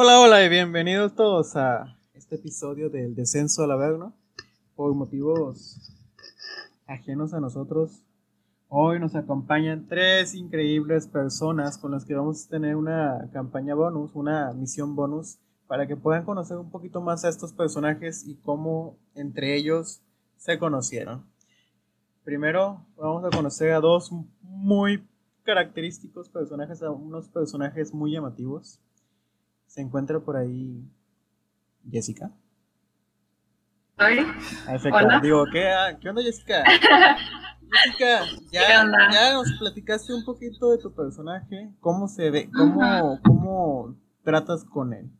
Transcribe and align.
Hola, 0.00 0.20
hola 0.20 0.44
y 0.44 0.48
bienvenidos 0.48 1.16
todos 1.16 1.56
a 1.56 1.98
este 2.14 2.36
episodio 2.36 2.88
del 2.88 3.16
descenso 3.16 3.64
al 3.64 3.72
Averno. 3.72 4.14
Por 4.76 4.94
motivos 4.94 5.92
ajenos 6.86 7.34
a 7.34 7.40
nosotros, 7.40 8.04
hoy 8.68 9.00
nos 9.00 9.16
acompañan 9.16 9.88
tres 9.88 10.36
increíbles 10.36 11.08
personas 11.08 11.78
con 11.78 11.90
las 11.90 12.04
que 12.04 12.14
vamos 12.14 12.46
a 12.46 12.48
tener 12.48 12.76
una 12.76 13.28
campaña 13.32 13.74
bonus, 13.74 14.14
una 14.14 14.52
misión 14.52 14.94
bonus, 14.94 15.40
para 15.66 15.88
que 15.88 15.96
puedan 15.96 16.24
conocer 16.24 16.58
un 16.58 16.70
poquito 16.70 17.00
más 17.00 17.24
a 17.24 17.28
estos 17.28 17.52
personajes 17.52 18.24
y 18.24 18.36
cómo 18.36 19.00
entre 19.16 19.56
ellos 19.56 20.00
se 20.36 20.60
conocieron. 20.60 21.26
Primero 22.22 22.86
vamos 22.96 23.24
a 23.24 23.36
conocer 23.36 23.72
a 23.72 23.80
dos 23.80 24.12
muy 24.42 25.04
característicos 25.42 26.28
personajes, 26.28 26.84
a 26.84 26.92
unos 26.92 27.28
personajes 27.28 27.92
muy 27.92 28.12
llamativos. 28.12 28.80
Se 29.68 29.82
encuentra 29.82 30.18
por 30.18 30.36
ahí 30.36 30.82
Jessica. 31.88 32.32
¿Hoy? 34.00 34.26
Hola. 34.92 35.20
Digo, 35.20 35.44
¿qué, 35.52 35.68
ah, 35.68 35.98
¿qué 36.00 36.08
onda 36.08 36.22
Jessica? 36.22 36.64
Jessica, 37.84 38.24
ya, 38.50 38.84
ya 39.12 39.32
nos 39.34 39.52
platicaste 39.58 40.14
un 40.14 40.24
poquito 40.24 40.70
de 40.70 40.78
tu 40.78 40.94
personaje, 40.94 41.70
cómo 41.80 42.08
se 42.08 42.30
ve, 42.30 42.50
cómo, 42.56 43.20
cómo 43.22 43.96
tratas 44.24 44.64
con 44.64 44.94
él. 44.94 45.10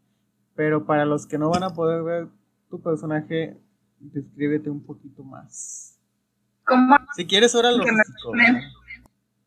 Pero 0.54 0.86
para 0.86 1.04
los 1.04 1.26
que 1.26 1.36
no 1.36 1.50
van 1.50 1.62
a 1.62 1.70
poder 1.70 2.02
ver 2.02 2.28
tu 2.70 2.80
personaje, 2.80 3.60
descríbete 3.98 4.70
un 4.70 4.82
poquito 4.82 5.22
más. 5.22 5.98
¿Cómo? 6.64 6.96
Si 7.14 7.26
quieres, 7.26 7.54
ahora 7.54 7.70
lo. 7.72 7.84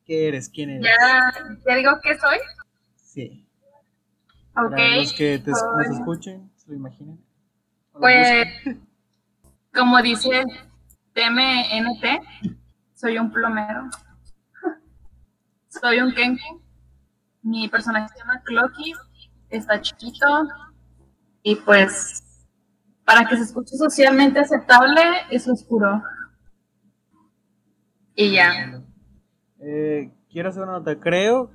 ¿Qué 0.05 0.27
eres? 0.27 0.49
¿Quién 0.49 0.69
eres? 0.69 0.85
¿Ya, 0.85 1.75
digo 1.75 1.91
qué 2.03 2.17
soy? 2.17 2.37
Sí. 2.95 3.47
Ok. 4.55 4.71
Para 4.71 4.95
los 4.97 5.13
que 5.13 5.39
te, 5.39 5.51
nos 5.51 5.99
escuchen, 5.99 6.51
se 6.55 6.69
lo 6.69 6.75
imaginen. 6.75 7.19
Pues, 7.93 8.47
como 9.73 10.01
dice 10.01 10.43
TMNT, 11.13 12.57
soy 12.93 13.17
un 13.17 13.31
plomero. 13.31 13.89
Soy 15.67 15.99
un 15.99 16.13
Kenku. 16.13 16.61
Mi 17.43 17.67
personaje 17.69 18.09
se 18.13 18.19
llama 18.19 18.41
Clocky. 18.43 18.93
Está 19.49 19.81
chiquito. 19.81 20.47
Y 21.43 21.55
pues, 21.55 22.47
para 23.05 23.27
que 23.27 23.37
se 23.37 23.43
escuche 23.43 23.75
socialmente 23.75 24.39
aceptable, 24.39 25.01
es 25.29 25.47
oscuro. 25.47 26.01
Y 28.15 28.33
ya. 28.33 28.81
Eh, 29.59 30.11
quiero 30.29 30.49
hacer 30.49 30.63
una 30.63 30.73
nota. 30.73 30.99
Creo, 30.99 31.51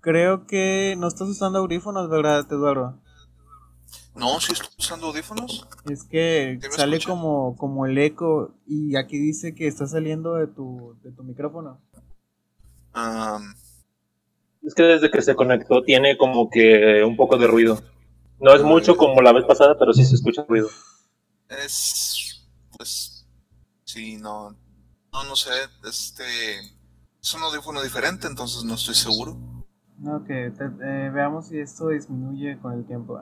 creo 0.00 0.46
que 0.46 0.94
no 0.98 1.08
estás 1.08 1.28
usando 1.28 1.58
audífonos, 1.58 2.08
¿verdad, 2.08 2.46
Eduardo? 2.50 3.00
No, 4.14 4.40
sí 4.40 4.52
estoy 4.52 4.68
usando 4.78 5.06
audífonos. 5.08 5.66
Es 5.88 6.02
que 6.02 6.58
sale 6.70 7.00
como, 7.00 7.56
como 7.56 7.86
el 7.86 7.96
eco 7.98 8.54
y 8.66 8.96
aquí 8.96 9.16
dice 9.18 9.54
que 9.54 9.68
está 9.68 9.86
saliendo 9.86 10.34
de 10.34 10.48
tu, 10.48 10.98
de 11.02 11.12
tu 11.12 11.22
micrófono. 11.22 11.80
Es 14.62 14.74
que 14.74 14.82
desde 14.82 15.10
que 15.10 15.22
se 15.22 15.36
conectó 15.36 15.82
tiene 15.84 16.18
como 16.18 16.50
que 16.50 17.04
un 17.04 17.16
poco 17.16 17.36
de 17.38 17.46
ruido. 17.46 17.80
No 18.40 18.54
es 18.54 18.62
mucho 18.62 18.96
como 18.96 19.22
la 19.22 19.32
vez 19.32 19.44
pasada, 19.44 19.76
pero 19.78 19.92
sí 19.92 20.04
se 20.04 20.16
escucha 20.16 20.44
ruido. 20.48 20.68
Es, 21.48 22.48
pues, 22.76 23.26
sí, 23.84 24.16
no, 24.16 24.50
no, 25.12 25.24
no 25.24 25.36
sé, 25.36 25.50
este, 25.88 26.24
es 27.22 27.34
un 27.34 27.42
audífono 27.42 27.82
diferente, 27.82 28.26
entonces 28.26 28.64
no 28.64 28.74
estoy 28.74 28.94
seguro. 28.94 29.38
Ok, 30.04 30.30
eh, 30.30 31.10
veamos 31.12 31.48
si 31.48 31.58
esto 31.58 31.88
disminuye 31.88 32.58
con 32.58 32.72
el 32.72 32.84
tiempo. 32.84 33.20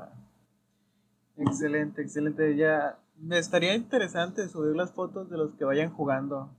Excelente, 1.37 2.03
excelente. 2.03 2.55
Ya 2.55 2.99
me 3.19 3.39
estaría 3.39 3.75
interesante 3.75 4.47
subir 4.49 4.77
las 4.77 4.93
fotos 4.93 5.31
de 5.31 5.39
los 5.39 5.55
que 5.55 5.65
vayan 5.65 5.91
jugando 5.91 6.51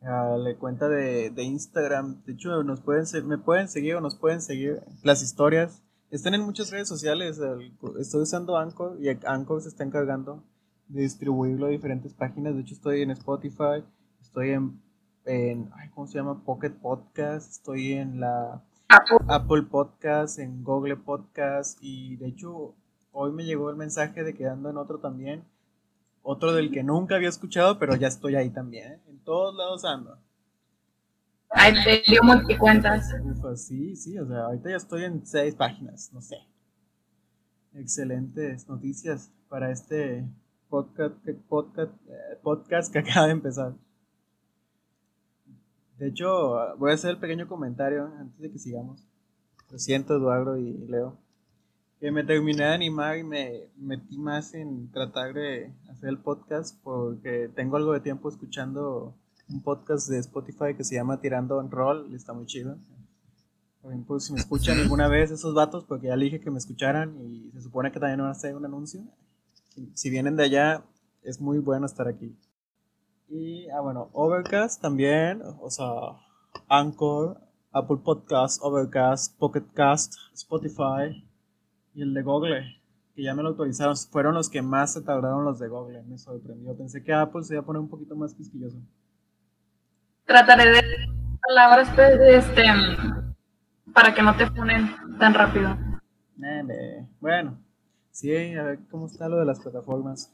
a 0.00 0.36
la 0.38 0.56
cuenta 0.56 0.88
de, 0.88 1.32
Instagram. 1.36 2.22
De 2.24 2.32
hecho, 2.32 2.62
nos 2.62 2.80
pueden 2.80 3.04
me 3.26 3.38
pueden 3.38 3.68
seguir 3.68 3.96
o 3.96 4.00
nos 4.00 4.16
pueden 4.16 4.40
seguir 4.40 4.82
las 5.02 5.22
historias. 5.22 5.82
Están 6.10 6.34
en 6.34 6.42
muchas 6.42 6.70
redes 6.70 6.88
sociales. 6.88 7.38
estoy 7.98 8.22
usando 8.22 8.56
Anchor 8.56 8.96
y 9.00 9.08
Anchor 9.26 9.60
se 9.60 9.68
está 9.68 9.84
encargando 9.84 10.42
de 10.88 11.02
distribuirlo 11.02 11.66
a 11.66 11.70
diferentes 11.70 12.14
páginas. 12.14 12.54
De 12.54 12.62
hecho, 12.62 12.74
estoy 12.74 13.02
en 13.02 13.10
Spotify, 13.10 13.84
estoy 14.22 14.50
en, 14.50 14.80
en 15.26 15.70
¿cómo 15.94 16.06
se 16.06 16.18
llama? 16.18 16.42
Pocket 16.44 16.70
Podcast, 16.70 17.50
estoy 17.50 17.92
en 17.92 18.20
la 18.20 18.62
Apple. 18.94 19.18
Apple 19.26 19.62
Podcast, 19.62 20.38
en 20.38 20.62
Google 20.62 20.96
Podcast 20.96 21.78
y 21.80 22.14
de 22.14 22.28
hecho 22.28 22.76
hoy 23.10 23.32
me 23.32 23.44
llegó 23.44 23.68
el 23.70 23.76
mensaje 23.76 24.22
de 24.22 24.34
que 24.34 24.46
ando 24.46 24.70
en 24.70 24.76
otro 24.76 25.00
también. 25.00 25.44
Otro 26.22 26.52
del 26.52 26.70
que 26.70 26.84
nunca 26.84 27.16
había 27.16 27.28
escuchado, 27.28 27.78
pero 27.78 27.96
ya 27.96 28.06
estoy 28.06 28.36
ahí 28.36 28.50
también. 28.50 28.92
¿eh? 28.92 29.00
En 29.08 29.18
todos 29.24 29.54
lados 29.56 29.84
ando. 29.84 30.16
Ay, 31.50 31.74
te 31.82 32.02
dio 32.06 32.22
multicuentas. 32.22 33.12
sí, 33.56 33.96
sí, 33.96 34.16
o 34.16 34.26
sea, 34.28 34.44
ahorita 34.44 34.70
ya 34.70 34.76
estoy 34.76 35.04
en 35.04 35.26
seis 35.26 35.56
páginas, 35.56 36.10
no 36.12 36.20
sé. 36.20 36.36
Excelentes 37.74 38.68
noticias 38.68 39.32
para 39.48 39.72
este 39.72 40.24
podcast, 40.68 41.16
podcast, 41.48 41.92
eh, 42.08 42.38
podcast 42.42 42.92
que 42.92 43.00
acaba 43.00 43.26
de 43.26 43.32
empezar. 43.32 43.74
De 45.98 46.08
hecho, 46.08 46.76
voy 46.78 46.90
a 46.90 46.94
hacer 46.94 47.10
el 47.10 47.18
pequeño 47.18 47.46
comentario 47.46 48.10
antes 48.18 48.38
de 48.38 48.50
que 48.50 48.58
sigamos. 48.58 49.06
Lo 49.70 49.78
siento, 49.78 50.16
Eduardo 50.16 50.58
y 50.58 50.72
Leo 50.88 51.18
que 52.04 52.10
me 52.10 52.22
terminé 52.22 52.64
de 52.64 52.74
animar 52.74 53.16
y 53.16 53.24
me 53.24 53.68
metí 53.78 54.18
más 54.18 54.52
en 54.52 54.90
tratar 54.90 55.32
de 55.32 55.72
hacer 55.88 56.10
el 56.10 56.18
podcast 56.18 56.78
porque 56.82 57.48
tengo 57.54 57.78
algo 57.78 57.94
de 57.94 58.00
tiempo 58.00 58.28
escuchando 58.28 59.14
un 59.48 59.62
podcast 59.62 60.08
de 60.10 60.18
Spotify 60.18 60.74
que 60.76 60.84
se 60.84 60.96
llama 60.96 61.22
Tirando 61.22 61.58
en 61.62 61.70
Roll 61.70 62.14
está 62.14 62.34
muy 62.34 62.44
chido. 62.44 62.76
Ejemplo, 63.82 64.20
si 64.20 64.34
me 64.34 64.38
escuchan 64.38 64.78
alguna 64.78 65.08
vez 65.08 65.30
esos 65.30 65.54
vatos, 65.54 65.84
porque 65.84 66.08
ya 66.08 66.16
le 66.16 66.26
dije 66.26 66.40
que 66.40 66.50
me 66.50 66.58
escucharan 66.58 67.18
y 67.22 67.50
se 67.52 67.62
supone 67.62 67.90
que 67.90 67.98
también 67.98 68.18
van 68.18 68.28
a 68.28 68.32
hacer 68.32 68.54
un 68.54 68.66
anuncio. 68.66 69.00
Si, 69.94 70.10
vienen 70.10 70.36
de 70.36 70.44
allá, 70.44 70.84
es 71.22 71.40
muy 71.40 71.58
bueno 71.58 71.86
estar 71.86 72.06
aquí. 72.06 72.36
Y, 73.36 73.68
ah, 73.70 73.80
bueno, 73.80 74.10
Overcast 74.12 74.80
también, 74.80 75.42
o 75.60 75.68
sea, 75.68 75.88
Anchor, 76.68 77.40
Apple 77.72 77.96
Podcast, 77.96 78.60
Overcast, 78.62 79.36
Pocket 79.40 79.64
Cast, 79.74 80.14
Spotify, 80.32 81.26
y 81.94 82.02
el 82.02 82.14
de 82.14 82.22
Google, 82.22 82.80
que 83.12 83.24
ya 83.24 83.34
me 83.34 83.42
lo 83.42 83.48
autorizaron, 83.48 83.96
fueron 83.96 84.34
los 84.34 84.48
que 84.48 84.62
más 84.62 84.92
se 84.92 85.02
tardaron 85.02 85.44
los 85.44 85.58
de 85.58 85.66
Google. 85.66 86.04
Me 86.04 86.16
sorprendió. 86.16 86.76
Pensé 86.76 87.02
que 87.02 87.12
Apple 87.12 87.42
se 87.42 87.54
iba 87.54 87.62
a 87.62 87.66
poner 87.66 87.82
un 87.82 87.88
poquito 87.88 88.14
más 88.14 88.32
quisquilloso. 88.34 88.78
Trataré 90.26 90.70
de 90.70 90.82
palabras 91.44 91.88
este, 92.28 92.62
para 93.92 94.14
que 94.14 94.22
no 94.22 94.36
te 94.36 94.48
ponen 94.48 94.94
tan 95.18 95.34
rápido. 95.34 95.76
Bueno, 97.18 97.58
sí, 98.12 98.54
a 98.54 98.62
ver 98.62 98.78
cómo 98.88 99.06
está 99.06 99.28
lo 99.28 99.38
de 99.38 99.44
las 99.44 99.58
plataformas. 99.58 100.32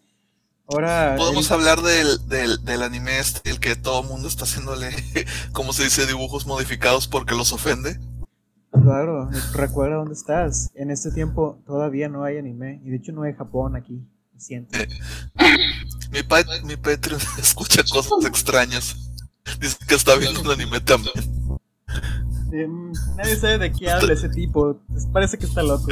Ahora. 0.71 1.15
Podemos 1.17 1.51
hablar 1.51 1.83
del, 1.83 2.29
del, 2.29 2.65
del, 2.65 2.83
anime 2.83 3.19
este, 3.19 3.51
el 3.51 3.59
que 3.59 3.75
todo 3.77 4.03
mundo 4.03 4.29
está 4.29 4.45
haciéndole, 4.45 4.91
como 5.53 5.73
se 5.73 5.85
dice, 5.85 6.07
dibujos 6.07 6.47
modificados 6.47 7.09
porque 7.09 7.35
los 7.35 7.53
ofende. 7.53 7.99
Claro, 8.71 9.29
recuerda 9.53 9.97
dónde 9.97 10.15
estás. 10.15 10.71
En 10.75 10.91
este 10.91 11.11
tiempo 11.11 11.61
todavía 11.67 12.09
no 12.09 12.25
hay 12.25 12.39
anime. 12.39 12.81
Y 12.85 12.91
de 12.91 12.97
hecho 12.97 13.13
no 13.13 13.23
hay 13.23 13.35
Japón 13.35 13.75
aquí. 13.77 14.01
Lo 14.33 14.41
siento. 14.41 14.79
mi, 16.13 16.23
pa 16.23 16.45
mi 16.65 16.77
Patreon 16.77 17.21
escucha 17.39 17.83
cosas 17.91 18.25
extrañas. 18.25 18.97
Dice 19.59 19.77
que 19.87 19.95
está 19.97 20.15
viendo 20.17 20.41
un 20.41 20.51
anime 20.51 20.81
también. 20.81 21.15
Em, 22.53 22.93
nadie 23.17 23.37
sabe 23.37 23.59
de 23.59 23.73
qué 23.73 23.91
habla 23.91 24.13
ese 24.13 24.29
tipo. 24.29 24.81
Parece 25.13 25.37
que 25.37 25.47
está 25.47 25.63
loco. 25.63 25.89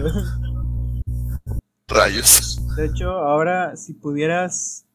Rayos. 1.88 2.57
De 2.78 2.86
hecho, 2.86 3.10
ahora 3.10 3.74
si 3.74 3.92
pudieras 3.92 4.86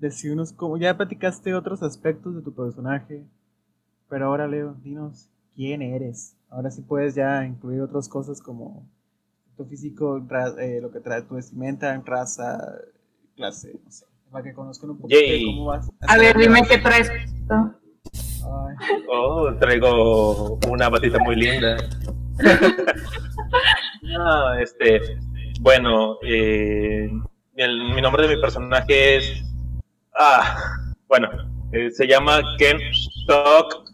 decirnos 0.00 0.52
cómo... 0.52 0.76
Ya 0.78 0.96
platicaste 0.96 1.54
otros 1.54 1.80
aspectos 1.80 2.34
de 2.34 2.42
tu 2.42 2.52
personaje. 2.52 3.24
Pero 4.08 4.26
ahora, 4.26 4.48
Leo, 4.48 4.74
dinos 4.82 5.30
quién 5.54 5.80
eres. 5.80 6.36
Ahora 6.50 6.72
sí 6.72 6.82
puedes 6.82 7.14
ya 7.14 7.44
incluir 7.44 7.82
otras 7.82 8.08
cosas 8.08 8.42
como 8.42 8.84
tu 9.56 9.64
físico, 9.66 10.20
eh, 10.58 10.80
lo 10.82 10.90
que 10.90 10.98
trae 10.98 11.22
tu 11.22 11.36
vestimenta, 11.36 12.02
raza, 12.04 12.58
clase, 13.36 13.78
no 13.84 13.90
sé, 13.92 14.04
para 14.32 14.42
que 14.42 14.52
conozcan 14.52 14.90
un 14.90 14.98
poquito 14.98 15.20
de 15.20 15.42
cómo 15.46 15.66
vas. 15.66 15.88
A, 16.00 16.18
ver, 16.18 16.36
dime 16.36 16.62
qué 16.68 16.78
traes. 16.78 17.12
Oh, 19.08 19.54
traigo 19.60 20.58
una 20.68 20.88
batita 20.88 21.18
muy 21.20 21.36
linda. 21.36 21.76
no, 24.02 24.54
este, 24.54 25.00
bueno, 25.60 26.18
eh, 26.22 27.10
mi 27.54 28.00
nombre 28.00 28.26
de 28.26 28.36
mi 28.36 28.40
personaje 28.40 29.16
es, 29.16 29.42
ah, 30.18 30.56
bueno, 31.08 31.28
eh, 31.72 31.90
se 31.90 32.06
llama 32.06 32.42
Ken 32.58 32.78
Stock 33.22 33.84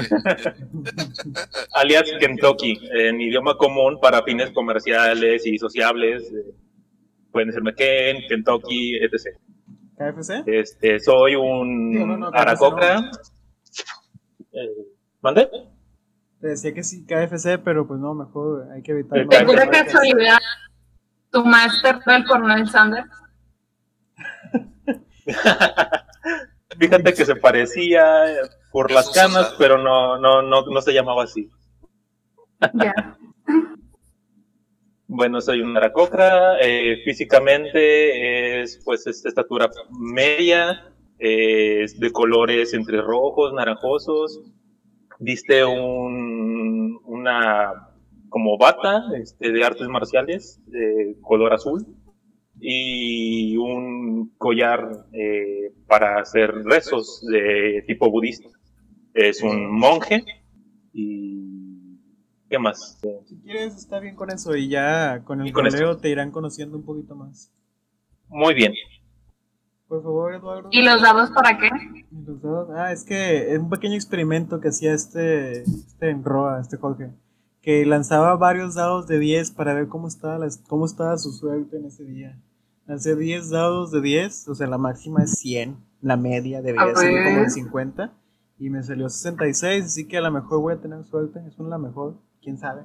alias 1.74 2.10
Kentucky, 2.18 2.78
en 2.92 3.20
idioma 3.20 3.56
común 3.56 3.98
para 4.00 4.22
fines 4.22 4.50
comerciales 4.50 5.46
y 5.46 5.58
sociables. 5.58 6.32
eh, 6.32 6.54
pueden 7.30 7.48
decir 7.48 7.62
McKen, 7.62 8.26
Kentucky, 8.28 8.96
etc. 8.96 9.36
KFC. 9.96 10.42
Este, 10.46 10.98
soy 11.00 11.34
un 11.34 11.92
no, 11.92 12.16
no, 12.16 12.30
aracocra. 12.32 13.10
Eh, 14.52 14.86
¿Mande? 15.20 15.48
Te 16.40 16.48
decía 16.48 16.72
que 16.72 16.82
sí, 16.82 17.04
KFC, 17.04 17.58
pero 17.62 17.86
pues 17.86 18.00
no, 18.00 18.14
mejor 18.14 18.68
hay 18.72 18.82
que 18.82 18.92
evitar. 18.92 19.18
Exacto. 19.18 19.52
De 19.52 19.58
pura 19.58 19.68
casualidad, 19.70 20.38
tu 21.30 21.44
máster 21.44 22.00
fue 22.02 22.16
el 22.16 22.24
coronel 22.24 22.68
Sanders. 22.68 23.10
Fíjate 26.78 27.12
que 27.12 27.24
se 27.26 27.36
parecía 27.36 28.24
por 28.72 28.90
las 28.90 29.10
canas, 29.10 29.54
pero 29.58 29.76
no, 29.76 30.18
no, 30.18 30.40
no, 30.40 30.64
no 30.64 30.80
se 30.80 30.92
llamaba 30.92 31.24
así. 31.24 31.50
Ya. 32.74 32.94
Bueno, 35.12 35.40
soy 35.40 35.60
un 35.60 35.76
aracocra, 35.76 36.60
eh, 36.60 37.02
físicamente 37.04 38.62
es 38.62 38.80
pues 38.84 39.08
esta 39.08 39.28
estatura 39.28 39.68
media, 39.90 40.88
eh, 41.18 41.82
es 41.82 41.98
de 41.98 42.12
colores 42.12 42.74
entre 42.74 43.02
rojos, 43.02 43.52
naranjosos, 43.52 44.40
viste 45.20 45.64
un, 45.64 46.98
una 47.04 47.90
como 48.28 48.58
bata 48.58 49.04
este, 49.20 49.52
de 49.52 49.64
artes 49.64 49.86
marciales 49.88 50.60
de 50.66 51.16
color 51.20 51.52
azul 51.52 51.86
y 52.58 53.56
un 53.56 54.34
collar 54.38 55.06
eh, 55.12 55.72
para 55.86 56.20
hacer 56.20 56.52
rezos 56.64 57.24
de 57.30 57.84
tipo 57.86 58.10
budista. 58.10 58.48
Es 59.14 59.42
un 59.42 59.70
monje 59.78 60.24
y 60.92 61.98
¿qué 62.48 62.58
más? 62.58 63.00
Si 63.26 63.36
quieres, 63.40 63.76
está 63.76 63.98
bien 64.00 64.14
con 64.14 64.30
eso 64.30 64.56
y 64.56 64.68
ya 64.68 65.22
con 65.24 65.40
el 65.40 65.48
Y 65.48 65.52
con 65.52 65.66
esto. 65.66 65.78
goleo 65.78 65.96
te 65.98 66.10
irán 66.10 66.30
conociendo 66.30 66.76
un 66.76 66.84
poquito 66.84 67.14
más. 67.14 67.52
Muy 68.28 68.54
bien. 68.54 68.72
Por 69.90 70.04
favor, 70.04 70.32
Eduardo. 70.32 70.68
¿Y 70.70 70.82
los 70.82 71.02
dados 71.02 71.30
para 71.32 71.58
qué? 71.58 71.68
¿Y 72.12 72.22
los 72.24 72.40
dados? 72.40 72.68
Ah, 72.76 72.92
es 72.92 73.02
que 73.02 73.52
es 73.52 73.58
un 73.58 73.68
pequeño 73.68 73.96
experimento 73.96 74.60
que 74.60 74.68
hacía 74.68 74.94
este, 74.94 75.62
este 75.62 76.10
en 76.10 76.22
Roa, 76.22 76.60
este 76.60 76.76
Jorge, 76.76 77.10
que 77.60 77.84
lanzaba 77.84 78.36
varios 78.36 78.76
dados 78.76 79.08
de 79.08 79.18
10 79.18 79.50
para 79.50 79.74
ver 79.74 79.88
cómo 79.88 80.06
estaba, 80.06 80.38
la- 80.38 80.48
cómo 80.68 80.86
estaba 80.86 81.18
su 81.18 81.32
suerte 81.32 81.76
en 81.76 81.86
ese 81.86 82.04
día. 82.04 82.40
Lancé 82.86 83.16
10 83.16 83.50
dados 83.50 83.90
de 83.90 84.00
10, 84.00 84.46
o 84.48 84.54
sea, 84.54 84.68
la 84.68 84.78
máxima 84.78 85.24
es 85.24 85.32
100, 85.40 85.76
la 86.02 86.16
media 86.16 86.62
debería 86.62 86.94
ser 86.94 87.10
como 87.24 87.30
de 87.34 87.40
ver. 87.40 87.50
50, 87.50 88.12
y 88.60 88.70
me 88.70 88.84
salió 88.84 89.08
66, 89.08 89.84
así 89.86 90.06
que 90.06 90.18
a 90.18 90.20
lo 90.20 90.30
mejor 90.30 90.60
voy 90.60 90.74
a 90.74 90.80
tener 90.80 91.02
suerte, 91.04 91.40
es 91.48 91.58
una 91.58 91.70
la 91.70 91.78
mejor, 91.78 92.14
quién 92.40 92.58
sabe, 92.58 92.84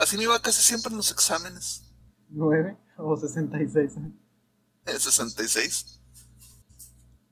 Así 0.00 0.16
me 0.16 0.24
iba 0.24 0.36
casi 0.42 0.62
siempre 0.62 0.90
en 0.90 0.96
los 0.96 1.12
exámenes. 1.12 1.94
9 2.30 2.76
o 2.96 3.16
66. 3.16 3.92
Eh, 4.86 4.98
66. 4.98 6.00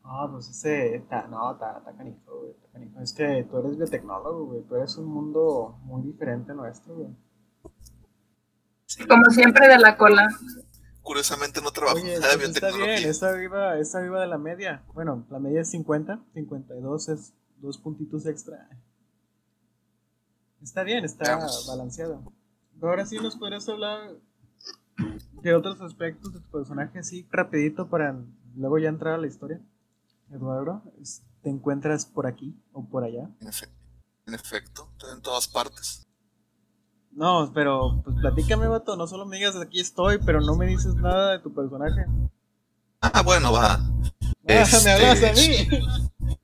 Ah, 0.02 0.28
pues 0.30 0.48
ese, 0.48 0.96
está, 0.96 1.26
no, 1.28 1.52
está, 1.52 1.78
está 1.78 1.96
canijo, 1.96 2.40
güey, 2.40 2.50
está 2.52 2.68
canijo. 2.72 3.00
Es 3.00 3.12
que 3.12 3.46
tú 3.50 3.58
eres 3.58 3.78
biotecnólogo, 3.78 4.46
güey, 4.46 4.62
tú 4.62 4.76
eres 4.76 4.96
un 4.96 5.06
mundo 5.06 5.78
muy 5.82 6.02
diferente 6.02 6.52
nuestro, 6.52 6.94
güey. 6.94 7.08
Como 9.08 9.24
siempre 9.30 9.66
de 9.66 9.78
la 9.78 9.96
cola. 9.96 10.28
Curiosamente 11.02 11.60
no 11.60 11.70
trabajo 11.70 11.96
Oye, 11.96 12.14
en 12.14 12.20
nada 12.20 12.32
de 12.32 12.38
pues 12.38 12.50
está 12.50 12.66
bien, 12.68 12.78
biotecnología. 12.78 13.10
está 13.10 13.28
arriba, 13.30 13.78
está 13.78 13.98
arriba 13.98 14.20
de 14.20 14.26
la 14.26 14.38
media. 14.38 14.84
Bueno, 14.94 15.26
la 15.30 15.38
media 15.38 15.62
es 15.62 15.70
50, 15.70 16.22
52 16.34 17.08
es 17.08 17.34
dos 17.58 17.78
puntitos 17.78 18.26
extra. 18.26 18.68
Está 20.62 20.82
bien, 20.82 21.04
está 21.04 21.46
balanceado. 21.66 22.22
Ahora 22.80 23.06
sí 23.06 23.18
nos 23.18 23.36
podrías 23.36 23.68
hablar 23.68 24.12
de 25.50 25.54
otros 25.54 25.80
aspectos 25.80 26.32
de 26.32 26.40
tu 26.40 26.50
personaje 26.50 26.98
así 26.98 27.26
rapidito 27.30 27.88
para 27.88 28.16
luego 28.56 28.78
ya 28.78 28.88
entrar 28.88 29.14
a 29.14 29.18
la 29.18 29.26
historia. 29.26 29.60
Eduardo, 30.30 30.82
¿te 31.42 31.50
encuentras 31.50 32.06
por 32.06 32.26
aquí 32.26 32.54
o 32.72 32.84
por 32.84 33.04
allá? 33.04 33.28
En, 33.40 33.48
efe- 33.48 33.68
en 34.26 34.34
efecto, 34.34 34.88
estoy 34.92 35.12
en 35.12 35.22
todas 35.22 35.46
partes. 35.48 36.02
No, 37.12 37.52
pero 37.54 38.00
pues 38.04 38.16
platícame, 38.20 38.66
vato, 38.66 38.96
no 38.96 39.06
solo 39.06 39.24
me 39.26 39.36
digas 39.36 39.54
aquí 39.56 39.78
estoy, 39.80 40.18
pero 40.24 40.40
no 40.40 40.56
me 40.56 40.66
dices 40.66 40.94
nada 40.96 41.32
de 41.32 41.38
tu 41.40 41.54
personaje. 41.54 42.06
Ah, 43.00 43.22
bueno, 43.22 43.52
va. 43.52 43.78
Ah, 44.46 44.60
Este- 44.60 44.84
me 44.84 44.90
hablas 44.92 45.22
a 45.22 45.32
mí. 45.32 45.68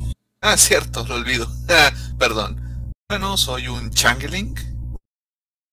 Ah, 0.43 0.57
cierto, 0.57 1.05
lo 1.07 1.17
olvido. 1.17 1.47
Ah, 1.69 1.91
perdón. 2.19 2.93
Bueno, 3.09 3.37
soy 3.37 3.69
un 3.69 3.91
changeling. 3.91 4.55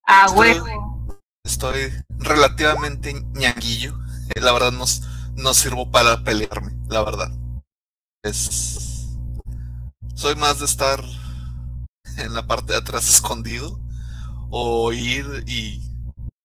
A 0.06 0.25
Estoy- 0.25 0.38
huevo. 0.59 0.97
Estoy 1.48 1.94
relativamente 2.10 3.14
ñanguillo. 3.34 3.98
Eh, 4.36 4.42
La 4.42 4.52
verdad 4.52 4.74
no, 4.74 4.84
no 5.38 5.54
sirvo 5.54 5.90
para 5.90 6.22
pelearme, 6.26 6.74
la 6.90 7.02
verdad. 7.06 7.32
Es. 8.22 9.08
Soy 10.14 10.36
más 10.36 10.60
de 10.60 10.66
estar 10.66 11.02
en 12.18 12.34
la 12.34 12.46
parte 12.46 12.74
de 12.74 12.80
atrás 12.80 13.08
escondido. 13.08 13.80
O 14.50 14.92
ir 14.92 15.46
y 15.48 15.82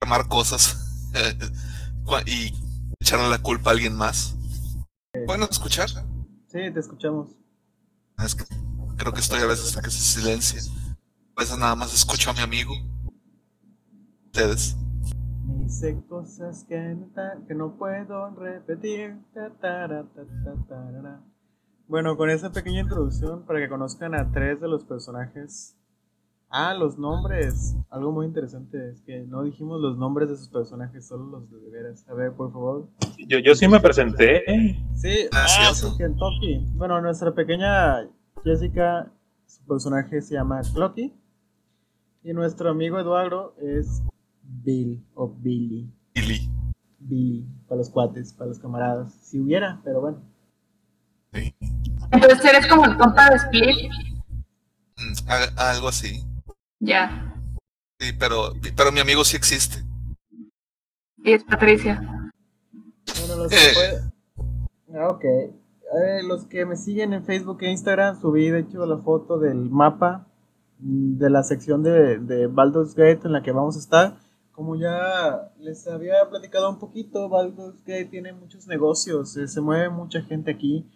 armar 0.01 0.29
cosas. 0.29 1.11
y 2.27 2.55
echarle 3.01 3.29
la 3.29 3.43
culpa 3.43 3.71
a 3.71 3.73
alguien 3.73 3.97
más. 3.97 4.37
Bueno, 5.27 5.49
escuchar. 5.51 5.89
Sí, 6.47 6.71
te 6.73 6.79
escuchamos. 6.79 7.31
Es 8.25 8.37
que 8.37 8.45
creo 8.97 9.13
que 9.13 9.21
estoy 9.21 9.41
a 9.41 9.47
veces 9.47 9.67
hasta 9.67 9.83
que 9.83 9.91
se 9.91 9.99
silencia. 9.99 10.61
A 11.37 11.41
veces 11.41 11.59
nada 11.59 11.75
más 11.75 11.93
escucho 11.93 12.31
a 12.31 12.35
mi 12.35 12.41
amigo. 12.41 12.73
Ustedes. 14.27 14.77
Dice 15.73 16.05
cosas 16.07 16.67
que 16.69 16.79
no, 16.79 17.47
que 17.49 17.55
no 17.55 17.79
puedo 17.79 18.29
repetir. 18.35 19.17
Ta, 19.33 19.49
ta, 19.59 19.89
ta. 19.89 21.21
Bueno, 21.89 22.15
con 22.19 22.29
esa 22.29 22.53
pequeña 22.53 22.83
introducción 22.83 23.47
para 23.47 23.59
que 23.59 23.71
conozcan 23.71 24.15
a 24.15 24.31
tres 24.31 24.61
de 24.61 24.69
los 24.69 24.85
personajes. 24.85 25.75
Ah, 26.51 26.75
los 26.75 26.99
nombres. 26.99 27.75
Algo 27.89 28.13
muy 28.13 28.27
interesante 28.27 28.91
es 28.91 29.01
que 29.01 29.21
no 29.21 29.45
dijimos 29.45 29.81
los 29.81 29.97
nombres 29.97 30.29
de 30.29 30.37
sus 30.37 30.51
personajes, 30.51 31.07
solo 31.09 31.25
los 31.25 31.51
de 31.51 31.71
veras. 31.71 32.07
A 32.07 32.13
ver, 32.13 32.33
por 32.35 32.53
favor. 32.53 32.89
Yo, 33.27 33.39
yo 33.39 33.55
sí 33.55 33.67
me 33.67 33.81
presenté. 33.81 34.45
Sí, 34.95 35.27
Ah, 35.33 35.47
ah, 35.59 35.73
sí, 35.73 35.87
Kentucky. 35.97 36.67
Bueno, 36.75 37.01
nuestra 37.01 37.35
pequeña 37.35 38.11
Jessica, 38.45 39.11
su 39.47 39.65
personaje 39.65 40.21
se 40.21 40.35
llama 40.35 40.61
Clocky. 40.75 41.15
Y 42.25 42.35
nuestro 42.35 42.69
amigo 42.69 42.99
Eduardo 43.01 43.55
es 43.59 44.03
Bill 44.63 45.05
o 45.15 45.29
Billy. 45.29 45.91
Billy. 46.15 46.49
Billy, 46.99 47.47
para 47.69 47.79
los 47.79 47.91
cuates, 47.91 48.33
para 48.33 48.49
los 48.49 48.59
camaradas. 48.59 49.13
Si 49.23 49.41
hubiera, 49.41 49.81
pero 49.85 50.01
bueno. 50.01 50.23
Sí. 51.33 51.55
Entonces 52.11 52.45
eres 52.45 52.67
como 52.67 52.85
el 52.85 52.97
compa 52.97 53.31
de 53.31 53.37
Split. 53.37 53.91
Mm, 54.97 55.29
a- 55.31 55.71
algo 55.71 55.89
así. 55.89 56.23
Ya. 56.81 57.35
Sí, 57.99 58.13
pero, 58.19 58.53
pero 58.77 58.93
mi 58.93 59.01
amigo 59.01 59.25
sí 59.25 59.37
existe. 59.37 59.83
Y 61.25 61.33
es 61.33 61.45
Patricia. 61.45 62.01
Bueno, 62.01 63.37
los 63.37 63.49
que 63.51 63.57
Eh. 63.57 63.73
puede- 63.75 64.13
Ah, 65.01 65.09
ok. 65.09 65.25
Eh, 65.25 66.23
los 66.27 66.45
que 66.47 66.67
me 66.67 66.77
siguen 66.77 67.13
en 67.15 67.25
Facebook 67.25 67.59
e 67.63 67.71
Instagram, 67.71 68.21
subí 68.21 68.49
de 68.51 68.61
hecho 68.61 68.85
la 68.87 68.99
foto 68.99 69.39
del 69.39 69.71
mapa 69.71 70.27
de 70.79 71.31
la 71.31 71.43
sección 71.45 71.83
de, 71.83 72.19
de 72.19 72.47
Baldur's 72.47 72.95
Gate 72.95 73.21
en 73.25 73.33
la 73.33 73.43
que 73.43 73.53
vamos 73.53 73.77
a 73.77 73.79
estar. 73.79 74.19
Como 74.63 74.77
ya 74.77 75.51
les 75.59 75.89
había 75.89 76.31
platicado 76.31 76.71
un 76.71 76.79
poquito, 76.79 77.29
Baldur's 77.29 77.81
Gate 77.85 78.05
tiene 78.05 78.33
muchos 78.33 78.69
negocios, 78.69 79.37
eh, 79.37 79.49
se 79.49 79.61
mueve 79.61 79.91
mucha 79.91 80.23
gente 80.23 80.53
aquí 80.53 80.89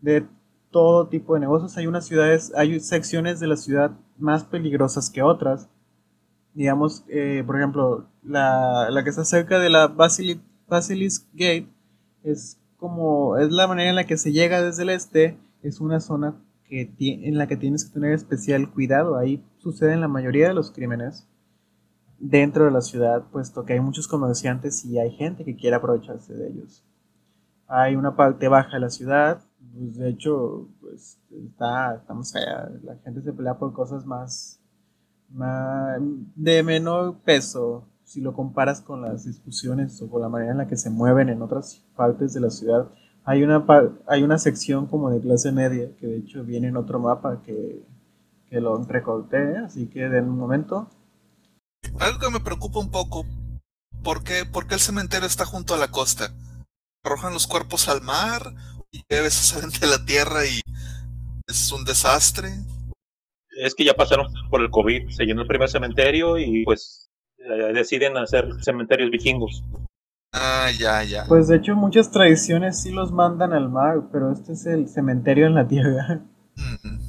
de 0.00 0.28
todo 0.70 1.08
tipo 1.08 1.34
de 1.34 1.40
negocios. 1.40 1.76
Hay 1.76 1.88
unas 1.88 2.06
ciudades, 2.06 2.52
hay 2.54 2.78
secciones 2.78 3.40
de 3.40 3.48
la 3.48 3.56
ciudad 3.56 3.90
más 4.16 4.44
peligrosas 4.44 5.10
que 5.10 5.22
otras. 5.22 5.68
Digamos, 6.54 7.04
eh, 7.08 7.42
por 7.44 7.56
ejemplo, 7.56 8.06
la, 8.22 8.90
la 8.90 9.02
que 9.02 9.10
está 9.10 9.24
cerca 9.24 9.58
de 9.58 9.70
la 9.70 9.88
Basili- 9.88 10.40
Basilisk 10.68 11.26
Gate 11.32 11.66
es 12.22 12.60
como, 12.76 13.38
es 13.38 13.50
la 13.50 13.66
manera 13.66 13.90
en 13.90 13.96
la 13.96 14.06
que 14.06 14.18
se 14.18 14.30
llega 14.30 14.62
desde 14.62 14.84
el 14.84 14.90
este, 14.90 15.36
es 15.64 15.80
una 15.80 15.98
zona 15.98 16.36
que 16.62 16.92
en 17.00 17.38
la 17.38 17.48
que 17.48 17.56
tienes 17.56 17.84
que 17.84 17.92
tener 17.92 18.12
especial 18.12 18.70
cuidado. 18.70 19.16
Ahí 19.16 19.44
suceden 19.58 20.00
la 20.00 20.06
mayoría 20.06 20.46
de 20.46 20.54
los 20.54 20.70
crímenes 20.70 21.26
dentro 22.20 22.66
de 22.66 22.70
la 22.70 22.82
ciudad, 22.82 23.24
puesto 23.32 23.64
que 23.64 23.72
hay 23.72 23.80
muchos 23.80 24.06
comerciantes 24.06 24.84
y 24.84 24.98
hay 24.98 25.10
gente 25.10 25.44
que 25.44 25.56
quiere 25.56 25.76
aprovecharse 25.76 26.34
de 26.34 26.48
ellos. 26.48 26.84
Hay 27.66 27.96
una 27.96 28.14
parte 28.14 28.48
baja 28.48 28.74
de 28.74 28.80
la 28.80 28.90
ciudad, 28.90 29.42
pues, 29.72 29.96
de 29.96 30.08
hecho, 30.10 30.68
pues 30.80 31.18
está, 31.30 31.96
estamos 31.96 32.34
allá, 32.36 32.70
la 32.82 32.96
gente 32.96 33.22
se 33.22 33.32
pelea 33.32 33.58
por 33.58 33.72
cosas 33.72 34.04
más, 34.04 34.60
más 35.30 35.98
de 36.34 36.62
menor 36.62 37.18
peso 37.24 37.86
si 38.04 38.20
lo 38.20 38.34
comparas 38.34 38.80
con 38.80 39.02
las 39.02 39.24
discusiones 39.24 40.00
o 40.02 40.10
con 40.10 40.20
la 40.20 40.28
manera 40.28 40.52
en 40.52 40.58
la 40.58 40.66
que 40.66 40.76
se 40.76 40.90
mueven 40.90 41.28
en 41.28 41.42
otras 41.42 41.84
partes 41.96 42.34
de 42.34 42.40
la 42.40 42.50
ciudad. 42.50 42.88
Hay 43.24 43.44
una, 43.44 43.64
hay 44.06 44.22
una 44.24 44.38
sección 44.38 44.86
como 44.86 45.10
de 45.10 45.20
clase 45.20 45.52
media 45.52 45.94
que 45.96 46.06
de 46.06 46.16
hecho 46.18 46.42
viene 46.44 46.68
en 46.68 46.76
otro 46.76 46.98
mapa 46.98 47.40
que 47.42 47.84
que 48.50 48.60
lo 48.60 48.82
recorté, 48.84 49.56
así 49.58 49.86
que 49.86 50.08
de 50.08 50.20
un 50.20 50.36
momento. 50.36 50.88
Algo 51.98 52.18
que 52.18 52.30
me 52.30 52.40
preocupa 52.40 52.78
un 52.78 52.90
poco, 52.90 53.26
¿por 54.02 54.22
qué, 54.24 54.44
¿por 54.44 54.66
qué 54.66 54.74
el 54.74 54.80
cementerio 54.80 55.26
está 55.26 55.44
junto 55.44 55.74
a 55.74 55.78
la 55.78 55.88
costa? 55.88 56.32
¿Arrojan 57.04 57.32
los 57.32 57.46
cuerpos 57.46 57.88
al 57.88 58.02
mar? 58.02 58.54
¿Y 58.90 59.00
a 59.14 59.20
veces 59.20 59.34
salen 59.46 59.70
de 59.70 59.86
la 59.86 60.04
tierra 60.04 60.46
y 60.46 60.60
es 61.46 61.72
un 61.72 61.84
desastre? 61.84 62.48
Es 63.62 63.74
que 63.74 63.84
ya 63.84 63.94
pasaron 63.94 64.32
por 64.48 64.62
el 64.62 64.70
COVID, 64.70 65.10
se 65.10 65.24
llenó 65.24 65.42
el 65.42 65.48
primer 65.48 65.68
cementerio 65.68 66.38
y 66.38 66.64
pues 66.64 67.10
eh, 67.38 67.72
deciden 67.74 68.16
hacer 68.16 68.48
cementerios 68.62 69.10
vikingos. 69.10 69.62
Ah, 70.32 70.70
ya, 70.78 71.02
ya. 71.02 71.24
Pues 71.26 71.48
de 71.48 71.56
hecho 71.56 71.74
muchas 71.74 72.10
tradiciones 72.10 72.80
sí 72.80 72.92
los 72.92 73.10
mandan 73.10 73.52
al 73.52 73.68
mar, 73.68 74.08
pero 74.12 74.32
este 74.32 74.52
es 74.52 74.64
el 74.66 74.88
cementerio 74.88 75.46
en 75.46 75.54
la 75.54 75.66
tierra. 75.66 76.22
Mm. 76.54 77.00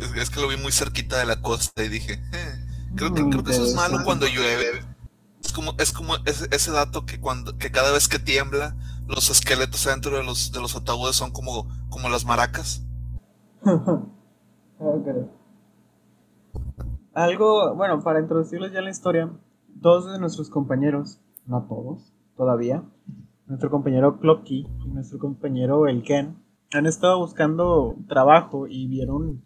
Es, 0.00 0.14
es 0.16 0.30
que 0.30 0.40
lo 0.40 0.48
vi 0.48 0.56
muy 0.56 0.72
cerquita 0.72 1.18
de 1.18 1.26
la 1.26 1.40
costa 1.40 1.84
y 1.84 1.88
dije, 1.88 2.14
eh, 2.14 2.63
creo, 2.96 3.14
que, 3.14 3.28
creo 3.28 3.44
que 3.44 3.52
eso 3.52 3.64
es 3.64 3.74
malo 3.74 3.98
cuando 4.04 4.26
llueve. 4.26 4.84
Es 5.42 5.52
como, 5.52 5.72
es 5.78 5.92
como 5.92 6.14
ese, 6.24 6.46
ese 6.50 6.70
dato 6.70 7.04
que 7.04 7.20
cuando, 7.20 7.58
que 7.58 7.70
cada 7.70 7.92
vez 7.92 8.08
que 8.08 8.18
tiembla, 8.18 8.74
los 9.06 9.30
esqueletos 9.30 9.84
dentro 9.84 10.16
de 10.16 10.24
los, 10.24 10.52
de 10.52 10.60
los 10.60 10.74
ataúdes 10.74 11.16
son 11.16 11.30
como, 11.32 11.68
como 11.90 12.08
las 12.08 12.24
maracas. 12.24 12.82
Algo, 17.14 17.74
bueno, 17.74 18.02
para 18.02 18.20
introducirles 18.20 18.72
ya 18.72 18.80
la 18.80 18.90
historia, 18.90 19.30
dos 19.68 20.10
de 20.10 20.18
nuestros 20.18 20.50
compañeros, 20.50 21.20
no 21.46 21.64
todos, 21.68 22.12
todavía, 22.36 22.82
nuestro 23.46 23.70
compañero 23.70 24.18
Clocky 24.18 24.66
y 24.84 24.88
nuestro 24.88 25.18
compañero 25.18 25.86
El 25.86 26.02
Ken, 26.02 26.42
han 26.72 26.86
estado 26.86 27.18
buscando 27.18 27.94
trabajo 28.08 28.66
y 28.66 28.88
vieron 28.88 29.44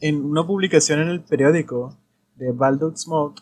en 0.00 0.24
una 0.24 0.46
publicación 0.46 1.00
en 1.00 1.08
el 1.08 1.22
periódico 1.22 1.98
de 2.42 2.52
Baldur's 2.52 3.02
Smoke, 3.02 3.40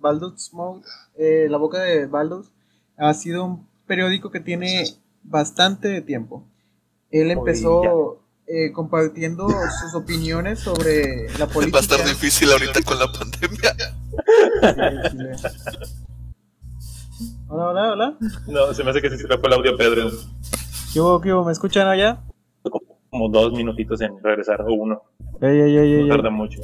Baldur's 0.00 0.46
Smoke, 0.46 0.84
eh, 1.16 1.46
la 1.48 1.58
boca 1.58 1.78
de 1.80 2.06
Baldur's, 2.06 2.50
ha 2.96 3.14
sido 3.14 3.44
un 3.44 3.66
periódico 3.86 4.30
que 4.30 4.40
tiene 4.40 4.84
bastante 5.22 6.00
tiempo. 6.02 6.44
Él 7.10 7.30
empezó 7.30 8.20
eh, 8.46 8.72
compartiendo 8.72 9.46
sus 9.48 9.94
opiniones 9.94 10.58
sobre 10.60 11.28
la 11.38 11.38
Va 11.44 11.44
a 11.44 11.48
política. 11.54 11.78
estar 11.80 12.04
difícil 12.04 12.50
ahorita 12.50 12.82
con 12.82 12.98
la 12.98 13.06
pandemia. 13.12 13.74
Sí, 14.74 14.80
sí. 15.10 15.16
Hola, 17.48 17.68
hola, 17.68 17.92
hola. 17.92 18.16
No, 18.48 18.72
se 18.74 18.82
me 18.84 18.90
hace 18.90 19.00
que 19.02 19.10
se 19.10 19.26
fue 19.26 19.36
el 19.44 19.52
audio, 19.52 19.76
Pedro. 19.76 20.10
¿Qué 20.92 21.00
hubo, 21.00 21.20
qué 21.20 21.32
hubo? 21.32 21.44
¿Me 21.44 21.52
escuchan 21.52 21.86
allá? 21.86 22.22
Como 23.10 23.28
dos 23.28 23.52
minutitos 23.52 24.00
en 24.00 24.20
regresar, 24.22 24.60
o 24.62 24.72
uno. 24.72 25.02
Ey, 25.40 25.60
ey, 25.60 25.76
ey, 25.76 25.92
No 25.98 26.02
ey. 26.04 26.08
tarda 26.08 26.30
mucho. 26.30 26.60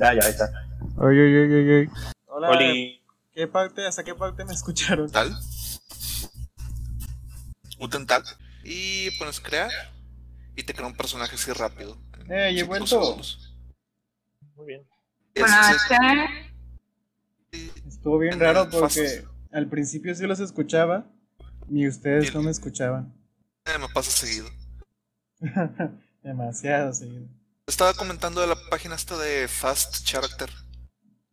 Ya, 0.00 0.14
ya, 0.14 0.22
ahí 0.24 0.30
está. 0.30 0.50
Ay, 1.00 1.18
ay, 1.18 1.36
ay, 1.36 1.70
ay. 1.70 1.88
Hola, 2.26 2.50
Oli, 2.50 3.02
¿qué 3.32 3.46
parte, 3.46 3.86
hasta 3.86 4.04
qué 4.04 4.14
parte 4.14 4.44
me 4.44 4.52
escucharon? 4.52 5.10
Tal. 5.10 5.36
Guten 7.78 8.06
Tag. 8.06 8.24
Y 8.62 9.10
pones 9.18 9.40
crear. 9.40 9.70
Y 10.56 10.62
te 10.62 10.72
crea 10.72 10.86
un 10.86 10.96
personaje 10.96 11.34
así 11.34 11.52
rápido. 11.52 11.98
Eh, 12.28 12.52
y 12.54 12.60
he 12.60 12.62
vuelto. 12.62 12.86
segundos. 12.86 13.54
muy 14.56 14.66
bien. 14.66 14.88
Bueno, 15.38 15.56
Estuvo 17.86 18.18
bien 18.18 18.38
raro 18.38 18.68
porque 18.70 19.24
al 19.52 19.68
principio 19.68 20.14
sí 20.14 20.26
los 20.26 20.40
escuchaba 20.40 21.06
y 21.70 21.86
ustedes 21.88 22.34
no 22.34 22.42
me 22.42 22.50
escuchaban. 22.50 23.14
eh, 23.64 23.78
me 23.78 23.88
pasa 23.88 24.10
seguido. 24.10 24.48
Demasiado 26.22 26.92
seguido. 26.92 27.28
Estaba 27.66 27.94
comentando 27.94 28.40
de 28.40 28.46
la 28.46 28.56
página 28.70 28.94
esta 28.94 29.16
de 29.18 29.48
Fast 29.48 30.04
Character. 30.04 30.50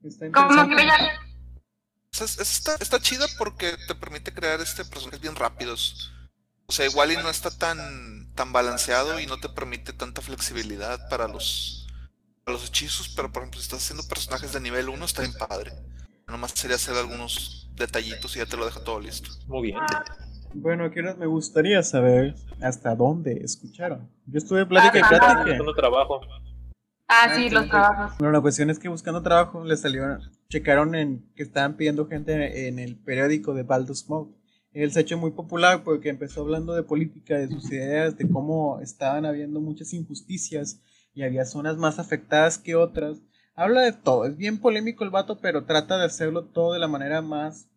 Está 0.03 0.31
¿cómo 0.31 0.63
interesante. 0.63 0.75
que 0.75 0.87
ya? 0.87 2.41
Está, 2.43 2.75
está 2.75 2.99
chida 2.99 3.25
porque 3.37 3.75
te 3.87 3.95
permite 3.95 4.33
crear 4.33 4.59
este 4.61 4.83
personajes 4.85 5.21
bien 5.21 5.35
rápidos. 5.35 6.11
O 6.67 6.71
sea, 6.71 6.85
igual 6.85 7.11
y 7.11 7.17
no 7.17 7.29
está 7.29 7.51
tan, 7.51 8.33
tan 8.33 8.53
balanceado 8.53 9.19
y 9.19 9.25
no 9.25 9.39
te 9.39 9.49
permite 9.49 9.93
tanta 9.93 10.21
flexibilidad 10.21 11.09
para 11.09 11.27
los, 11.27 11.87
para 12.43 12.57
los 12.57 12.69
hechizos, 12.69 13.09
pero 13.09 13.31
por 13.31 13.43
ejemplo, 13.43 13.59
si 13.59 13.65
estás 13.65 13.83
haciendo 13.83 14.07
personajes 14.07 14.53
de 14.53 14.59
nivel 14.61 14.89
1 14.89 15.05
está 15.05 15.21
bien 15.21 15.33
padre. 15.33 15.73
Nomás 16.27 16.51
sería 16.51 16.77
hacer 16.77 16.95
algunos 16.95 17.69
detallitos 17.75 18.35
y 18.35 18.39
ya 18.39 18.45
te 18.45 18.55
lo 18.55 18.65
deja 18.65 18.83
todo 18.83 18.99
listo. 18.99 19.29
Muy 19.47 19.63
bien. 19.63 19.79
Bueno, 20.53 20.89
quiero, 20.91 21.15
me 21.17 21.25
gustaría 21.25 21.81
saber 21.83 22.35
hasta 22.61 22.95
dónde 22.95 23.41
escucharon. 23.43 24.09
Yo 24.25 24.37
estuve 24.37 24.65
plática 24.65 24.99
y 24.99 25.03
plática. 25.03 25.57
Trabajo. 25.75 26.21
Ah, 27.13 27.33
sí, 27.35 27.49
los 27.49 27.67
trabajos. 27.67 28.17
Bueno, 28.19 28.31
la 28.31 28.39
cuestión 28.39 28.69
es 28.69 28.79
que 28.79 28.87
buscando 28.87 29.21
trabajo 29.21 29.65
les 29.65 29.81
salieron, 29.81 30.21
checaron 30.47 30.95
en 30.95 31.29
que 31.35 31.43
estaban 31.43 31.75
pidiendo 31.75 32.07
gente 32.07 32.69
en 32.69 32.79
el 32.79 32.95
periódico 32.95 33.53
de 33.53 33.63
Baldur's 33.63 34.05
Smoke. 34.05 34.33
Él 34.71 34.93
se 34.93 34.99
ha 34.99 35.01
hecho 35.01 35.17
muy 35.17 35.31
popular 35.31 35.83
porque 35.83 36.07
empezó 36.07 36.39
hablando 36.39 36.73
de 36.73 36.83
política, 36.83 37.37
de 37.37 37.49
sus 37.49 37.69
ideas, 37.69 38.17
de 38.17 38.29
cómo 38.29 38.79
estaban 38.79 39.25
habiendo 39.25 39.59
muchas 39.59 39.91
injusticias 39.91 40.79
y 41.13 41.23
había 41.23 41.43
zonas 41.43 41.75
más 41.75 41.99
afectadas 41.99 42.57
que 42.57 42.75
otras. 42.75 43.17
Habla 43.55 43.81
de 43.81 43.91
todo, 43.91 44.25
es 44.25 44.37
bien 44.37 44.59
polémico 44.59 45.03
el 45.03 45.09
vato, 45.09 45.41
pero 45.41 45.65
trata 45.65 45.97
de 45.97 46.05
hacerlo 46.05 46.45
todo 46.45 46.71
de 46.71 46.79
la 46.79 46.87
manera 46.87 47.21
más, 47.21 47.67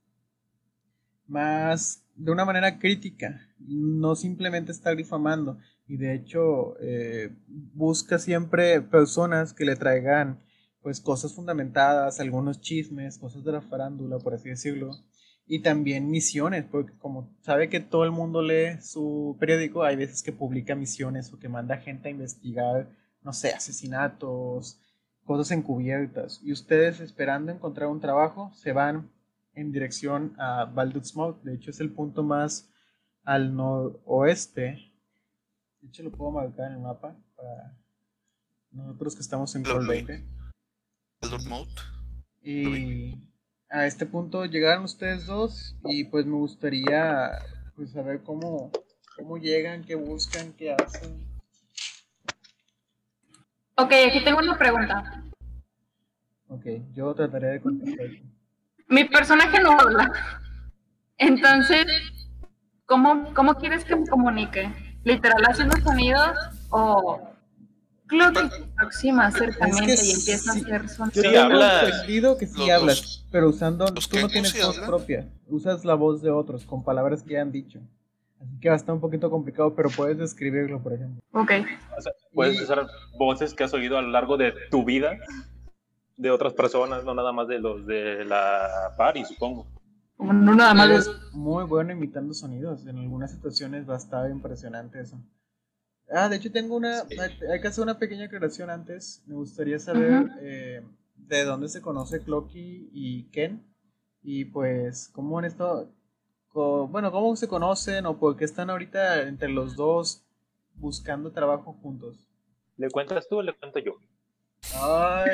más, 1.26 2.05
de 2.14 2.31
una 2.31 2.45
manera 2.45 2.79
crítica, 2.79 3.41
no 3.59 4.14
simplemente 4.14 4.71
está 4.71 4.95
difamando. 4.95 5.59
Y 5.87 5.97
de 5.97 6.14
hecho, 6.14 6.76
eh, 6.81 7.31
busca 7.75 8.19
siempre 8.19 8.81
personas 8.81 9.53
que 9.53 9.64
le 9.64 9.76
traigan 9.76 10.41
pues 10.83 11.00
cosas 11.00 11.35
fundamentadas, 11.35 12.21
algunos 12.21 12.61
chismes, 12.61 13.19
cosas 13.19 13.43
de 13.43 13.53
la 13.53 13.62
farándula, 13.62 14.19
por 14.19 14.35
así 14.35 14.50
decirlo. 14.50 14.91
Y 15.47 15.61
también 15.61 16.11
misiones, 16.11 16.67
porque 16.71 16.97
como 16.99 17.35
sabe 17.41 17.69
que 17.69 17.81
todo 17.81 18.05
el 18.05 18.11
mundo 18.11 18.43
lee 18.43 18.81
su 18.83 19.37
periódico, 19.41 19.83
hay 19.83 19.97
veces 19.97 20.23
que 20.23 20.33
publica 20.33 20.75
misiones 20.75 21.33
o 21.33 21.38
que 21.38 21.49
manda 21.49 21.79
gente 21.79 22.09
a 22.09 22.12
investigar, 22.12 22.91
no 23.23 23.33
sé, 23.33 23.53
asesinatos, 23.53 24.79
cosas 25.25 25.50
encubiertas. 25.53 26.41
Y 26.43 26.53
ustedes 26.53 27.00
esperando 27.00 27.50
encontrar 27.50 27.88
un 27.88 28.00
trabajo, 28.00 28.53
se 28.55 28.73
van 28.73 29.11
en 29.55 29.73
dirección 29.73 30.35
a 30.38 30.67
Baldur's 30.67 31.09
Smoke. 31.09 31.43
De 31.45 31.55
hecho, 31.55 31.71
es 31.71 31.81
el 31.81 31.93
punto 31.93 32.23
más 32.23 32.71
al 33.25 33.55
noroeste. 33.55 34.94
De 35.85 35.91
hecho, 35.91 36.03
lo 36.03 36.11
puedo 36.12 36.31
marcar 36.31 36.69
en 36.69 36.79
el 36.79 36.81
mapa 36.81 37.14
para 37.37 37.76
nosotros 38.71 39.14
que 39.14 39.21
estamos 39.21 39.55
en 39.55 39.64
Lo 39.64 39.75
Call 39.75 39.83
vi. 39.83 40.03
20. 40.03 40.25
Elder 41.21 41.41
Mode. 41.47 41.73
Y 42.43 43.19
a 43.69 43.85
este 43.85 44.07
punto 44.07 44.47
llegaron 44.47 44.85
ustedes 44.85 45.26
dos 45.26 45.76
y 45.85 46.05
pues 46.05 46.25
me 46.25 46.37
gustaría 46.37 47.33
pues 47.76 47.91
saber 47.91 48.23
cómo, 48.23 48.73
cómo 49.14 49.37
llegan, 49.37 49.85
qué 49.85 49.95
buscan, 49.95 50.55
qué 50.55 50.73
hacen. 50.73 51.23
Ok, 53.76 53.93
aquí 54.09 54.25
tengo 54.25 54.38
una 54.38 54.57
pregunta. 54.57 55.23
Ok, 56.49 56.64
yo 56.95 57.14
trataré 57.14 57.49
de 57.49 57.61
contestar. 57.61 58.07
Mi 58.88 59.05
personaje 59.05 59.61
no 59.61 59.73
habla. 59.79 60.11
Entonces, 61.19 61.85
¿cómo, 62.87 63.35
cómo 63.35 63.57
quieres 63.57 63.85
que 63.85 63.97
me 63.97 64.07
comunique? 64.07 64.84
¿Literal 65.05 65.43
haciendo 65.49 65.77
sonidos 65.83 66.37
o 66.71 67.21
creo 68.07 68.33
que 68.33 68.39
se 68.51 68.65
aproxima 68.73 69.31
cercamente 69.31 69.95
y 70.03 70.11
empieza 70.13 70.53
a 70.53 70.55
sí, 70.55 70.61
hacer 70.63 70.89
sonidos? 70.89 71.15
Yo 71.15 71.23
Sí, 71.23 71.29
tengo 71.29 71.41
hablas. 71.41 71.85
entendido 71.85 72.39
que 72.39 72.47
sí 72.47 72.59
Los- 72.59 72.71
hablas, 72.71 73.25
pero 73.31 73.49
usando, 73.49 73.87
los 73.89 74.09
tú 74.09 74.19
no 74.19 74.27
que 74.29 74.33
tienes 74.33 74.53
voz 74.55 74.77
hablan. 74.77 74.87
propia, 74.91 75.29
usas 75.49 75.85
la 75.85 75.95
voz 75.95 76.23
de 76.23 76.31
otros 76.31 76.65
con 76.65 76.83
palabras 76.85 77.23
que 77.23 77.35
ya 77.35 77.43
han 77.43 77.53
dicho. 77.53 77.81
Así 78.41 78.59
que 78.61 78.69
va 78.69 78.75
a 78.75 78.77
estar 78.79 78.95
un 78.95 79.01
poquito 79.01 79.31
complicado, 79.31 79.75
pero 79.75 79.89
puedes 79.91 80.19
describirlo, 80.19 80.83
por 80.83 80.93
ejemplo. 80.93 81.23
Ok. 81.33 81.51
O 81.97 82.01
sea, 82.03 82.13
puedes 82.33 82.59
Y- 82.61 82.65
usar 82.65 82.87
voces 83.19 83.55
que 83.55 83.65
has 83.65 83.73
oído 83.73 83.97
a 83.99 84.03
lo 84.03 84.09
largo 84.09 84.37
de 84.37 84.53
tu 84.71 84.85
vida 84.85 85.17
de 86.17 86.31
otras 86.31 86.53
personas, 86.53 87.05
no 87.05 87.15
nada 87.15 87.33
más 87.33 87.49
de 87.49 87.59
los 87.59 87.87
de 87.87 88.25
la 88.25 88.95
party, 88.97 89.25
supongo. 89.25 89.67
No 90.18 90.54
nada 90.54 90.75
más 90.75 90.90
es- 90.90 91.11
muy 91.33 91.64
bueno 91.64 91.92
imitando 91.92 92.33
sonidos. 92.35 92.87
En 92.87 92.99
algunas 92.99 93.33
situaciones 93.33 93.88
va 93.88 93.94
a 93.94 93.99
estar 93.99 94.30
impresionante 94.30 95.00
eso. 95.00 95.18
Ah, 96.11 96.28
de 96.28 96.37
hecho 96.37 96.52
tengo 96.52 96.76
una... 96.76 97.00
Sí. 97.00 97.16
Hay 97.18 97.61
que 97.61 97.68
hacer 97.68 97.83
una 97.83 97.99
pequeña 97.99 98.26
aclaración 98.26 98.71
antes. 98.71 99.23
Me 99.26 99.35
gustaría 99.35 99.78
saber 99.78 100.23
Ujú. 100.25 100.30
eh, 100.40 100.83
de 101.16 101.44
dónde 101.44 101.68
se 101.68 101.80
conoce 101.83 102.21
Clocky 102.23 102.88
y 102.92 103.25
Ken. 103.25 103.62
Y 104.23 104.44
pues, 104.47 105.09
cómo 105.12 105.40
estado... 105.40 105.88
co- 106.50 106.87
bueno, 106.88 107.11
cómo 107.11 107.35
se 107.37 107.49
conocen 107.49 108.06
o 108.06 108.16
por 108.18 108.37
qué 108.37 108.44
están 108.44 108.71
ahorita 108.71 109.23
entre 109.23 109.49
los 109.49 109.76
dos 109.76 110.23
buscando 110.76 111.33
trabajo 111.33 111.73
juntos. 111.83 112.16
¿Le 112.76 112.90
cuentas 112.90 113.26
tú 113.28 113.37
o 113.38 113.42
le 113.42 113.52
cuento 113.54 113.78
yo? 113.80 113.92
Ay, 114.75 115.30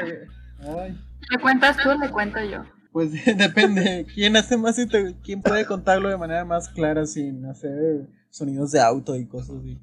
ay. 0.61 0.99
¿Le 1.31 1.39
cuentas 1.39 1.77
tú 1.83 1.91
o 1.91 1.95
le 1.95 2.11
cuento 2.11 2.41
yo? 2.45 2.65
Pues 2.93 3.13
depende. 3.39 4.07
¿Quién 4.15 4.37
hace 4.37 4.57
más 4.57 4.79
inter- 4.79 5.15
quién 5.23 5.43
puede 5.43 5.65
contarlo 5.67 6.09
de 6.09 6.17
manera 6.17 6.45
más 6.45 6.69
clara 6.69 7.07
sin 7.07 7.45
hacer 7.47 8.07
sonidos 8.31 8.73
de 8.73 8.81
auto 8.81 9.17
y 9.17 9.27
cosas 9.27 9.57
así? 9.61 9.79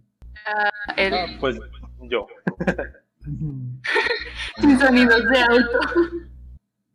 Él. 0.97 1.13
Pues 1.39 1.57
yo. 2.03 2.27
Sin 4.61 4.79
sonidos 4.79 5.21
de 5.29 5.39
auto. 5.39 5.79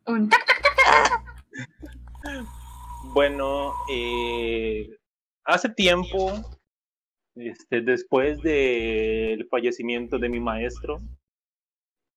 Un 0.06 0.28
tac, 0.30 0.44
tac, 0.46 0.62
tac, 0.62 0.76
tac. 2.22 2.46
Bueno, 3.12 3.72
eh, 3.90 4.88
hace 5.44 5.68
tiempo, 5.68 6.32
este, 7.36 7.82
después 7.82 8.40
del 8.40 9.46
fallecimiento 9.48 10.18
de 10.18 10.28
mi 10.30 10.40
maestro, 10.40 10.98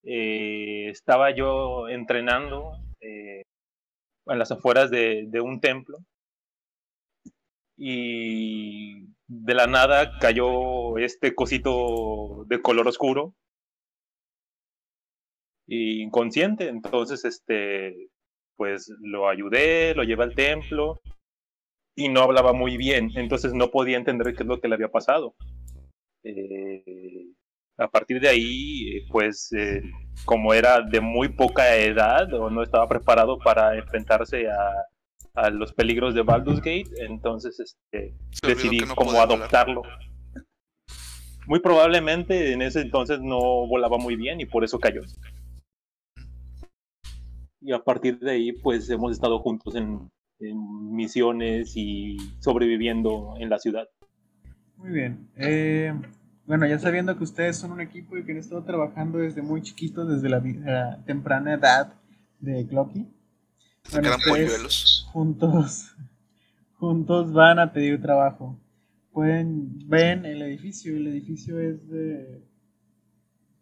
eh, 0.03 0.87
estaba 0.89 1.35
yo 1.35 1.89
entrenando 1.89 2.71
eh, 3.01 3.41
en 4.27 4.39
las 4.39 4.51
afueras 4.51 4.89
de, 4.89 5.29
un 5.41 5.59
templo 5.59 5.99
y 7.77 9.05
de 9.27 9.53
la 9.53 9.67
nada 9.67 10.17
cayó 10.19 10.97
este 10.97 11.35
cosito 11.35 12.45
de 12.47 12.61
color 12.61 12.87
oscuro 12.87 13.33
y 15.67 16.01
inconsciente. 16.01 16.69
Entonces, 16.69 17.25
este, 17.25 18.09
pues 18.55 18.91
lo 19.01 19.29
ayudé, 19.29 19.93
lo 19.95 20.03
llevé 20.03 20.23
al 20.23 20.35
templo 20.35 21.01
y 21.95 22.09
no 22.09 22.21
hablaba 22.21 22.53
muy 22.53 22.77
bien, 22.77 23.11
entonces 23.15 23.53
no 23.53 23.71
podía 23.71 23.97
entender 23.97 24.35
qué 24.35 24.43
es 24.43 24.47
lo 24.47 24.59
que 24.59 24.67
le 24.67 24.75
había 24.75 24.89
pasado. 24.89 25.35
Eh, 26.23 27.24
a 27.77 27.87
partir 27.87 28.19
de 28.21 28.29
ahí, 28.29 29.05
pues 29.11 29.51
eh, 29.53 29.81
como 30.23 30.53
era 30.53 30.81
de 30.81 31.01
muy 31.01 31.29
poca 31.29 31.75
edad 31.75 32.33
o 32.33 32.49
no 32.49 32.63
estaba 32.63 32.87
preparado 32.87 33.37
para 33.39 33.77
enfrentarse 33.77 34.47
a, 34.49 34.69
a 35.33 35.49
los 35.49 35.73
peligros 35.73 36.15
de 36.15 36.21
Baldur's 36.21 36.59
Gate, 36.59 36.89
entonces 36.99 37.59
este, 37.59 38.15
decidí 38.45 38.79
no 38.79 38.95
como 38.95 39.11
volar. 39.11 39.25
adoptarlo. 39.25 39.81
Muy 41.47 41.59
probablemente 41.59 42.53
en 42.53 42.61
ese 42.61 42.81
entonces 42.81 43.19
no 43.21 43.67
volaba 43.67 43.97
muy 43.97 44.15
bien 44.15 44.41
y 44.41 44.45
por 44.45 44.63
eso 44.63 44.79
cayó. 44.79 45.01
Y 47.61 47.71
a 47.71 47.79
partir 47.79 48.19
de 48.19 48.31
ahí, 48.31 48.51
pues 48.51 48.89
hemos 48.89 49.11
estado 49.11 49.39
juntos 49.39 49.75
en, 49.75 50.09
en 50.39 50.95
misiones 50.95 51.73
y 51.75 52.17
sobreviviendo 52.39 53.35
en 53.39 53.49
la 53.49 53.59
ciudad. 53.59 53.87
Muy 54.77 54.91
bien. 54.91 55.29
Eh, 55.35 55.93
bueno, 56.47 56.67
ya 56.67 56.77
sabiendo 56.77 57.17
que 57.17 57.23
ustedes 57.23 57.57
son 57.57 57.71
un 57.71 57.81
equipo 57.81 58.17
y 58.17 58.23
que 58.23 58.31
han 58.31 58.37
estado 58.37 58.63
trabajando 58.63 59.17
desde 59.17 59.41
muy 59.41 59.61
chiquitos, 59.61 60.07
desde 60.07 60.29
la, 60.29 61.03
temprana 61.05 61.53
edad 61.53 61.93
de 62.39 62.67
Clocky, 62.67 63.07
ustedes 63.83 64.17
polluelos. 64.23 65.07
juntos, 65.11 65.95
juntos 66.77 67.33
van 67.33 67.59
a 67.59 67.73
pedir 67.73 68.01
trabajo. 68.01 68.59
Pueden, 69.11 69.87
ven 69.87 70.25
el 70.25 70.41
edificio, 70.41 70.95
el 70.95 71.07
edificio 71.07 71.59
es 71.59 71.87
de, 71.89 72.43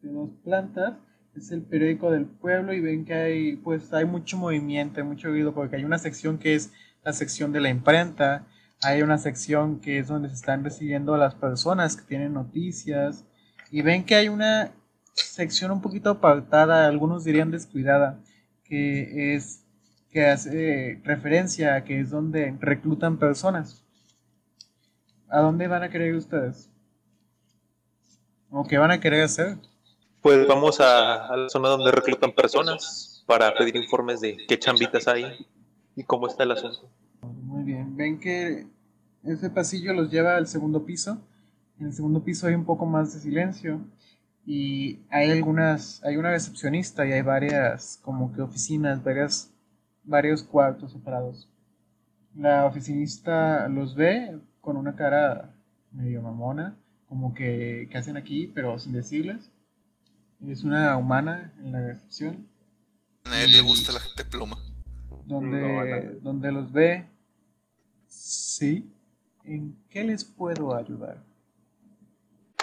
de 0.01 0.11
dos 0.11 0.31
plantas, 0.43 0.95
es 1.35 1.51
el 1.51 1.61
periódico 1.61 2.11
del 2.11 2.25
pueblo 2.25 2.73
y 2.73 2.81
ven 2.81 3.05
que 3.05 3.13
hay, 3.13 3.55
pues 3.57 3.93
hay 3.93 4.05
mucho 4.05 4.37
movimiento, 4.37 4.99
hay 4.99 5.07
mucho 5.07 5.29
ruido, 5.29 5.53
porque 5.53 5.77
hay 5.77 5.85
una 5.85 5.99
sección 5.99 6.37
que 6.37 6.55
es 6.55 6.71
la 7.03 7.13
sección 7.13 7.51
de 7.51 7.61
la 7.61 7.69
imprenta, 7.69 8.45
hay 8.83 9.01
una 9.01 9.17
sección 9.17 9.79
que 9.79 9.99
es 9.99 10.07
donde 10.07 10.29
se 10.29 10.35
están 10.35 10.63
recibiendo 10.63 11.15
las 11.17 11.35
personas 11.35 11.95
que 11.95 12.03
tienen 12.03 12.33
noticias 12.33 13.25
y 13.71 13.81
ven 13.81 14.05
que 14.05 14.15
hay 14.15 14.29
una 14.29 14.71
sección 15.13 15.71
un 15.71 15.81
poquito 15.81 16.09
apartada, 16.09 16.87
algunos 16.87 17.23
dirían 17.23 17.51
descuidada, 17.51 18.19
que 18.63 19.35
es 19.35 19.65
que 20.09 20.27
hace 20.27 21.01
referencia 21.03 21.75
a 21.75 21.83
que 21.83 21.99
es 21.99 22.11
donde 22.11 22.55
reclutan 22.59 23.17
personas. 23.17 23.83
¿A 25.29 25.41
dónde 25.41 25.67
van 25.67 25.83
a 25.83 25.89
querer 25.89 26.13
ustedes? 26.15 26.69
¿O 28.51 28.63
qué 28.65 28.77
van 28.77 28.91
a 28.91 28.99
querer 28.99 29.23
hacer? 29.23 29.57
Pues 30.21 30.47
vamos 30.47 30.79
a, 30.79 31.25
a 31.25 31.35
la 31.35 31.49
zona 31.49 31.69
donde 31.69 31.91
reclutan 31.91 32.31
personas 32.31 33.23
para 33.25 33.53
pedir 33.55 33.75
informes 33.75 34.21
de 34.21 34.37
qué 34.47 34.59
chambitas 34.59 35.07
hay 35.07 35.47
y 35.95 36.03
cómo 36.03 36.27
está 36.27 36.43
el 36.43 36.51
asunto. 36.51 36.89
Muy 37.63 37.71
bien. 37.71 37.95
Ven 37.95 38.19
que 38.19 38.67
ese 39.23 39.49
pasillo 39.49 39.93
los 39.93 40.11
lleva 40.11 40.35
al 40.35 40.47
segundo 40.47 40.85
piso. 40.85 41.25
En 41.79 41.87
el 41.87 41.93
segundo 41.93 42.21
piso 42.21 42.45
hay 42.45 42.55
un 42.55 42.65
poco 42.65 42.85
más 42.85 43.13
de 43.13 43.21
silencio 43.21 43.79
y 44.45 44.99
hay 45.09 45.31
algunas, 45.31 46.03
hay 46.03 46.17
una 46.17 46.31
recepcionista 46.31 47.07
y 47.07 47.13
hay 47.13 47.21
varias 47.21 48.01
como 48.03 48.33
que 48.33 48.41
oficinas, 48.41 49.01
varias, 49.01 49.53
varios 50.03 50.43
cuartos 50.43 50.91
separados. 50.91 51.49
La 52.35 52.65
oficinista 52.65 53.69
los 53.69 53.95
ve 53.95 54.41
con 54.59 54.75
una 54.75 54.97
cara 54.97 55.55
medio 55.93 56.21
mamona, 56.21 56.77
como 57.07 57.33
que, 57.33 57.87
¿qué 57.89 57.97
hacen 57.97 58.17
aquí? 58.17 58.51
Pero 58.53 58.77
sin 58.77 58.91
decirles. 58.91 59.53
Es 60.45 60.65
una 60.65 60.97
humana 60.97 61.53
en 61.63 61.71
la 61.71 61.79
recepción 61.79 62.45
A 63.23 63.41
él 63.41 63.51
le 63.51 63.61
gusta 63.61 63.93
la 63.93 64.01
gente 64.01 64.25
pluma. 64.25 64.57
donde, 65.25 65.61
No, 65.61 66.19
donde 66.21 66.51
los 66.51 66.73
ve. 66.73 67.12
Sí. 68.13 68.87
¿En 69.43 69.75
qué 69.89 70.03
les 70.03 70.23
puedo 70.23 70.75
ayudar? 70.75 71.17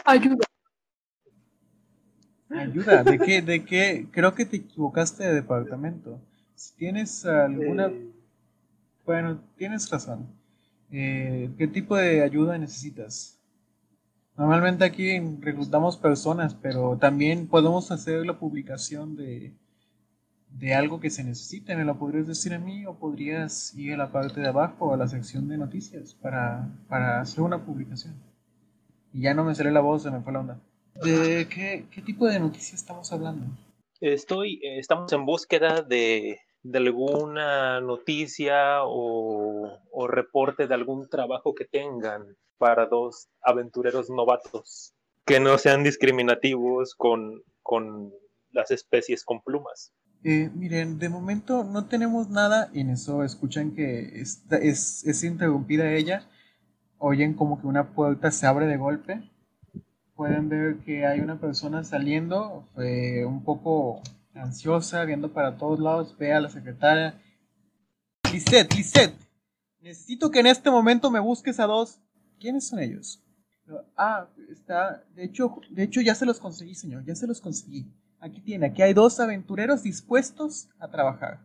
Ayuda. 0.04 0.46
Ayuda, 2.48 3.02
¿de 3.02 3.18
qué? 3.18 3.42
¿De 3.42 3.64
qué? 3.64 4.06
Creo 4.10 4.34
que 4.34 4.46
te 4.46 4.56
equivocaste 4.58 5.24
de 5.24 5.34
departamento. 5.34 6.20
Si 6.54 6.74
tienes 6.76 7.24
alguna... 7.26 7.86
Eh, 7.86 8.10
Bueno, 9.04 9.40
tienes 9.56 9.90
razón. 9.90 10.28
Eh, 10.92 11.50
¿Qué 11.58 11.66
tipo 11.66 11.96
de 11.96 12.22
ayuda 12.22 12.56
necesitas? 12.56 13.38
Normalmente 14.36 14.84
aquí 14.84 15.18
reclutamos 15.40 15.96
personas, 15.96 16.54
pero 16.54 16.96
también 16.96 17.48
podemos 17.48 17.90
hacer 17.90 18.24
la 18.24 18.38
publicación 18.38 19.16
de, 19.16 19.52
de 20.52 20.74
algo 20.74 21.00
que 21.00 21.10
se 21.10 21.24
necesite. 21.24 21.76
¿Me 21.76 21.84
lo 21.84 21.98
podrías 21.98 22.26
decir 22.26 22.54
a 22.54 22.58
mí 22.58 22.86
o 22.86 22.94
podrías 22.94 23.74
ir 23.74 23.94
a 23.94 23.96
la 23.96 24.12
parte 24.12 24.40
de 24.40 24.48
abajo, 24.48 24.92
a 24.92 24.96
la 24.96 25.08
sección 25.08 25.48
de 25.48 25.58
noticias, 25.58 26.14
para, 26.14 26.68
para 26.88 27.20
hacer 27.20 27.42
una 27.42 27.64
publicación? 27.64 28.14
Y 29.12 29.22
ya 29.22 29.34
no 29.34 29.44
me 29.44 29.54
salió 29.54 29.72
la 29.72 29.80
voz, 29.80 30.02
se 30.02 30.10
me 30.10 30.20
fue 30.20 30.32
la 30.32 30.40
onda. 30.40 30.60
¿De 31.02 31.48
qué, 31.48 31.86
qué 31.90 32.02
tipo 32.02 32.26
de 32.26 32.38
noticias 32.38 32.74
estamos 32.74 33.12
hablando? 33.12 33.46
Estoy, 34.00 34.54
eh, 34.62 34.78
estamos 34.78 35.12
en 35.12 35.24
búsqueda 35.26 35.82
de, 35.82 36.38
de 36.62 36.78
alguna 36.78 37.80
noticia 37.80 38.84
o, 38.84 39.78
o 39.90 40.06
reporte 40.08 40.66
de 40.66 40.74
algún 40.74 41.08
trabajo 41.08 41.54
que 41.54 41.64
tengan 41.64 42.36
para 42.58 42.86
dos 42.86 43.28
aventureros 43.42 44.10
novatos 44.10 44.94
que 45.30 45.38
no 45.38 45.58
sean 45.58 45.84
discriminativos 45.84 46.96
con, 46.96 47.44
con 47.62 48.12
las 48.50 48.72
especies 48.72 49.24
con 49.24 49.40
plumas. 49.42 49.92
Eh, 50.22 50.50
miren, 50.54 50.98
de 50.98 51.08
momento 51.08 51.64
no 51.64 51.86
tenemos 51.86 52.28
nada. 52.28 52.70
Y 52.72 52.80
en 52.80 52.90
eso 52.90 53.24
escuchan 53.24 53.72
que 53.72 54.20
está- 54.20 54.56
es, 54.58 55.04
es 55.06 55.24
interrumpida 55.24 55.92
ella. 55.92 56.24
Oyen 56.98 57.34
como 57.34 57.60
que 57.60 57.66
una 57.66 57.92
puerta 57.94 58.30
se 58.30 58.46
abre 58.46 58.66
de 58.66 58.76
golpe. 58.76 59.22
Pueden 60.14 60.48
ver 60.50 60.78
que 60.80 61.06
hay 61.06 61.20
una 61.20 61.40
persona 61.40 61.82
saliendo, 61.84 62.68
eh, 62.76 63.24
un 63.24 63.42
poco 63.42 64.02
ansiosa, 64.34 65.04
viendo 65.06 65.32
para 65.32 65.56
todos 65.56 65.80
lados. 65.80 66.14
Ve 66.18 66.32
a 66.34 66.40
la 66.40 66.50
secretaria. 66.50 67.14
Lisette, 68.30 68.74
Lisette, 68.74 69.16
necesito 69.80 70.30
que 70.30 70.40
en 70.40 70.46
este 70.46 70.70
momento 70.70 71.10
me 71.10 71.20
busques 71.20 71.58
a 71.58 71.66
dos. 71.66 72.00
¿Quiénes 72.38 72.68
son 72.68 72.78
ellos? 72.80 73.22
Ah, 73.96 74.28
está. 74.50 75.02
De 75.14 75.24
hecho, 75.24 75.56
de 75.70 75.84
hecho 75.84 76.00
ya 76.00 76.14
se 76.14 76.26
los 76.26 76.38
conseguí, 76.38 76.74
señor. 76.74 77.04
Ya 77.04 77.14
se 77.14 77.26
los 77.26 77.40
conseguí. 77.40 77.86
Aquí 78.20 78.40
tiene, 78.42 78.66
aquí 78.66 78.82
hay 78.82 78.92
dos 78.92 79.18
aventureros 79.18 79.82
dispuestos 79.82 80.68
a 80.78 80.88
trabajar. 80.90 81.40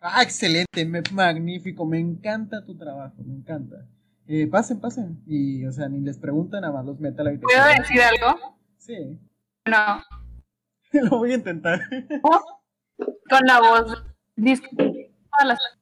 Ah, 0.00 0.22
excelente, 0.22 0.84
me- 0.84 1.02
magnífico, 1.12 1.84
me 1.84 1.98
encanta 1.98 2.64
tu 2.64 2.76
trabajo, 2.76 3.16
me 3.24 3.34
encanta. 3.34 3.88
Eh, 4.28 4.46
pasen, 4.46 4.80
pasen. 4.80 5.22
Y, 5.26 5.64
o 5.66 5.72
sea, 5.72 5.88
ni 5.88 6.00
les 6.00 6.18
preguntan, 6.18 6.60
nada 6.62 6.72
más 6.74 6.84
los 6.84 7.00
mete 7.00 7.20
a 7.22 7.24
la 7.24 7.38
¿Puedo 7.40 7.64
decir 7.78 8.00
algo? 8.02 8.56
Sí, 8.76 9.18
No. 9.66 10.02
lo 11.10 11.18
voy 11.18 11.32
a 11.32 11.34
intentar. 11.34 11.80
Con 12.98 13.40
la 13.46 13.60
voz. 13.60 14.04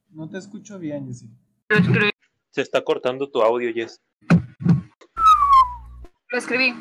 No 0.09 0.29
te 0.29 0.37
escucho 0.37 0.79
bien, 0.79 1.07
Jessy. 1.07 1.29
Lo 1.69 1.77
escribí. 1.77 2.09
Se 2.51 2.61
está 2.61 2.83
cortando 2.83 3.29
tu 3.29 3.41
audio, 3.41 3.71
Jess. 3.73 4.01
Lo 6.31 6.37
escribí. 6.37 6.73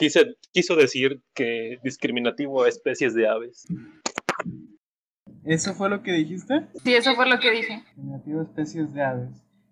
Quise, 0.00 0.38
quiso 0.54 0.76
decir 0.76 1.20
que 1.34 1.78
discriminativo 1.84 2.62
a 2.62 2.68
especies 2.70 3.14
de 3.14 3.28
aves. 3.28 3.66
¿Eso 5.44 5.74
fue 5.74 5.90
lo 5.90 6.02
que 6.02 6.12
dijiste? 6.12 6.68
Sí, 6.82 6.94
eso 6.94 7.14
fue 7.14 7.28
lo 7.28 7.38
que 7.38 7.50
dije. 7.50 7.84
Negativo 7.96 8.40
especies 8.40 8.94
de 8.94 9.02
aves. 9.02 9.28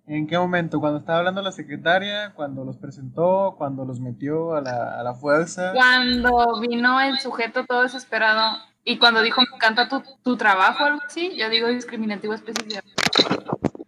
¿En 0.06 0.26
qué 0.26 0.36
momento? 0.36 0.80
¿Cuando 0.80 0.98
estaba 0.98 1.20
hablando 1.20 1.40
la 1.40 1.50
secretaria? 1.50 2.34
¿Cuando 2.34 2.62
los 2.66 2.76
presentó? 2.76 3.54
¿Cuando 3.56 3.86
los 3.86 4.00
metió 4.00 4.54
a 4.54 4.60
la, 4.60 5.00
a 5.00 5.02
la 5.02 5.14
fuerza? 5.14 5.72
Cuando 5.72 6.60
vino 6.60 7.00
el 7.00 7.18
sujeto 7.20 7.64
todo 7.64 7.80
desesperado 7.80 8.58
y 8.84 8.98
cuando 8.98 9.22
dijo 9.22 9.40
me 9.40 9.56
encanta 9.56 9.88
tu, 9.88 10.02
tu 10.22 10.36
trabajo 10.36 10.84
o 10.84 10.86
algo 10.88 11.00
así, 11.06 11.38
yo 11.38 11.48
digo 11.48 11.68
discriminativo 11.68 12.34
especial. 12.34 12.84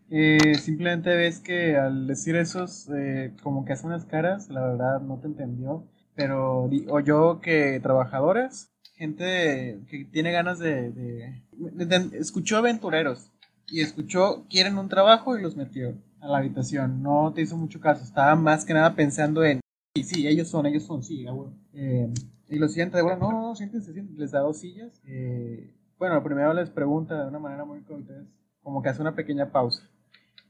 Eh, 0.08 0.54
simplemente 0.54 1.14
ves 1.14 1.40
que 1.40 1.76
al 1.76 2.06
decir 2.06 2.34
esos, 2.36 2.88
eh, 2.96 3.34
como 3.42 3.66
que 3.66 3.74
hace 3.74 3.86
unas 3.86 4.06
caras, 4.06 4.48
la 4.48 4.62
verdad 4.62 5.00
no 5.02 5.18
te 5.18 5.26
entendió. 5.26 5.84
Pero 6.14 6.68
o 6.88 7.00
yo 7.00 7.40
que 7.40 7.80
trabajadores, 7.80 8.70
gente 8.94 9.80
que 9.88 10.04
tiene 10.04 10.32
ganas 10.32 10.58
de, 10.58 11.42
escuchó 12.12 12.58
aventureros 12.58 13.30
y 13.68 13.80
escuchó 13.80 14.46
quieren 14.48 14.78
un 14.78 14.88
trabajo 14.88 15.38
y 15.38 15.42
los 15.42 15.56
metió 15.56 15.94
a 16.20 16.28
la 16.28 16.38
habitación. 16.38 17.02
No 17.02 17.32
te 17.34 17.42
hizo 17.42 17.56
mucho 17.56 17.80
caso, 17.80 18.04
estaba 18.04 18.34
más 18.34 18.64
que 18.64 18.74
nada 18.74 18.94
pensando 18.94 19.44
en 19.44 19.60
sí, 19.94 20.02
sí, 20.04 20.26
ellos 20.26 20.48
son, 20.48 20.66
ellos 20.66 20.84
son, 20.84 21.02
sí, 21.02 21.26
a 21.26 21.32
huevo. 21.32 21.54
Eh, 21.74 22.12
y 22.48 22.58
lo 22.58 22.68
sienta 22.68 22.98
de 22.98 23.04
bueno, 23.04 23.18
no, 23.18 23.32
no, 23.32 23.40
no, 23.42 23.54
siéntense, 23.54 23.92
siéntense. 23.92 24.20
Les 24.20 24.32
da 24.32 24.40
dos 24.40 24.58
sillas. 24.58 25.00
Eh, 25.06 25.72
bueno, 25.98 26.22
primero 26.22 26.52
les 26.52 26.70
pregunta 26.70 27.22
de 27.22 27.28
una 27.28 27.38
manera 27.38 27.64
muy 27.64 27.82
cortés, 27.82 28.26
como 28.62 28.82
que 28.82 28.88
hace 28.88 29.00
una 29.00 29.14
pequeña 29.14 29.52
pausa. 29.52 29.88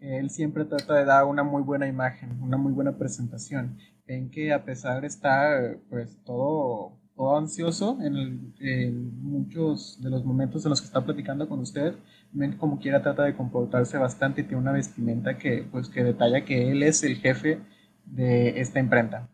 Él 0.01 0.31
siempre 0.31 0.65
trata 0.65 0.95
de 0.95 1.05
dar 1.05 1.27
una 1.27 1.43
muy 1.43 1.63
buena 1.63 1.87
imagen, 1.87 2.41
una 2.41 2.57
muy 2.57 2.73
buena 2.73 2.97
presentación. 2.97 3.77
Ven 4.11 4.29
que 4.29 4.53
a 4.53 4.65
pesar 4.65 5.03
de 5.03 5.07
estar 5.07 5.79
pues 5.89 6.19
todo, 6.25 6.99
todo 7.15 7.39
ansioso 7.39 7.97
en, 8.03 8.53
en 8.59 9.23
muchos 9.23 10.03
de 10.03 10.11
los 10.11 10.25
momentos 10.25 10.65
en 10.65 10.71
los 10.71 10.81
que 10.81 10.89
está 10.89 11.05
platicando 11.05 11.49
con 11.49 11.61
usted, 11.61 11.95
ven 12.33 12.57
como 12.57 12.81
quiera 12.81 13.03
trata 13.03 13.23
de 13.23 13.37
comportarse 13.37 13.99
bastante 13.99 14.41
y 14.41 14.45
tiene 14.45 14.63
una 14.63 14.73
vestimenta 14.73 15.39
que 15.39 15.65
pues 15.71 15.89
que 15.89 16.03
detalla 16.03 16.45
que 16.45 16.73
él 16.73 16.83
es 16.83 17.05
el 17.05 17.19
jefe 17.19 17.61
de 18.05 18.61
esta 18.61 18.81
imprenta. 18.81 19.29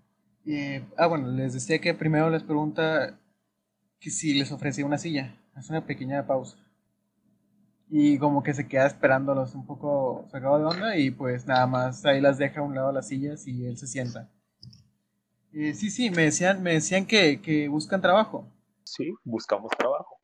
Ah, 0.99 1.07
bueno, 1.07 1.29
les 1.29 1.55
decía 1.55 1.79
que 1.79 1.95
primero 1.95 2.29
les 2.29 2.43
pregunta 2.43 3.19
que 3.99 4.11
si 4.11 4.35
les 4.35 4.53
ofrecía 4.53 4.85
una 4.85 4.99
silla. 4.99 5.37
Hace 5.55 5.73
una 5.73 5.87
pequeña 5.87 6.27
pausa. 6.27 6.59
Y 7.89 8.19
como 8.19 8.43
que 8.43 8.53
se 8.53 8.69
queda 8.69 8.87
esperándolos 8.87 9.55
un 9.55 9.65
poco 9.65 10.27
sacado 10.31 10.59
de 10.59 10.65
onda 10.67 10.99
y 10.99 11.11
pues 11.13 11.47
nada 11.47 11.67
más 11.67 12.05
ahí 12.05 12.21
las 12.21 12.37
deja 12.37 12.61
a 12.61 12.65
un 12.65 12.75
lado 12.75 12.93
las 12.93 13.09
sillas 13.09 13.47
y 13.47 13.65
él 13.65 13.79
se 13.79 13.87
sienta. 13.87 14.29
Eh, 15.53 15.75
sí, 15.75 15.91
sí, 15.91 16.11
me 16.11 16.23
decían, 16.23 16.63
me 16.63 16.75
decían 16.75 17.07
que, 17.07 17.41
que 17.41 17.69
buscan 17.69 18.01
trabajo. 18.01 18.47
Sí, 18.85 19.15
buscamos 19.25 19.71
trabajo. 19.79 20.17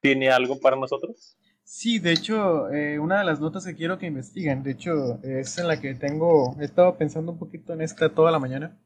¿Tiene 0.00 0.30
algo 0.30 0.58
para 0.60 0.76
nosotros? 0.76 1.36
Sí, 1.64 1.98
de 1.98 2.12
hecho, 2.12 2.70
eh, 2.70 2.98
una 2.98 3.18
de 3.18 3.24
las 3.24 3.40
notas 3.40 3.64
que 3.64 3.74
quiero 3.74 3.98
que 3.98 4.06
investiguen, 4.06 4.62
de 4.62 4.72
hecho, 4.72 5.18
es 5.22 5.56
en 5.58 5.66
la 5.66 5.80
que 5.80 5.94
tengo, 5.94 6.54
he 6.60 6.64
estado 6.64 6.96
pensando 6.98 7.32
un 7.32 7.38
poquito 7.38 7.72
en 7.72 7.80
esta 7.80 8.14
toda 8.14 8.30
la 8.30 8.38
mañana. 8.38 8.78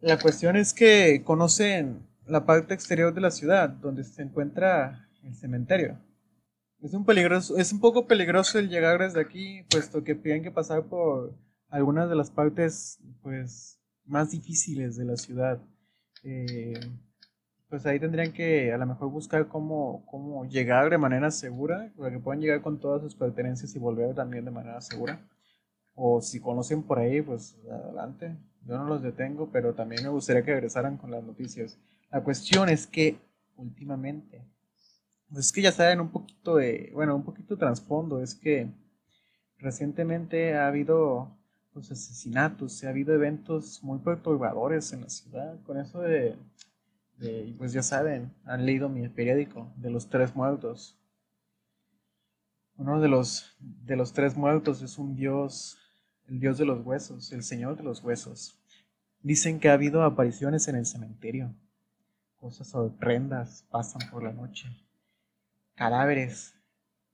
La 0.00 0.18
cuestión 0.18 0.56
es 0.56 0.74
que 0.74 1.22
conocen 1.24 2.06
la 2.26 2.44
parte 2.44 2.74
exterior 2.74 3.14
de 3.14 3.22
la 3.22 3.30
ciudad, 3.30 3.70
donde 3.70 4.04
se 4.04 4.22
encuentra 4.22 5.08
el 5.22 5.34
cementerio. 5.34 5.98
Es 6.82 6.92
un 6.92 7.06
peligroso, 7.06 7.56
es 7.56 7.72
un 7.72 7.80
poco 7.80 8.06
peligroso 8.06 8.58
el 8.58 8.68
llegar 8.68 8.98
desde 8.98 9.20
aquí, 9.22 9.62
puesto 9.70 10.04
que 10.04 10.14
tienen 10.14 10.42
que 10.42 10.50
pasar 10.50 10.84
por 10.84 11.34
algunas 11.74 12.08
de 12.08 12.14
las 12.14 12.30
partes, 12.30 13.00
pues, 13.20 13.80
más 14.04 14.30
difíciles 14.30 14.96
de 14.96 15.04
la 15.04 15.16
ciudad. 15.16 15.60
Eh, 16.22 16.78
pues 17.68 17.84
ahí 17.84 17.98
tendrían 17.98 18.32
que 18.32 18.72
a 18.72 18.78
lo 18.78 18.86
mejor 18.86 19.10
buscar 19.10 19.48
cómo, 19.48 20.06
cómo 20.06 20.44
llegar 20.44 20.88
de 20.88 20.98
manera 20.98 21.32
segura, 21.32 21.92
para 21.98 22.12
que 22.12 22.20
puedan 22.20 22.40
llegar 22.40 22.62
con 22.62 22.78
todas 22.78 23.02
sus 23.02 23.16
pertenencias 23.16 23.74
y 23.74 23.80
volver 23.80 24.14
también 24.14 24.44
de 24.44 24.52
manera 24.52 24.80
segura. 24.80 25.28
O 25.96 26.20
si 26.20 26.38
conocen 26.38 26.84
por 26.84 27.00
ahí, 27.00 27.20
pues 27.20 27.58
adelante. 27.68 28.36
Yo 28.64 28.78
no 28.78 28.84
los 28.84 29.02
detengo, 29.02 29.50
pero 29.50 29.74
también 29.74 30.04
me 30.04 30.10
gustaría 30.10 30.44
que 30.44 30.52
regresaran 30.54 30.96
con 30.96 31.10
las 31.10 31.24
noticias. 31.24 31.76
La 32.12 32.22
cuestión 32.22 32.68
es 32.68 32.86
que 32.86 33.18
últimamente, 33.56 34.46
pues 35.28 35.46
es 35.46 35.52
que 35.52 35.62
ya 35.62 35.72
saben 35.72 36.00
un 36.00 36.12
poquito 36.12 36.54
de, 36.54 36.92
bueno, 36.94 37.16
un 37.16 37.24
poquito 37.24 37.56
de 37.56 37.58
trasfondo, 37.58 38.22
es 38.22 38.36
que 38.36 38.70
recientemente 39.58 40.54
ha 40.54 40.68
habido 40.68 41.36
pues 41.74 41.90
asesinatos, 41.90 42.82
ha 42.84 42.88
habido 42.88 43.12
eventos 43.12 43.82
muy 43.82 43.98
perturbadores 43.98 44.92
en 44.94 45.02
la 45.02 45.10
ciudad, 45.10 45.60
con 45.64 45.76
eso 45.76 46.00
de 46.00 46.38
pues 47.58 47.72
ya 47.72 47.82
saben, 47.82 48.34
han 48.44 48.66
leído 48.66 48.88
mi 48.88 49.08
periódico 49.08 49.72
de 49.76 49.90
los 49.90 50.08
tres 50.08 50.34
muertos. 50.34 50.98
Uno 52.76 53.00
de 53.00 53.08
los, 53.08 53.56
de 53.60 53.96
los 53.96 54.12
tres 54.12 54.36
muertos 54.36 54.82
es 54.82 54.98
un 54.98 55.14
dios, 55.14 55.78
el 56.26 56.40
dios 56.40 56.58
de 56.58 56.64
los 56.64 56.84
huesos, 56.84 57.32
el 57.32 57.44
señor 57.44 57.76
de 57.76 57.84
los 57.84 58.02
huesos. 58.02 58.58
Dicen 59.22 59.60
que 59.60 59.68
ha 59.68 59.74
habido 59.74 60.02
apariciones 60.02 60.66
en 60.68 60.76
el 60.76 60.86
cementerio. 60.86 61.54
Cosas 62.36 62.74
horrendas 62.74 63.64
pasan 63.70 64.10
por 64.10 64.22
la 64.22 64.32
noche. 64.32 64.68
Cadáveres 65.76 66.54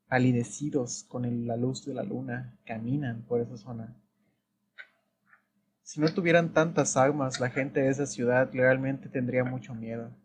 palidecidos 0.08 1.04
con 1.04 1.46
la 1.46 1.56
luz 1.56 1.84
de 1.84 1.94
la 1.94 2.02
luna 2.02 2.58
caminan 2.64 3.22
por 3.22 3.40
esa 3.40 3.56
zona. 3.56 3.94
Si 5.90 6.00
no 6.00 6.06
tuvieran 6.14 6.52
tantas 6.52 6.96
armas, 6.96 7.40
la 7.40 7.50
gente 7.50 7.80
de 7.80 7.88
esa 7.88 8.06
ciudad 8.06 8.48
realmente 8.52 9.08
tendría 9.08 9.42
mucho 9.42 9.74
miedo. 9.74 10.16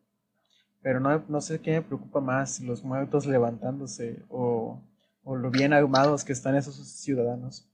Pero 0.83 0.99
no, 0.99 1.25
no 1.27 1.41
sé 1.41 1.59
qué 1.59 1.71
me 1.71 1.81
preocupa 1.81 2.21
más, 2.21 2.59
los 2.59 2.83
muertos 2.83 3.25
levantándose 3.25 4.21
o, 4.29 4.79
o 5.23 5.35
lo 5.35 5.49
bien 5.49 5.73
armados 5.73 6.23
que 6.23 6.33
están 6.33 6.55
esos 6.55 6.75
ciudadanos. 6.87 7.67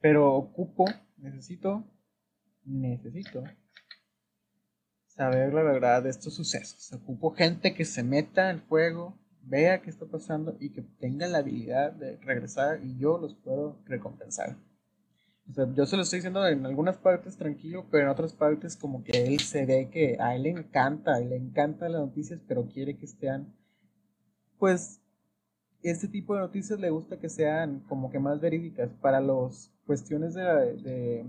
Pero 0.00 0.34
ocupo, 0.34 0.86
necesito, 1.16 1.84
necesito 2.64 3.44
saber 5.06 5.54
la 5.54 5.62
verdad 5.62 6.02
de 6.02 6.10
estos 6.10 6.34
sucesos. 6.34 6.92
Ocupo 6.94 7.30
gente 7.30 7.74
que 7.74 7.84
se 7.84 8.02
meta 8.02 8.48
al 8.48 8.60
fuego, 8.62 9.16
vea 9.40 9.82
qué 9.82 9.90
está 9.90 10.04
pasando 10.06 10.56
y 10.58 10.70
que 10.70 10.82
tenga 10.82 11.28
la 11.28 11.38
habilidad 11.38 11.92
de 11.92 12.16
regresar 12.16 12.80
y 12.82 12.98
yo 12.98 13.18
los 13.18 13.36
puedo 13.36 13.78
recompensar. 13.84 14.56
O 15.48 15.52
sea, 15.52 15.66
yo 15.74 15.84
se 15.84 15.96
lo 15.96 16.02
estoy 16.02 16.18
diciendo 16.18 16.46
en 16.46 16.64
algunas 16.64 16.96
partes 16.96 17.36
tranquilo, 17.36 17.86
pero 17.90 18.04
en 18.04 18.10
otras 18.10 18.32
partes 18.32 18.76
como 18.76 19.04
que 19.04 19.26
él 19.26 19.40
se 19.40 19.66
ve 19.66 19.90
que 19.90 20.16
a 20.18 20.34
él 20.34 20.44
le 20.44 20.50
encanta, 20.50 21.18
le 21.20 21.36
encantan 21.36 21.92
las 21.92 22.00
noticias, 22.00 22.40
pero 22.48 22.66
quiere 22.66 22.96
que 22.96 23.04
estén, 23.04 23.52
pues, 24.58 25.00
este 25.82 26.08
tipo 26.08 26.34
de 26.34 26.40
noticias 26.40 26.80
le 26.80 26.88
gusta 26.88 27.18
que 27.18 27.28
sean 27.28 27.80
como 27.80 28.10
que 28.10 28.18
más 28.18 28.40
verídicas 28.40 28.90
para 29.02 29.20
las 29.20 29.70
cuestiones 29.86 30.32
de, 30.32 30.42
de, 30.42 31.26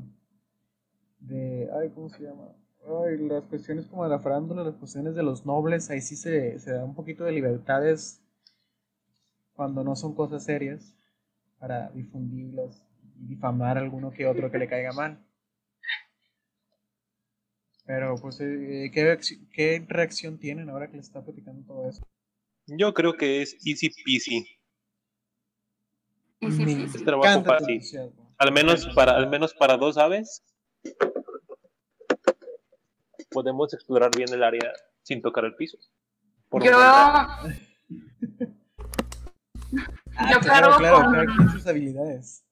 de, 1.19 1.69
ay, 1.73 1.89
¿cómo 1.89 2.07
se 2.07 2.23
llama? 2.23 2.55
Ay, 3.03 3.17
las 3.17 3.43
cuestiones 3.45 3.85
como 3.87 4.05
de 4.05 4.11
la 4.11 4.19
farándula, 4.19 4.63
las 4.63 4.75
cuestiones 4.75 5.13
de 5.15 5.23
los 5.23 5.45
nobles, 5.45 5.89
ahí 5.89 5.99
sí 5.99 6.15
se, 6.15 6.57
se 6.59 6.71
da 6.71 6.85
un 6.85 6.95
poquito 6.95 7.25
de 7.25 7.33
libertades 7.33 8.21
cuando 9.55 9.83
no 9.83 9.95
son 9.97 10.15
cosas 10.15 10.45
serias 10.45 10.95
para 11.59 11.89
difundirlas 11.89 12.81
difamar 13.15 13.77
a 13.77 13.81
alguno 13.81 14.11
que 14.11 14.25
otro 14.27 14.51
que 14.51 14.57
le 14.57 14.67
caiga 14.67 14.91
mal. 14.93 15.19
Pero, 17.85 18.15
pues, 18.15 18.39
eh, 18.41 18.89
¿qué, 18.93 19.15
reacci- 19.15 19.47
¿qué 19.51 19.85
reacción 19.87 20.39
tienen 20.39 20.69
ahora 20.69 20.89
que 20.89 20.97
les 20.97 21.05
está 21.05 21.23
platicando 21.23 21.65
todo 21.67 21.89
eso? 21.89 22.01
Yo 22.65 22.93
creo 22.93 23.13
que 23.15 23.43
es 23.43 23.53
easy 23.65 23.89
peasy. 24.03 24.47
Sí. 26.41 27.03
trabajo 27.03 27.27
encanta 27.39 27.57
tu 27.57 27.63
fácil. 27.65 28.11
Al 28.37 28.51
menos 28.51 28.87
para, 28.95 29.15
al 29.15 29.29
menos 29.29 29.53
para 29.53 29.77
dos 29.77 29.97
aves. 29.97 30.43
Podemos 33.31 33.73
explorar 33.73 34.11
bien 34.15 34.29
el 34.33 34.43
área 34.43 34.71
sin 35.03 35.21
tocar 35.21 35.45
el 35.45 35.55
piso. 35.55 35.77
Por 36.49 36.63
Yo. 36.63 36.71
Ah, 40.17 40.31
Yo 40.31 40.39
claro, 40.39 40.69
cargo 40.69 40.77
claro, 40.77 41.25
con- 41.25 41.35
quien 41.35 41.49
sus 41.49 41.67
habilidades. 41.67 42.44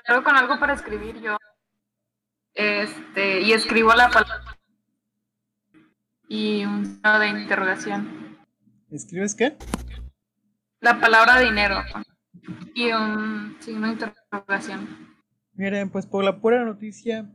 Cargo 0.00 0.24
con 0.24 0.36
algo 0.36 0.58
para 0.58 0.74
escribir 0.74 1.20
yo. 1.20 1.36
Este, 2.54 3.40
y 3.40 3.52
escribo 3.52 3.94
la 3.94 4.10
palabra 4.10 4.58
y 6.28 6.64
un 6.64 6.86
signo 6.86 7.18
de 7.18 7.28
interrogación. 7.28 8.38
¿Escribes 8.90 9.34
qué? 9.34 9.56
La 10.80 10.98
palabra 11.00 11.40
dinero 11.40 11.76
y 12.74 12.90
un 12.90 13.56
signo 13.60 13.86
de 13.86 13.92
interrogación. 13.92 15.12
Miren, 15.54 15.90
pues 15.90 16.06
por 16.06 16.24
la 16.24 16.40
pura 16.40 16.64
noticia, 16.64 17.30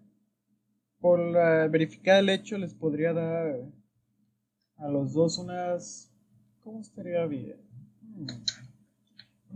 por 0.99 1.19
la 1.19 1.67
verificar 1.67 2.17
el 2.17 2.29
hecho, 2.29 2.57
les 2.57 2.73
podría 2.73 3.13
dar 3.13 3.55
a 4.77 4.87
los 4.89 5.13
dos 5.13 5.37
unas. 5.37 6.11
¿Cómo 6.63 6.81
estaría 6.81 7.25
bien? 7.25 7.61
Hmm, 8.01 8.27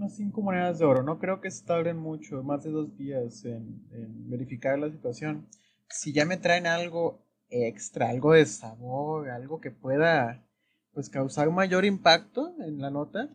Unas 0.01 0.15
cinco 0.15 0.41
monedas 0.41 0.79
de 0.79 0.85
oro. 0.85 1.03
No 1.03 1.19
creo 1.19 1.41
que 1.41 1.51
se 1.51 1.63
tarden 1.63 1.95
mucho, 1.97 2.41
más 2.41 2.63
de 2.63 2.71
dos 2.71 2.97
días 2.97 3.45
en, 3.45 3.87
en 3.91 4.31
verificar 4.31 4.79
la 4.79 4.89
situación. 4.89 5.47
Si 5.89 6.11
ya 6.11 6.25
me 6.25 6.37
traen 6.37 6.65
algo 6.65 7.23
extra, 7.49 8.09
algo 8.09 8.33
de 8.33 8.47
sabor, 8.47 9.29
algo 9.29 9.61
que 9.61 9.69
pueda 9.69 10.43
pues 10.91 11.07
causar 11.07 11.51
mayor 11.51 11.85
impacto 11.85 12.55
en 12.65 12.81
la 12.81 12.89
nota, 12.89 13.29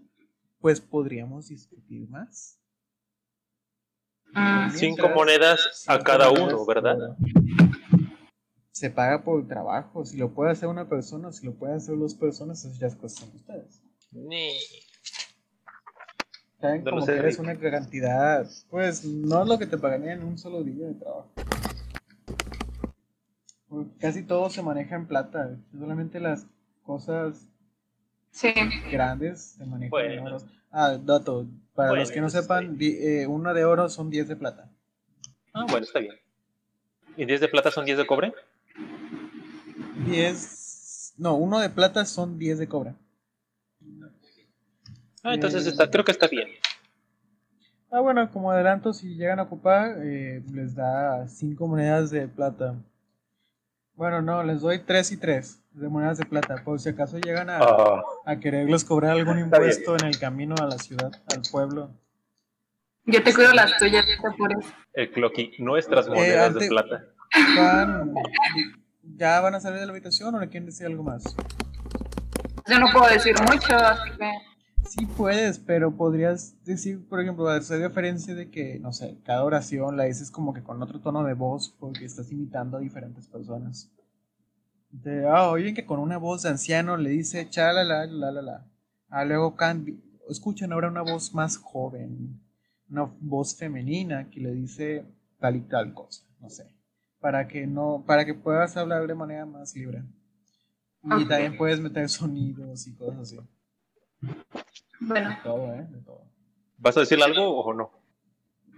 pues 0.58 0.80
podríamos 0.80 1.50
discutir 1.50 2.08
más. 2.08 2.58
Mm, 4.32 4.70
Cinco 4.70 5.08
monedas 5.10 5.84
a 5.86 5.92
Cinco 5.92 6.04
cada 6.04 6.30
monedas 6.30 6.52
uno, 6.52 6.66
¿verdad? 6.66 6.96
Se 8.72 8.90
paga 8.90 9.22
por 9.22 9.46
trabajo. 9.46 10.04
Si 10.04 10.16
lo 10.16 10.34
puede 10.34 10.50
hacer 10.50 10.68
una 10.68 10.88
persona, 10.88 11.30
si 11.30 11.46
lo 11.46 11.54
pueden 11.54 11.76
hacer 11.76 11.96
dos 11.96 12.16
personas, 12.16 12.64
eso 12.64 12.76
ya 12.76 12.88
es 12.88 12.96
cuestión 12.96 13.30
de 13.30 13.36
ustedes. 13.36 13.82
Ni. 14.10 14.50
Saben 16.60 16.82
como 16.84 17.04
que 17.04 17.12
eres 17.12 17.38
una 17.38 17.54
cantidad, 17.58 18.46
pues 18.70 19.04
no 19.04 19.42
es 19.42 19.48
lo 19.48 19.58
que 19.58 19.66
te 19.66 19.76
pagarían 19.76 20.20
en 20.20 20.24
un 20.24 20.38
solo 20.38 20.62
día 20.64 20.86
de 20.86 20.94
trabajo. 20.94 21.28
Porque 23.68 23.90
casi 23.98 24.22
todo 24.22 24.48
se 24.48 24.62
maneja 24.62 24.96
en 24.96 25.06
plata. 25.06 25.56
Solamente 25.78 26.18
las 26.18 26.46
cosas 26.84 27.48
Sí. 28.30 28.52
grandes 28.90 29.40
se 29.58 29.66
manejan 29.66 30.00
en 30.12 30.20
oro. 30.26 30.38
Ah, 30.70 30.96
dato. 31.02 31.46
Para 31.74 31.90
Bueno, 31.90 32.02
los 32.02 32.10
que 32.10 32.20
no 32.20 32.28
pues, 32.28 32.32
sepan, 32.32 32.78
di- 32.78 32.96
eh, 33.00 33.26
una 33.26 33.52
de 33.52 33.64
oro 33.64 33.88
son 33.90 34.08
10 34.08 34.28
de 34.28 34.36
plata. 34.36 34.70
Ah, 35.52 35.66
bueno, 35.68 35.84
está 35.84 35.98
bien. 35.98 36.14
¿Y 37.18 37.24
10 37.26 37.40
de 37.40 37.48
plata 37.48 37.70
son 37.70 37.84
10 37.84 37.98
de 37.98 38.06
cobre? 38.06 38.32
10. 40.06 41.14
No, 41.18 41.34
uno 41.34 41.60
de 41.60 41.68
plata 41.70 42.04
son 42.04 42.38
10 42.38 42.58
de 42.58 42.66
cobre. 42.68 42.94
Ah, 45.26 45.34
entonces 45.34 45.66
Eh, 45.66 45.70
está, 45.70 45.90
creo 45.90 46.04
que 46.04 46.12
está 46.12 46.28
bien. 46.28 46.48
Ah, 47.90 47.98
bueno, 48.00 48.30
como 48.30 48.50
adelanto, 48.52 48.92
si 48.92 49.16
llegan 49.16 49.40
a 49.40 49.42
ocupar, 49.42 49.96
eh, 49.98 50.40
les 50.52 50.74
da 50.76 51.26
5 51.26 51.66
monedas 51.66 52.10
de 52.10 52.28
plata. 52.28 52.74
Bueno, 53.94 54.22
no, 54.22 54.44
les 54.44 54.60
doy 54.60 54.78
3 54.80 55.10
y 55.10 55.16
3 55.16 55.58
de 55.72 55.88
monedas 55.88 56.18
de 56.18 56.26
plata, 56.26 56.62
por 56.64 56.78
si 56.78 56.90
acaso 56.90 57.18
llegan 57.18 57.50
a, 57.50 57.58
Ah, 57.58 58.02
a 58.24 58.36
quererles 58.38 58.84
cobrar 58.84 59.12
algún 59.12 59.38
impuesto 59.40 59.96
en 59.96 60.04
el 60.04 60.18
camino 60.18 60.54
a 60.60 60.66
la 60.66 60.78
ciudad, 60.78 61.10
al 61.34 61.42
pueblo. 61.50 61.90
Yo 63.04 63.22
te 63.22 63.34
cuido 63.34 63.52
las 63.52 63.76
tuyas, 63.78 64.04
no 64.16 64.22
te 64.22 64.28
apures. 64.28 64.66
Clocky, 65.14 65.52
nuestras 65.58 66.06
Eh, 66.06 66.10
monedas 66.10 66.46
ante- 66.48 66.60
de 66.64 66.68
plata. 66.68 67.04
Van, 67.56 68.14
¿Ya 69.16 69.40
van 69.40 69.54
a 69.56 69.60
salir 69.60 69.80
de 69.80 69.86
la 69.86 69.92
habitación 69.92 70.34
o 70.34 70.38
le 70.40 70.48
quieren 70.48 70.66
decir 70.66 70.86
algo 70.86 71.02
más? 71.02 71.24
Yo 72.68 72.78
no 72.78 72.86
puedo 72.92 73.08
decir 73.12 73.34
mucho, 73.40 73.76
así 73.76 74.10
que. 74.18 74.30
Sí 74.88 75.06
puedes, 75.06 75.58
pero 75.58 75.96
podrías 75.96 76.54
decir, 76.64 77.06
por 77.08 77.20
ejemplo, 77.20 77.48
hacer 77.48 77.80
referencia 77.80 78.34
de 78.34 78.50
que, 78.50 78.78
no 78.78 78.92
sé, 78.92 79.18
cada 79.24 79.44
oración 79.44 79.96
la 79.96 80.04
dices 80.04 80.30
como 80.30 80.54
que 80.54 80.62
con 80.62 80.82
otro 80.82 81.00
tono 81.00 81.24
de 81.24 81.34
voz 81.34 81.74
porque 81.78 82.04
estás 82.04 82.30
imitando 82.32 82.76
a 82.76 82.80
diferentes 82.80 83.26
personas. 83.26 83.90
De, 84.90 85.26
ah, 85.28 85.50
oyen 85.50 85.74
que 85.74 85.84
con 85.84 85.98
una 85.98 86.16
voz 86.16 86.42
de 86.42 86.50
anciano 86.50 86.96
le 86.96 87.10
dice 87.10 87.48
chalala, 87.50 88.06
la, 88.06 88.30
la, 88.32 88.42
la. 88.42 88.66
Ah, 89.08 89.24
luego 89.24 89.56
cambi- 89.56 90.00
escuchan 90.28 90.72
ahora 90.72 90.88
una 90.88 91.02
voz 91.02 91.34
más 91.34 91.56
joven, 91.58 92.40
una 92.88 93.10
voz 93.20 93.56
femenina 93.56 94.30
que 94.30 94.40
le 94.40 94.52
dice 94.52 95.04
tal 95.38 95.56
y 95.56 95.60
tal 95.62 95.92
cosa, 95.92 96.24
no 96.40 96.48
sé. 96.48 96.66
Para 97.20 97.48
que 97.48 97.66
no, 97.66 98.04
para 98.06 98.24
que 98.24 98.34
puedas 98.34 98.76
hablar 98.76 99.06
de 99.06 99.14
manera 99.14 99.44
más 99.44 99.74
libre. 99.74 100.04
Y 101.02 101.12
Ok. 101.22 101.28
también 101.28 101.56
puedes 101.56 101.80
meter 101.80 102.08
sonidos 102.08 102.86
y 102.86 102.94
cosas 102.94 103.20
así. 103.20 103.38
Bueno, 105.00 105.30
De 105.30 105.36
todo, 105.42 105.74
¿eh? 105.74 105.86
De 105.90 106.00
todo. 106.02 106.22
¿Vas 106.78 106.96
a 106.96 107.00
decirle 107.00 107.24
algo 107.24 107.60
o 107.60 107.72
no? 107.74 107.90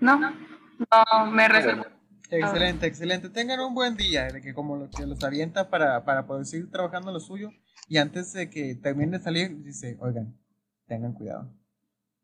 no. 0.00 0.18
No, 0.20 1.26
me 1.33 1.48
reservo. 1.48 1.85
Excelente, 2.31 2.87
excelente. 2.87 3.31
Tengan 3.31 3.59
un 3.61 3.74
buen 3.74 3.96
día, 3.96 4.26
de 4.28 4.40
que 4.40 4.52
como 4.54 4.76
lo 4.76 4.90
que 4.90 5.07
los 5.07 5.22
avienta 5.24 5.70
para, 5.70 6.04
para 6.04 6.26
poder 6.26 6.44
seguir 6.46 6.70
trabajando 6.70 7.11
lo 7.11 7.20
suyo. 7.20 7.50
Y 7.88 7.96
antes 7.96 8.33
de 8.35 8.50
que 8.50 8.74
termine 8.76 9.18
de 9.18 9.24
salir, 9.24 9.62
dice, 9.62 9.96
oigan, 10.00 10.38
tengan 10.87 11.14
cuidado. 11.14 11.50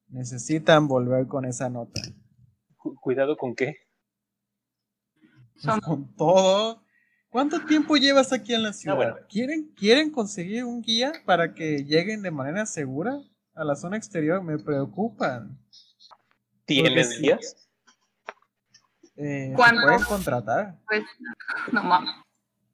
Necesitan 0.09 0.87
volver 0.87 1.26
con 1.26 1.46
esa 1.46 1.70
nota. 1.70 2.00
Cu- 2.76 2.94
Cuidado 3.00 3.37
con 3.37 3.54
qué. 3.54 3.76
Son- 5.57 5.80
Con 5.80 6.14
todo. 6.14 6.83
¿Cuánto 7.30 7.64
tiempo 7.64 7.96
llevas 7.96 8.33
aquí 8.33 8.54
en 8.54 8.62
la 8.62 8.72
ciudad? 8.72 8.96
bueno. 8.96 9.16
¿Quieren, 9.28 9.72
¿Quieren 9.74 10.11
conseguir 10.11 10.64
un 10.64 10.83
guía 10.83 11.12
para 11.24 11.54
que 11.54 11.85
lleguen 11.85 12.22
de 12.22 12.30
manera 12.30 12.66
segura 12.66 13.18
a 13.54 13.64
la 13.64 13.76
zona 13.76 13.96
exterior? 13.96 14.42
Me 14.42 14.58
preocupan. 14.58 15.58
¿Tienes 16.64 17.20
días? 17.20 17.68
Eh, 19.16 19.48
se 19.50 19.52
¿Cuánto? 19.54 19.82
pueden 19.82 20.02
contratar. 20.02 20.78
Pues, 20.86 21.04
no 21.72 21.82
mames. 21.82 22.14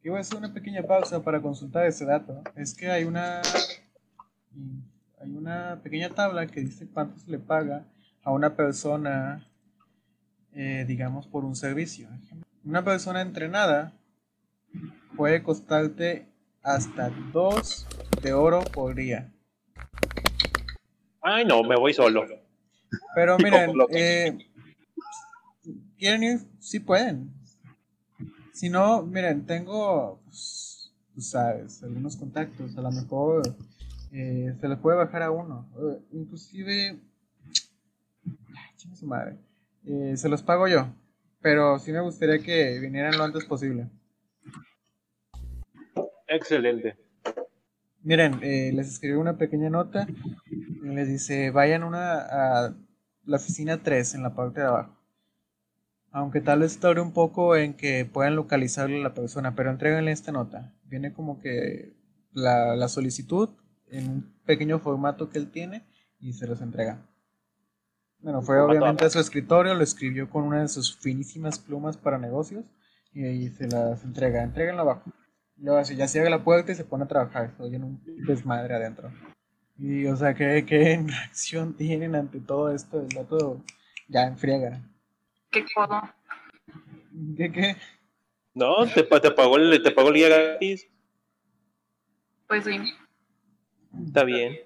Y 0.02 0.08
voy 0.08 0.18
a 0.18 0.20
hacer 0.22 0.38
una 0.38 0.52
pequeña 0.52 0.82
pausa 0.82 1.22
para 1.22 1.42
consultar 1.42 1.86
ese 1.86 2.06
dato. 2.06 2.42
Es 2.56 2.74
que 2.74 2.90
hay 2.90 3.04
una 3.04 3.42
hay 5.20 5.36
una 5.36 5.80
pequeña 5.82 6.08
tabla 6.08 6.46
que 6.46 6.60
dice 6.60 6.88
cuánto 6.88 7.18
se 7.18 7.30
le 7.30 7.38
paga 7.38 7.84
a 8.22 8.32
una 8.32 8.56
persona, 8.56 9.46
eh, 10.52 10.84
digamos, 10.88 11.26
por 11.26 11.44
un 11.44 11.54
servicio. 11.54 12.08
Una 12.64 12.82
persona 12.82 13.20
entrenada 13.20 13.92
puede 15.16 15.42
costarte 15.42 16.26
hasta 16.62 17.10
2 17.32 17.86
de 18.22 18.32
oro 18.32 18.62
por 18.72 18.94
día. 18.94 19.30
Ay, 21.22 21.44
no, 21.44 21.62
me 21.62 21.76
voy 21.76 21.92
solo. 21.92 22.26
Pero 23.14 23.38
miren, 23.38 23.72
eh, 23.90 24.38
quieren 25.98 26.22
ir, 26.22 26.40
sí 26.58 26.80
pueden. 26.80 27.32
Si 28.52 28.68
no, 28.68 29.02
miren, 29.02 29.46
tengo, 29.46 30.20
pues, 30.24 30.92
tú 31.14 31.20
sabes, 31.20 31.82
algunos 31.82 32.16
contactos. 32.16 32.76
A 32.76 32.82
lo 32.82 32.90
mejor 32.90 33.42
eh, 34.12 34.54
se 34.60 34.68
les 34.68 34.78
puede 34.78 34.96
bajar 34.96 35.22
a 35.22 35.30
uno. 35.30 35.68
Eh, 35.78 35.98
inclusive, 36.12 36.98
ay, 38.26 38.96
su 38.96 39.06
madre. 39.06 39.36
Eh, 39.86 40.16
se 40.16 40.28
los 40.28 40.42
pago 40.42 40.68
yo. 40.68 40.88
Pero 41.42 41.78
sí 41.78 41.92
me 41.92 42.00
gustaría 42.00 42.38
que 42.38 42.78
vinieran 42.80 43.16
lo 43.16 43.24
antes 43.24 43.44
posible. 43.44 43.88
Excelente. 46.26 46.96
Miren, 48.02 48.38
eh, 48.42 48.72
les 48.74 48.88
escribí 48.88 49.14
una 49.14 49.36
pequeña 49.36 49.70
nota 49.70 50.06
les 50.82 51.08
dice, 51.08 51.50
vayan 51.50 51.82
una 51.82 52.18
a 52.20 52.74
la 53.24 53.36
oficina 53.36 53.82
3 53.82 54.14
en 54.14 54.22
la 54.22 54.34
parte 54.34 54.60
de 54.60 54.66
abajo. 54.66 54.96
Aunque 56.12 56.40
tal 56.40 56.60
vez 56.60 56.78
tarde 56.78 57.00
un 57.00 57.12
poco 57.12 57.56
en 57.56 57.74
que 57.74 58.04
puedan 58.04 58.34
localizarle 58.34 59.00
a 59.00 59.02
la 59.02 59.14
persona, 59.14 59.54
pero 59.54 59.70
entréganle 59.70 60.10
esta 60.10 60.32
nota. 60.32 60.74
Viene 60.84 61.12
como 61.12 61.38
que 61.38 61.94
la, 62.32 62.74
la 62.74 62.88
solicitud 62.88 63.50
en 63.88 64.08
un 64.08 64.34
pequeño 64.44 64.78
formato 64.80 65.30
que 65.30 65.38
él 65.38 65.50
tiene 65.50 65.84
y 66.18 66.32
se 66.32 66.46
los 66.46 66.60
entrega. 66.60 67.06
Bueno, 68.18 68.42
fue 68.42 68.60
obviamente 68.60 69.04
a 69.04 69.08
A4. 69.08 69.10
su 69.10 69.18
escritorio, 69.20 69.74
lo 69.74 69.82
escribió 69.82 70.28
con 70.28 70.44
una 70.44 70.60
de 70.60 70.68
sus 70.68 70.96
finísimas 70.98 71.58
plumas 71.58 71.96
para 71.96 72.18
negocios 72.18 72.64
y 73.12 73.24
ahí 73.24 73.48
se 73.48 73.66
las 73.66 74.04
entrega. 74.04 74.42
Entréguenlo 74.42 74.82
abajo. 74.82 75.10
Luego 75.56 75.78
así, 75.78 75.96
ya 75.96 76.08
cierra 76.08 76.30
la 76.30 76.44
puerta 76.44 76.72
y 76.72 76.74
se 76.74 76.84
pone 76.84 77.04
a 77.04 77.08
trabajar. 77.08 77.46
Estoy 77.46 77.74
en 77.74 77.84
un 77.84 78.02
desmadre 78.26 78.74
adentro. 78.74 79.10
Y, 79.80 80.06
o 80.06 80.16
sea, 80.16 80.34
¿qué, 80.34 80.64
qué 80.66 81.02
reacción 81.06 81.74
tienen 81.74 82.14
ante 82.14 82.38
todo 82.38 82.70
esto? 82.70 83.00
El 83.00 83.08
dato 83.08 83.64
ya 84.08 84.26
enfriega. 84.26 84.82
Qué 85.50 85.64
codo. 85.74 86.02
¿Qué, 87.36 87.50
qué? 87.50 87.76
No, 88.54 88.86
te, 88.86 89.02
te 89.02 89.30
pagó 89.30 89.56
el, 89.56 89.82
te 89.82 89.90
pagó 89.90 90.08
el 90.08 90.14
guía 90.14 90.28
gratis. 90.28 90.86
Pues 92.46 92.64
sí, 92.64 92.76
Está 94.04 94.24
bien. 94.24 94.58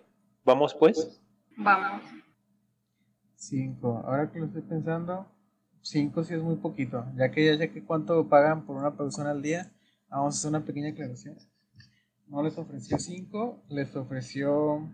Vamos 0.45 0.75
pues. 0.75 1.21
vamos. 1.57 2.03
Cinco. 3.37 4.03
Ahora 4.07 4.31
que 4.33 4.41
lo 4.41 4.47
estoy 4.47 4.63
pensando, 4.63 5.27
cinco 5.81 6.25
sí 6.25 6.35
es 6.35 6.43
muy 6.43 6.57
poquito. 6.57 7.05
Ya 7.17 7.31
que 7.31 7.45
ya 7.45 7.57
sé 7.57 7.71
que 7.71 7.85
cuánto 7.85 8.29
pagan 8.29 8.67
por 8.67 8.77
una 8.77 8.97
persona 8.97 9.31
al 9.31 9.43
día, 9.43 9.71
vamos 10.09 10.35
a 10.35 10.39
hacer 10.39 10.49
una 10.49 10.65
pequeña 10.65 10.91
aclaración. 10.91 11.37
No 12.27 12.43
les 12.43 12.59
ofreció 12.59 12.99
cinco, 12.99 13.63
les 13.69 13.95
ofreció. 13.95 14.89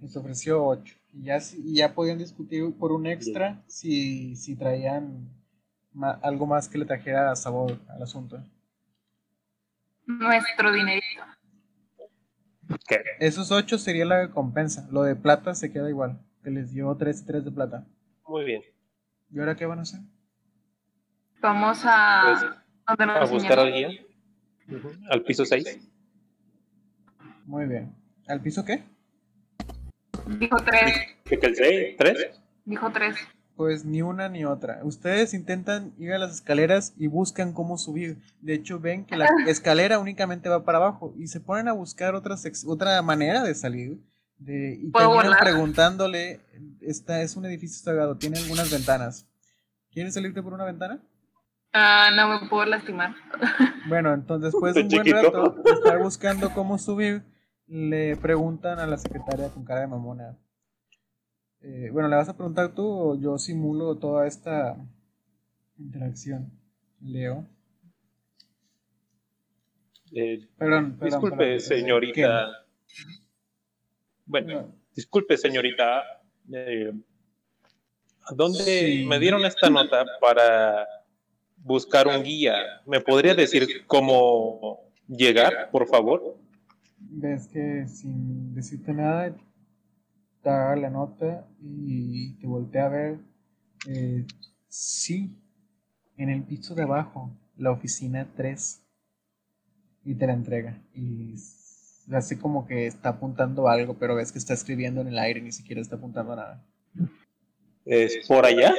Les 0.00 0.16
ofreció 0.16 0.64
ocho. 0.64 0.94
Y 1.12 1.24
ya, 1.24 1.40
si- 1.40 1.60
y 1.64 1.76
ya 1.76 1.94
podían 1.94 2.18
discutir 2.18 2.62
por 2.78 2.92
un 2.92 3.06
extra 3.06 3.62
si, 3.66 4.36
si 4.36 4.54
traían 4.56 5.28
ma- 5.92 6.18
algo 6.22 6.46
más 6.46 6.68
que 6.68 6.78
le 6.78 6.84
trajera 6.84 7.34
sabor 7.36 7.78
al 7.88 8.02
asunto. 8.02 8.42
Nuestro 10.06 10.72
dinerito. 10.72 11.22
¿Qué? 12.86 12.96
Esos 13.20 13.50
ocho 13.50 13.78
sería 13.78 14.04
la 14.04 14.22
recompensa. 14.26 14.86
Lo 14.90 15.02
de 15.02 15.16
plata 15.16 15.54
se 15.54 15.72
queda 15.72 15.88
igual. 15.88 16.20
Que 16.44 16.50
les 16.50 16.72
dio 16.72 16.94
tres 16.96 17.22
y 17.22 17.26
tres 17.26 17.44
de 17.44 17.50
plata. 17.50 17.86
Muy 18.26 18.44
bien. 18.44 18.62
¿Y 19.30 19.38
ahora 19.40 19.56
qué 19.56 19.66
van 19.66 19.78
a 19.80 19.82
hacer? 19.82 20.00
Vamos 21.40 21.80
a. 21.84 22.22
Pues, 22.86 22.98
a 23.08 23.24
buscar 23.24 23.58
al 23.58 23.72
guía. 23.72 23.88
Al 25.10 25.22
piso 25.22 25.44
6. 25.44 25.64
Muy 27.44 27.66
bien. 27.66 27.94
¿Al 28.28 28.40
piso 28.42 28.64
qué? 28.64 28.84
Dijo 30.26 30.56
tres. 30.64 30.92
¿Qué 31.24 31.38
6? 31.40 31.96
¿3? 31.98 32.40
Dijo 32.64 32.90
tres. 32.92 33.16
Pues 33.56 33.84
ni 33.84 34.02
una 34.02 34.28
ni 34.28 34.44
otra. 34.44 34.80
Ustedes 34.82 35.32
intentan 35.32 35.94
ir 35.98 36.12
a 36.12 36.18
las 36.18 36.32
escaleras 36.32 36.92
y 36.98 37.06
buscan 37.06 37.52
cómo 37.52 37.78
subir. 37.78 38.18
De 38.40 38.54
hecho, 38.54 38.78
ven 38.80 39.06
que 39.06 39.16
la 39.16 39.26
escalera 39.46 39.98
únicamente 39.98 40.48
va 40.48 40.64
para 40.64 40.78
abajo 40.78 41.14
y 41.16 41.28
se 41.28 41.40
ponen 41.40 41.68
a 41.68 41.72
buscar 41.72 42.14
otra, 42.14 42.36
otra 42.66 43.00
manera 43.02 43.42
de 43.42 43.54
salir. 43.54 43.98
De, 44.38 44.78
y 44.82 44.90
Puedo 44.90 45.06
terminan 45.08 45.26
volar. 45.26 45.40
preguntándole, 45.40 46.40
esta 46.82 47.22
es 47.22 47.36
un 47.36 47.46
edificio 47.46 47.82
sagrado, 47.82 48.18
tiene 48.18 48.38
algunas 48.38 48.70
ventanas. 48.70 49.26
¿Quieres 49.90 50.12
salirte 50.12 50.42
por 50.42 50.52
una 50.52 50.64
ventana? 50.64 51.00
Ah, 51.72 52.10
no 52.14 52.28
me 52.40 52.48
puedo 52.48 52.66
lastimar. 52.66 53.14
Bueno, 53.88 54.12
entonces 54.12 54.52
después 54.52 54.74
de 54.74 54.82
un 54.82 54.88
buen 54.88 55.10
rato 55.10 55.56
estar 55.64 55.98
buscando 55.98 56.52
cómo 56.52 56.76
subir, 56.76 57.22
le 57.68 58.16
preguntan 58.16 58.78
a 58.78 58.86
la 58.86 58.96
secretaria 58.98 59.48
con 59.50 59.64
cara 59.64 59.80
de 59.82 59.86
mamona. 59.88 60.36
eh, 61.62 61.90
bueno, 61.92 62.08
¿le 62.08 62.16
vas 62.16 62.28
a 62.28 62.36
preguntar 62.36 62.74
tú 62.74 62.86
o 62.86 63.18
yo 63.18 63.38
simulo 63.38 63.96
toda 63.96 64.26
esta 64.26 64.76
interacción? 65.78 66.52
Leo. 67.00 67.46
Eh, 70.12 70.46
Perdón, 70.56 70.96
perdón, 70.98 71.10
disculpe, 71.10 71.36
perdón. 71.36 71.60
señorita. 71.60 72.46
¿Qué? 72.86 73.02
Bueno, 74.26 74.60
No. 74.62 74.74
disculpe, 74.94 75.36
señorita. 75.36 76.02
eh, 76.52 76.92
¿a 78.28 78.34
¿Dónde 78.34 78.58
Sí. 78.58 79.04
me 79.06 79.18
dieron 79.18 79.44
esta 79.44 79.68
nota 79.68 80.04
para 80.20 80.86
buscar 81.56 82.06
un 82.06 82.22
guía? 82.22 82.54
¿Me 82.86 83.00
podría 83.00 83.34
decir 83.34 83.84
cómo 83.86 84.92
llegar, 85.08 85.70
por 85.72 85.88
favor? 85.88 86.36
Ves 86.98 87.48
que 87.48 87.86
sin 87.88 88.54
decirte 88.54 88.92
nada, 88.92 89.34
te 90.42 90.48
agarra 90.48 90.76
la 90.76 90.90
nota 90.90 91.46
y 91.60 92.34
te 92.38 92.46
voltea 92.46 92.86
a 92.86 92.88
ver. 92.88 93.18
Eh, 93.88 94.26
sí, 94.68 95.36
en 96.16 96.30
el 96.30 96.42
piso 96.44 96.74
de 96.74 96.82
abajo, 96.82 97.30
la 97.56 97.70
oficina 97.70 98.28
3. 98.36 98.82
Y 100.04 100.14
te 100.14 100.26
la 100.26 100.34
entrega. 100.34 100.80
Y 100.94 101.34
hace 102.12 102.38
como 102.38 102.66
que 102.66 102.86
está 102.86 103.10
apuntando 103.10 103.68
algo, 103.68 103.94
pero 103.94 104.14
ves 104.14 104.32
que 104.32 104.38
está 104.38 104.54
escribiendo 104.54 105.00
en 105.00 105.08
el 105.08 105.18
aire, 105.18 105.40
ni 105.40 105.52
siquiera 105.52 105.80
está 105.80 105.96
apuntando 105.96 106.32
a 106.32 106.36
nada. 106.36 106.66
¿Es 107.84 108.26
por 108.26 108.44
allá? 108.44 108.72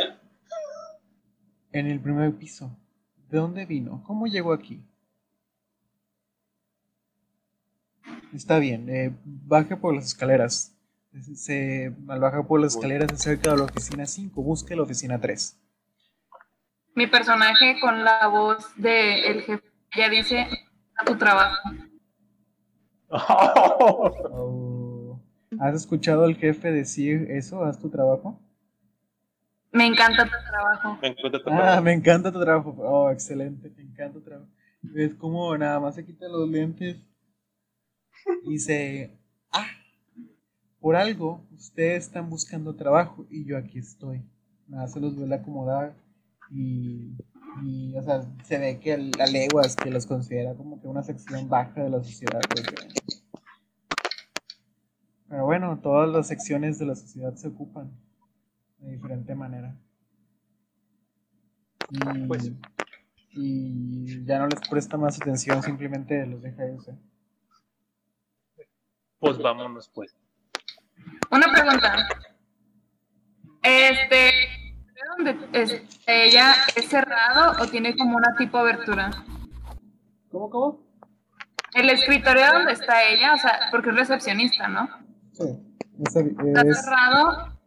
En 1.72 1.88
el 1.88 2.00
primer 2.00 2.34
piso. 2.36 2.78
¿De 3.30 3.38
dónde 3.38 3.66
vino? 3.66 4.04
¿Cómo 4.06 4.28
llegó 4.28 4.54
aquí? 4.54 4.82
Está 8.38 8.60
bien, 8.60 8.88
eh, 8.88 9.18
baje 9.26 9.76
por 9.76 9.96
las 9.96 10.06
escaleras. 10.06 10.78
Se 11.34 11.92
al 12.08 12.20
bajar 12.20 12.46
por 12.46 12.62
las 12.62 12.76
escaleras 12.76 13.12
acerca 13.12 13.50
de 13.50 13.58
la 13.58 13.64
oficina 13.64 14.06
5, 14.06 14.44
busque 14.44 14.76
la 14.76 14.84
oficina 14.84 15.20
3. 15.20 15.60
Mi 16.94 17.08
personaje 17.08 17.80
con 17.82 18.04
la 18.04 18.28
voz 18.28 18.64
del 18.76 19.42
jefe 19.42 19.64
ya 19.98 20.10
dice 20.10 20.48
a 20.96 21.06
tu 21.06 21.18
trabajo. 21.18 21.58
Oh, 23.10 25.20
¿Has 25.60 25.74
escuchado 25.74 26.24
al 26.24 26.36
jefe 26.36 26.72
decir 26.72 27.32
eso? 27.32 27.66
¿Haz 27.66 27.80
tu 27.80 27.90
trabajo? 27.90 28.40
Me 29.72 29.88
encanta 29.88 30.26
tu 30.26 30.38
trabajo. 30.48 31.00
Me 31.02 31.08
encuentro 31.08 31.42
Ah, 31.48 31.82
me 31.82 31.94
encanta 31.94 32.32
tu 32.32 32.40
trabajo. 32.40 32.76
Oh, 32.78 33.10
excelente, 33.10 33.72
me 33.76 33.82
encanta 33.82 34.20
tu 34.20 34.22
trabajo. 34.22 34.52
Es 34.96 35.16
como 35.16 35.58
nada 35.58 35.80
más 35.80 35.96
se 35.96 36.06
quita 36.06 36.28
los 36.28 36.48
lentes 36.48 36.98
y 38.44 38.52
dice, 38.54 39.18
ah, 39.52 39.68
por 40.80 40.96
algo 40.96 41.46
ustedes 41.56 42.06
están 42.06 42.30
buscando 42.30 42.76
trabajo 42.76 43.26
y 43.30 43.46
yo 43.46 43.58
aquí 43.58 43.80
estoy. 43.80 44.24
Nada, 44.68 44.88
se 44.88 45.00
los 45.00 45.16
vuelve 45.16 45.36
a 45.36 45.40
acomodar 45.40 45.96
y, 46.52 47.16
y, 47.64 47.96
o 47.96 48.04
sea, 48.04 48.22
se 48.44 48.58
ve 48.58 48.80
que 48.80 48.94
el- 48.94 49.12
a 49.20 49.26
leguas 49.28 49.76
que 49.76 49.90
los 49.90 50.06
considera 50.06 50.54
como 50.56 50.80
que 50.82 50.88
una 50.88 51.04
sección 51.04 51.48
baja 51.50 51.84
de 51.84 51.90
la 51.90 52.04
sociedad. 52.04 52.42
porque- 52.50 52.88
Pero 55.30 55.46
bueno, 55.46 55.80
todas 55.82 56.10
las 56.10 56.28
secciones 56.28 56.80
de 56.80 56.86
la 56.86 56.96
sociedad 56.96 57.36
se 57.36 57.50
ocupan 57.50 57.92
de 58.80 58.92
diferente 58.92 59.36
manera. 59.36 59.78
Y, 61.90 62.28
Pues- 62.28 62.52
y 63.34 64.26
ya 64.26 64.40
no 64.40 64.48
les 64.48 64.60
presta 64.70 64.98
más 64.98 65.20
atención, 65.22 65.62
simplemente 65.64 66.26
los 66.26 66.42
deja 66.42 66.70
irse. 66.72 66.96
Pues 69.20 69.38
vámonos, 69.40 69.90
pues. 69.90 70.16
Una 71.32 71.52
pregunta. 71.52 72.08
Este, 73.64 74.16
¿de 74.16 75.02
¿dónde 75.18 75.50
es, 75.54 75.82
ella 76.06 76.54
es 76.76 76.88
cerrado 76.88 77.62
o 77.62 77.68
tiene 77.68 77.96
como 77.96 78.16
una 78.18 78.36
tipo 78.38 78.58
abertura? 78.58 79.10
¿Cómo, 80.32 80.50
cómo? 80.50 80.88
El 81.74 81.90
escritorio 81.90 82.52
donde 82.54 82.74
está 82.74 83.04
ella, 83.04 83.34
o 83.34 83.38
sea, 83.38 83.60
porque 83.72 83.90
es 83.90 83.96
recepcionista, 83.96 84.68
¿no? 84.68 84.88
Sí, 85.34 85.44
está 86.06 86.22
bi- 86.22 86.36
¿Está 86.48 86.62
es, 86.62 86.82
cerrado 86.82 87.58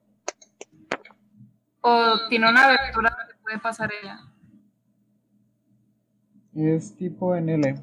o 1.83 2.29
tiene 2.29 2.49
una 2.49 2.65
abertura 2.65 3.11
donde 3.19 3.35
puede 3.43 3.59
pasar 3.59 3.91
ella? 4.03 4.21
es 6.55 6.97
tipo 6.97 7.35
en 7.37 7.49
L. 7.49 7.75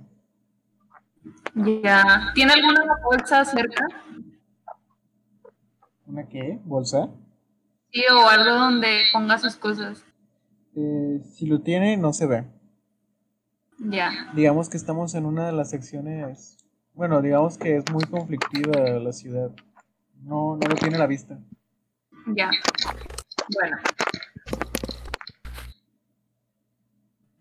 Ya. 1.55 2.31
¿Tiene 2.33 2.53
alguna 2.53 2.83
bolsa 3.03 3.43
cerca? 3.45 3.87
¿Una 6.05 6.27
qué? 6.27 6.59
¿Bolsa? 6.63 7.09
Sí, 7.91 8.03
o 8.11 8.27
algo 8.27 8.55
donde 8.55 9.01
ponga 9.11 9.37
sus 9.37 9.55
cosas. 9.55 10.03
Eh, 10.75 11.21
si 11.33 11.47
lo 11.47 11.61
tiene, 11.61 11.97
no 11.97 12.13
se 12.13 12.27
ve. 12.27 12.45
Ya. 13.79 14.31
Digamos 14.33 14.69
que 14.69 14.77
estamos 14.77 15.15
en 15.15 15.25
una 15.25 15.47
de 15.47 15.53
las 15.53 15.69
secciones. 15.69 16.57
Bueno, 16.93 17.21
digamos 17.21 17.57
que 17.57 17.77
es 17.77 17.91
muy 17.91 18.03
conflictiva 18.05 18.81
la 18.99 19.11
ciudad. 19.11 19.51
No, 20.23 20.57
no 20.57 20.67
lo 20.67 20.75
tiene 20.75 20.95
a 20.95 20.99
la 20.99 21.07
vista. 21.07 21.39
Ya. 22.27 22.49
Bueno. 23.53 23.77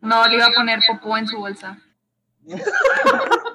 No, 0.00 0.26
le 0.28 0.36
iba 0.36 0.46
a 0.46 0.52
poner 0.54 0.80
popó 0.86 1.16
en 1.16 1.26
su 1.26 1.38
bolsa. 1.38 1.78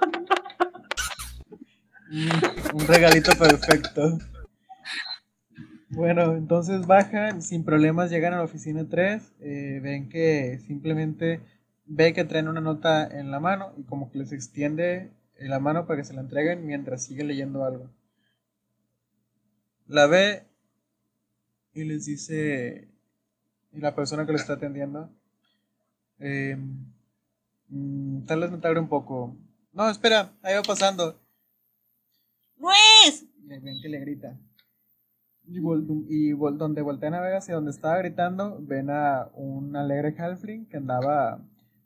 Un 2.74 2.88
regalito 2.88 3.32
perfecto. 3.38 4.18
Bueno, 5.90 6.36
entonces 6.36 6.86
bajan, 6.86 7.42
sin 7.42 7.64
problemas 7.64 8.10
llegan 8.10 8.34
a 8.34 8.38
la 8.38 8.44
oficina 8.44 8.86
3, 8.90 9.34
eh, 9.40 9.80
ven 9.82 10.10
que 10.10 10.60
simplemente 10.60 11.40
ve 11.86 12.14
que 12.14 12.26
traen 12.26 12.50
una 12.50 12.60
nota 12.60 13.08
en 13.08 13.32
la 13.32 13.40
mano 13.40 13.74
y 13.78 13.84
como 13.84 14.12
que 14.12 14.20
les 14.20 14.34
extiende 14.34 15.12
en 15.38 15.50
la 15.50 15.60
mano 15.60 15.86
para 15.86 16.02
que 16.02 16.06
se 16.06 16.14
la 16.14 16.22
entreguen 16.22 16.66
mientras 16.66 17.04
sigue 17.04 17.24
leyendo 17.24 17.64
algo. 17.64 17.90
La 19.88 20.08
ve 20.08 20.44
y 21.74 21.86
les 21.86 22.06
dice, 22.06 22.90
y 23.72 23.80
la 23.80 23.96
persona 23.96 24.26
que 24.26 24.34
lo 24.34 24.38
está 24.38 24.54
atendiendo, 24.54 25.10
eh, 26.20 26.58
mm, 27.70 28.24
tal 28.26 28.42
vez 28.42 28.52
me 28.52 28.58
tarde 28.58 28.82
un 28.82 28.90
poco. 28.90 29.38
No, 29.72 29.90
espera, 29.90 30.34
ahí 30.44 30.56
va 30.56 30.62
pasando. 30.62 31.18
¡Luis! 32.62 33.26
Y 33.44 33.48
ven 33.48 33.82
que 33.82 33.90
le 33.90 34.00
grita. 34.00 34.40
Y, 35.46 35.60
vol- 35.60 36.06
y 36.10 36.32
vol- 36.34 36.58
donde 36.58 36.82
voltean 36.82 37.16
a 37.16 37.22
ver 37.22 37.36
hacia 37.36 37.56
donde 37.56 37.72
estaba 37.72 37.98
gritando, 37.98 38.58
ven 38.62 38.90
a 38.92 39.28
un 39.34 39.76
alegre 39.76 40.16
halfling 40.18 40.68
que 40.68 40.78
andaba, 40.78 41.44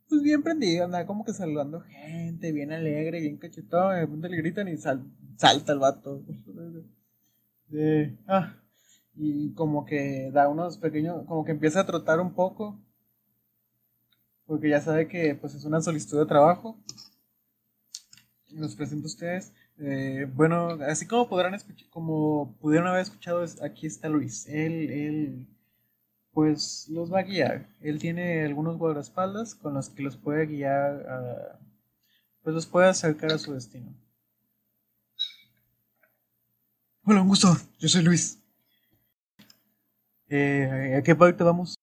pues 0.10 0.22
bien 0.22 0.44
prendido, 0.44 0.86
andaba 0.86 1.06
como 1.08 1.24
que 1.24 1.34
saludando 1.34 1.80
gente, 1.82 2.52
bien 2.52 2.72
alegre, 2.74 3.22
bien 3.22 3.38
cachetón. 3.38 3.96
De 3.96 4.02
repente 4.02 4.30
le 4.30 4.38
gritan 4.38 4.68
y 4.68 4.78
sal- 4.78 5.06
salta 5.38 5.72
el 5.72 5.80
vato. 5.80 6.22
Ah, 8.28 8.54
y 9.16 9.54
como 9.54 9.86
que 9.86 10.30
da 10.34 10.50
unos 10.50 10.78
pequeños, 10.78 11.26
como 11.26 11.46
que 11.46 11.52
empieza 11.54 11.80
a 11.80 11.86
trotar 11.86 12.20
un 12.20 12.34
poco, 12.36 12.78
porque 14.46 14.70
ya 14.70 14.82
sabe 14.82 15.08
que 15.08 15.36
pues 15.36 15.56
es 15.56 15.64
una 15.66 15.82
solicitud 15.82 16.20
de 16.20 16.26
trabajo. 16.28 16.78
Y 18.50 18.58
Los 18.58 18.76
presento 18.76 19.06
a 19.06 19.08
ustedes. 19.08 19.52
Eh, 19.80 20.26
bueno, 20.34 20.78
así 20.88 21.06
como 21.06 21.28
podrán 21.28 21.54
escuchar, 21.54 21.90
como 21.90 22.56
pudieron 22.62 22.88
haber 22.88 23.02
escuchado, 23.02 23.44
es- 23.44 23.62
aquí 23.62 23.88
está 23.88 24.08
Luis. 24.10 24.48
Él, 24.48 24.90
él, 24.90 25.48
pues 26.34 26.88
los 26.90 27.12
va 27.12 27.20
a 27.20 27.24
guiar. 27.24 27.68
Él 27.82 28.00
tiene 28.00 28.44
algunos 28.46 28.78
guardaespaldas 28.78 29.56
con 29.56 29.74
los 29.74 29.90
que 29.90 30.04
los 30.04 30.16
puede 30.18 30.46
guiar, 30.46 31.08
a- 31.10 31.60
pues 32.44 32.54
los 32.56 32.66
puede 32.66 32.88
acercar 32.88 33.34
a 33.34 33.38
su 33.38 33.54
destino. 33.54 33.94
Hola, 37.06 37.22
un 37.22 37.28
gusto. 37.28 37.56
Yo 37.80 37.88
soy 37.90 38.04
Luis. 38.04 38.40
Eh, 40.30 40.96
¿A 40.98 41.04
qué 41.04 41.16
parte 41.16 41.44
vamos? 41.44 41.76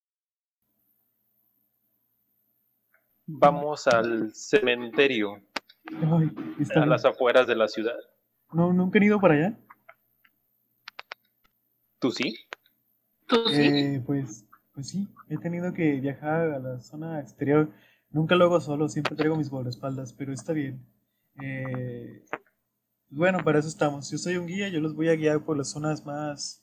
Vamos 3.26 3.86
al 3.86 4.34
cementerio, 4.34 5.40
Ay, 5.86 6.30
está 6.60 6.82
a 6.82 6.86
las 6.86 7.04
afueras 7.04 7.46
de 7.46 7.56
la 7.56 7.68
ciudad. 7.68 7.96
No, 8.52 8.72
nunca 8.72 8.98
he 8.98 9.04
ido 9.04 9.20
para 9.20 9.34
allá. 9.34 9.58
¿Tú 12.00 12.10
sí? 12.10 12.36
¿Tú 13.26 13.48
sí? 13.48 13.62
Eh, 13.62 14.02
pues, 14.04 14.44
pues 14.74 14.88
sí, 14.88 15.08
he 15.28 15.38
tenido 15.38 15.72
que 15.72 16.00
viajar 16.00 16.52
a 16.52 16.58
la 16.58 16.80
zona 16.80 17.20
exterior. 17.20 17.70
Nunca 18.10 18.34
lo 18.34 18.44
hago 18.44 18.60
solo, 18.60 18.88
siempre 18.88 19.16
traigo 19.16 19.36
mis 19.36 19.50
guardaespaldas, 19.50 20.12
pero 20.12 20.32
está 20.32 20.52
bien. 20.52 20.84
Eh, 21.40 22.24
bueno, 23.10 23.38
para 23.44 23.58
eso 23.58 23.68
estamos. 23.68 24.10
Yo 24.10 24.18
soy 24.18 24.36
un 24.36 24.46
guía, 24.46 24.68
yo 24.68 24.80
los 24.80 24.94
voy 24.94 25.08
a 25.08 25.16
guiar 25.16 25.40
por 25.40 25.56
las 25.56 25.70
zonas 25.70 26.04
más, 26.04 26.61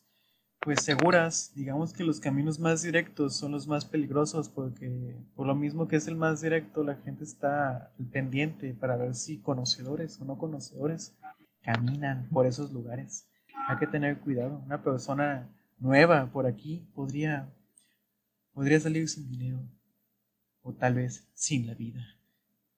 pues, 0.62 0.84
seguras. 0.84 1.51
Digamos 1.55 1.93
que 1.93 2.03
los 2.03 2.20
caminos 2.20 2.60
más 2.60 2.82
directos 2.82 3.36
son 3.36 3.51
los 3.51 3.68
más 3.68 3.86
peligrosos 3.86 4.49
porque, 4.49 5.16
por 5.36 5.47
lo 5.47 5.55
mismo 5.55 5.88
que 5.88 5.95
es 5.95 6.07
el 6.07 6.16
más 6.16 6.41
directo, 6.41 6.84
la 6.84 6.95
gente 6.95 7.24
está 7.24 7.91
pendiente 8.12 8.74
para 8.74 8.97
ver 8.97 9.16
si 9.16 9.39
conocedores 9.39 10.20
o 10.20 10.26
no 10.26 10.38
conocedores 10.38 11.14
caminan 11.62 12.28
por 12.32 12.45
esos 12.45 12.72
lugares. 12.72 13.26
Hay 13.68 13.78
que 13.78 13.88
tener 13.88 14.20
cuidado. 14.20 14.62
Una 14.66 14.82
persona 14.82 15.49
nueva 15.80 16.28
por 16.32 16.45
aquí 16.45 16.88
podría, 16.95 17.49
podría 18.53 18.80
salir 18.80 19.07
sin 19.10 19.30
dinero. 19.30 19.60
O 20.62 20.74
tal 20.74 20.93
vez 20.93 21.28
sin 21.34 21.68
la 21.68 21.74
vida. 21.74 22.01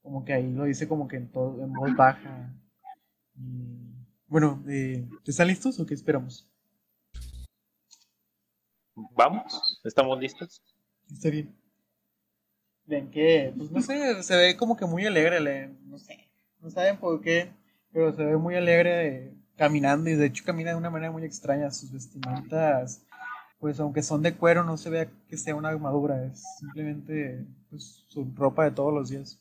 como 0.03 0.23
que 0.23 0.33
ahí 0.33 0.51
lo 0.51 0.65
dice 0.65 0.87
como 0.87 1.07
que 1.07 1.17
en, 1.17 1.31
todo, 1.31 1.63
en 1.63 1.73
voz 1.73 1.95
baja. 1.95 2.53
bueno, 4.27 4.63
eh, 4.67 5.07
¿están 5.25 5.47
listos 5.47 5.79
o 5.79 5.85
qué 5.85 5.93
esperamos? 5.93 6.50
Vamos, 8.95 9.79
¿estamos 9.83 10.19
listos? 10.19 10.61
Está 11.11 11.29
bien. 11.29 11.55
Ven 12.87 13.09
que, 13.09 13.53
pues 13.55 13.71
no 13.71 13.81
sé, 13.81 14.21
se 14.23 14.35
ve 14.35 14.57
como 14.57 14.75
que 14.75 14.85
muy 14.85 15.05
alegre, 15.05 15.69
no 15.85 15.97
sé, 15.97 16.27
no 16.59 16.69
saben 16.69 16.97
por 16.97 17.21
qué, 17.21 17.51
pero 17.93 18.13
se 18.15 18.25
ve 18.25 18.37
muy 18.37 18.55
alegre 18.55 19.33
caminando 19.55 20.09
y 20.09 20.15
de 20.15 20.25
hecho 20.25 20.43
camina 20.43 20.71
de 20.71 20.77
una 20.77 20.89
manera 20.89 21.11
muy 21.11 21.23
extraña. 21.23 21.71
Sus 21.71 21.91
vestimentas, 21.91 23.01
pues 23.59 23.79
aunque 23.79 24.03
son 24.03 24.21
de 24.21 24.33
cuero, 24.33 24.63
no 24.63 24.77
se 24.77 24.89
ve 24.89 25.09
que 25.29 25.37
sea 25.37 25.55
una 25.55 25.69
armadura, 25.69 26.25
es 26.25 26.43
simplemente 26.59 27.45
pues, 27.69 28.03
su 28.09 28.29
ropa 28.35 28.65
de 28.65 28.71
todos 28.71 28.93
los 28.93 29.09
días. 29.09 29.37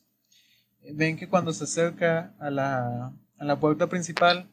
Ven 0.93 1.17
que 1.17 1.27
cuando 1.27 1.51
se 1.51 1.65
acerca 1.65 2.33
a 2.39 2.49
la, 2.49 3.11
a 3.37 3.45
la 3.45 3.59
puerta 3.59 3.87
principal, 3.87 4.47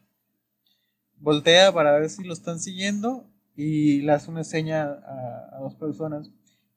voltea 1.21 1.73
para 1.73 1.99
ver 1.99 2.11
si 2.11 2.25
lo 2.25 2.33
están 2.33 2.59
siguiendo 2.59 3.25
y 3.59 4.03
le 4.03 4.13
hace 4.13 4.31
una 4.31 4.45
seña 4.45 4.85
a, 4.85 5.59
dos 5.59 5.75
personas 5.75 6.31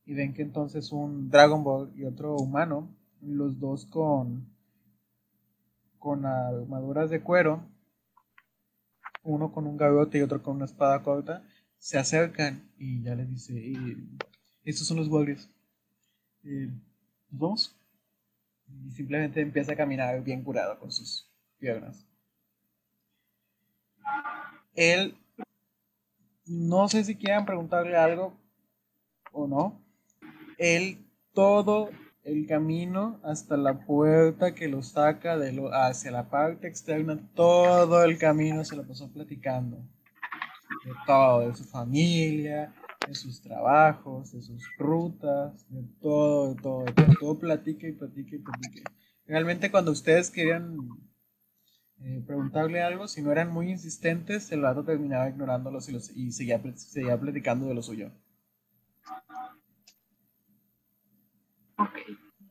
y 0.04 0.16
ven 0.16 0.34
que 0.34 0.42
entonces 0.42 0.92
un 0.92 1.30
Dragon 1.30 1.64
Ball 1.64 1.94
y 1.96 2.06
otro 2.06 2.36
humano, 2.36 2.90
los 3.22 3.60
dos 3.60 3.86
con, 3.86 4.48
con 6.00 6.26
armaduras 6.26 7.12
de 7.12 7.22
cuero, 7.22 7.62
uno 9.24 9.52
con 9.52 9.68
un 9.68 9.78
gaviota 9.78 10.18
y 10.18 10.22
otro 10.22 10.42
con 10.42 10.56
una 10.56 10.66
espada 10.66 11.04
corta, 11.04 11.44
se 11.78 12.00
acercan 12.00 12.68
y 12.80 13.04
ya 13.04 13.14
les 13.14 13.30
dice, 13.30 13.96
estos 14.66 14.88
son 14.88 14.98
los 14.98 15.08
guardias. 15.08 15.48
¿Nos 16.42 17.40
vamos? 17.40 17.76
Y 18.88 18.90
simplemente 18.96 19.40
empieza 19.40 19.74
a 19.74 19.78
caminar 19.78 20.24
bien 20.24 20.44
curado 20.44 20.80
con 20.80 20.92
sus 20.92 21.28
piernas. 21.60 21.96
Él, 24.74 25.16
no 26.52 26.90
sé 26.90 27.04
si 27.04 27.16
quieran 27.16 27.46
preguntarle 27.46 27.96
algo 27.96 28.34
o 29.32 29.48
no, 29.48 29.82
él 30.58 30.98
todo 31.34 31.90
el 32.24 32.46
camino 32.46 33.20
hasta 33.24 33.58
la 33.58 33.86
puerta 33.86 34.54
que 34.54 34.68
lo 34.68 34.84
saca 34.84 35.38
de 35.38 35.54
lo, 35.54 35.74
hacia 35.74 36.12
la 36.12 36.30
parte 36.30 36.68
externa, 36.68 37.18
todo 37.36 38.04
el 38.04 38.18
camino 38.18 38.64
se 38.66 38.76
lo 38.76 38.86
pasó 38.86 39.12
platicando. 39.12 39.78
De 40.86 40.94
todo, 41.06 41.48
de 41.48 41.56
su 41.56 41.66
familia, 41.66 42.74
de 43.08 43.16
sus 43.16 43.42
trabajos, 43.42 44.32
de 44.32 44.42
sus 44.42 44.64
rutas, 44.78 45.54
de 45.70 45.84
todo, 46.02 46.54
de 46.54 46.62
todo, 46.62 46.84
de 46.86 46.94
todo, 46.94 47.14
todo 47.20 47.40
platica 47.40 47.88
y 47.88 47.92
y 47.92 47.94
platica. 47.94 48.92
Realmente 49.26 49.72
cuando 49.72 49.92
ustedes 49.92 50.30
querían 50.30 50.78
eh, 52.04 52.24
preguntarle 52.26 52.82
algo, 52.82 53.08
si 53.08 53.22
no 53.22 53.32
eran 53.32 53.52
muy 53.52 53.70
insistentes, 53.70 54.52
el 54.52 54.62
vato 54.62 54.84
terminaba 54.84 55.30
ignorándolos 55.30 55.88
y, 55.90 55.92
los, 55.92 56.10
y 56.16 56.32
seguía, 56.32 56.60
seguía 56.76 57.20
platicando 57.20 57.68
de 57.68 57.76
lo 57.76 57.84
suyo. 57.84 58.10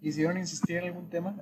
¿Quisieron 0.01 0.39
insistir 0.39 0.79
en 0.79 0.85
algún 0.85 1.11
tema? 1.11 1.35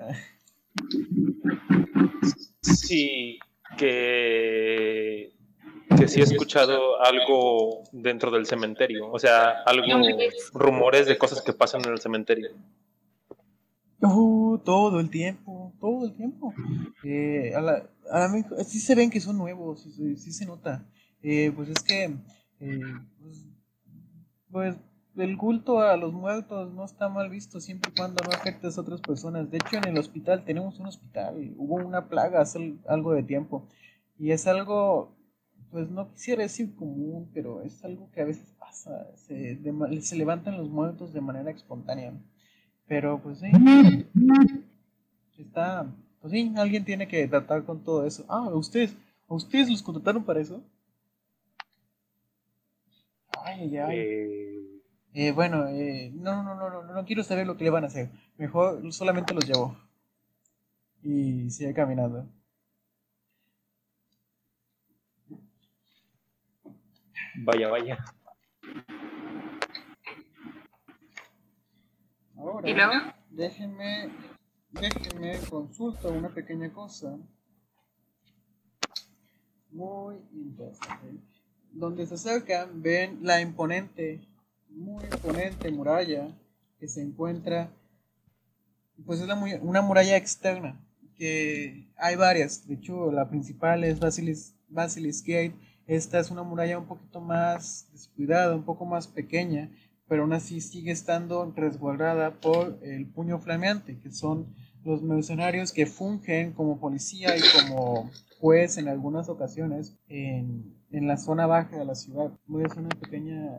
sí, 2.62 3.38
que, 3.76 5.32
que 5.96 6.08
sí 6.08 6.20
he 6.20 6.24
escuchado 6.24 7.00
algo 7.02 7.84
dentro 7.92 8.30
del 8.30 8.46
cementerio. 8.46 9.10
O 9.10 9.18
sea, 9.18 9.62
algo, 9.64 9.86
rumores 10.54 11.06
de 11.06 11.18
cosas 11.18 11.42
que 11.42 11.52
pasan 11.52 11.82
en 11.84 11.92
el 11.92 12.00
cementerio. 12.00 12.50
Uh, 14.00 14.58
todo 14.64 15.00
el 15.00 15.10
tiempo, 15.10 15.72
todo 15.80 16.06
el 16.06 16.14
tiempo. 16.14 16.54
Eh, 17.02 17.52
a 17.54 17.60
la, 17.60 17.82
sí 18.64 18.78
se 18.78 18.94
ven 18.94 19.10
que 19.10 19.20
son 19.20 19.36
nuevos, 19.36 19.82
sí, 19.82 20.32
se 20.32 20.46
nota. 20.46 20.84
Eh, 21.22 21.52
pues 21.54 21.68
es 21.70 21.82
que, 21.82 22.04
eh, 22.60 22.80
pues, 23.20 23.36
pues 24.50 24.76
el 25.16 25.36
culto 25.36 25.80
a 25.80 25.96
los 25.96 26.12
muertos 26.12 26.72
no 26.74 26.84
está 26.84 27.08
mal 27.08 27.28
visto 27.28 27.60
siempre 27.60 27.90
y 27.90 27.98
cuando 27.98 28.22
no 28.24 28.30
afectes 28.30 28.78
a 28.78 28.82
otras 28.82 29.00
personas. 29.00 29.50
De 29.50 29.56
hecho, 29.56 29.78
en 29.78 29.88
el 29.88 29.98
hospital 29.98 30.44
tenemos 30.44 30.78
un 30.78 30.86
hospital, 30.86 31.54
hubo 31.56 31.74
una 31.74 32.08
plaga 32.08 32.40
hace 32.40 32.76
algo 32.86 33.12
de 33.14 33.24
tiempo 33.24 33.66
y 34.16 34.30
es 34.30 34.46
algo, 34.46 35.16
pues 35.72 35.90
no 35.90 36.08
quisiera 36.12 36.44
decir 36.44 36.72
común, 36.76 37.28
pero 37.34 37.62
es 37.62 37.84
algo 37.84 38.08
que 38.12 38.20
a 38.20 38.26
veces 38.26 38.46
pasa, 38.60 39.08
se, 39.26 39.58
se 40.02 40.16
levantan 40.16 40.56
los 40.56 40.68
muertos 40.70 41.12
de 41.12 41.20
manera 41.20 41.50
espontánea. 41.50 42.12
Pero 42.88 43.18
pues 43.18 43.38
sí, 43.40 43.46
está, 45.38 45.86
pues 46.20 46.32
sí, 46.32 46.52
alguien 46.56 46.84
tiene 46.84 47.06
que 47.06 47.28
tratar 47.28 47.64
con 47.64 47.84
todo 47.84 48.06
eso. 48.06 48.24
Ah, 48.28 48.48
ustedes, 48.52 48.94
¿ustedes 49.28 49.68
los 49.70 49.82
contrataron 49.82 50.24
para 50.24 50.40
eso? 50.40 50.62
Ay, 53.44 53.60
ay, 53.60 53.76
ay. 53.78 53.98
Eh, 53.98 54.80
eh, 55.14 55.32
bueno, 55.32 55.66
eh, 55.68 56.10
no, 56.14 56.42
no, 56.42 56.54
no, 56.54 56.70
no, 56.70 56.82
no 56.82 57.04
quiero 57.04 57.22
saber 57.22 57.46
lo 57.46 57.56
que 57.56 57.64
le 57.64 57.70
van 57.70 57.84
a 57.84 57.88
hacer. 57.88 58.08
Mejor 58.38 58.92
solamente 58.92 59.34
los 59.34 59.46
llevo. 59.46 59.76
Y 61.02 61.50
sigue 61.50 61.74
caminando. 61.74 62.24
Vaya, 67.44 67.68
vaya. 67.68 67.98
Ahora, 72.38 73.14
déjenme, 73.30 74.10
déjenme 74.70 75.38
consultar 75.50 76.12
una 76.12 76.28
pequeña 76.28 76.70
cosa. 76.70 77.16
Muy 79.72 80.16
interesante. 80.32 81.18
Donde 81.72 82.06
se 82.06 82.14
acercan, 82.14 82.80
ven 82.80 83.18
la 83.22 83.40
imponente 83.40 84.20
muy 84.70 85.04
imponente 85.04 85.70
muralla 85.70 86.28
que 86.78 86.88
se 86.88 87.02
encuentra, 87.02 87.68
pues 89.04 89.20
es 89.20 89.28
una 89.60 89.82
muralla 89.82 90.16
externa, 90.16 90.76
que 91.16 91.84
hay 91.96 92.16
varias, 92.16 92.66
de 92.68 92.74
hecho 92.74 93.10
la 93.10 93.28
principal 93.28 93.82
es 93.84 93.98
Basilis, 93.98 94.52
Basilis 94.68 95.22
Gate, 95.22 95.54
esta 95.86 96.20
es 96.20 96.30
una 96.30 96.42
muralla 96.42 96.78
un 96.78 96.86
poquito 96.86 97.20
más 97.20 97.86
descuidada, 97.92 98.54
un 98.54 98.62
poco 98.62 98.84
más 98.84 99.06
pequeña, 99.08 99.68
pero 100.08 100.22
aún 100.22 100.32
así 100.32 100.60
sigue 100.60 100.90
estando 100.90 101.52
resguardada 101.54 102.30
por 102.30 102.78
el 102.82 103.06
puño 103.06 103.38
flameante, 103.38 103.98
que 104.00 104.10
son 104.10 104.46
los 104.84 105.02
mercenarios 105.02 105.72
que 105.72 105.86
fungen 105.86 106.52
como 106.52 106.78
policía 106.80 107.36
y 107.36 107.40
como 107.66 108.10
juez 108.40 108.78
en 108.78 108.88
algunas 108.88 109.28
ocasiones 109.28 109.92
en, 110.08 110.74
en 110.90 111.06
la 111.06 111.16
zona 111.16 111.46
baja 111.46 111.76
de 111.76 111.84
la 111.84 111.94
ciudad. 111.94 112.30
Voy 112.46 112.62
a 112.62 112.66
hacer 112.66 112.78
una 112.78 112.88
pequeña 112.88 113.50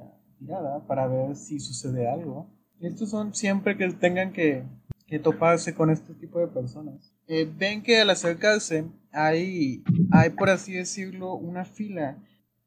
para 0.87 1.07
ver 1.07 1.35
si 1.35 1.59
sucede 1.59 2.07
algo. 2.07 2.47
Estos 2.81 3.09
son 3.09 3.35
siempre 3.35 3.77
que 3.77 3.89
tengan 3.91 4.31
que, 4.31 4.63
toparse 5.23 5.73
con 5.73 5.89
este 5.89 6.13
tipo 6.13 6.39
de 6.39 6.47
personas. 6.47 6.95
Eh, 7.27 7.49
ven 7.57 7.81
que 7.81 7.99
al 7.99 8.09
acercarse 8.11 8.85
hay, 9.11 9.83
hay, 10.11 10.29
por 10.29 10.49
así 10.49 10.73
decirlo, 10.73 11.33
una 11.33 11.65
fila 11.65 12.15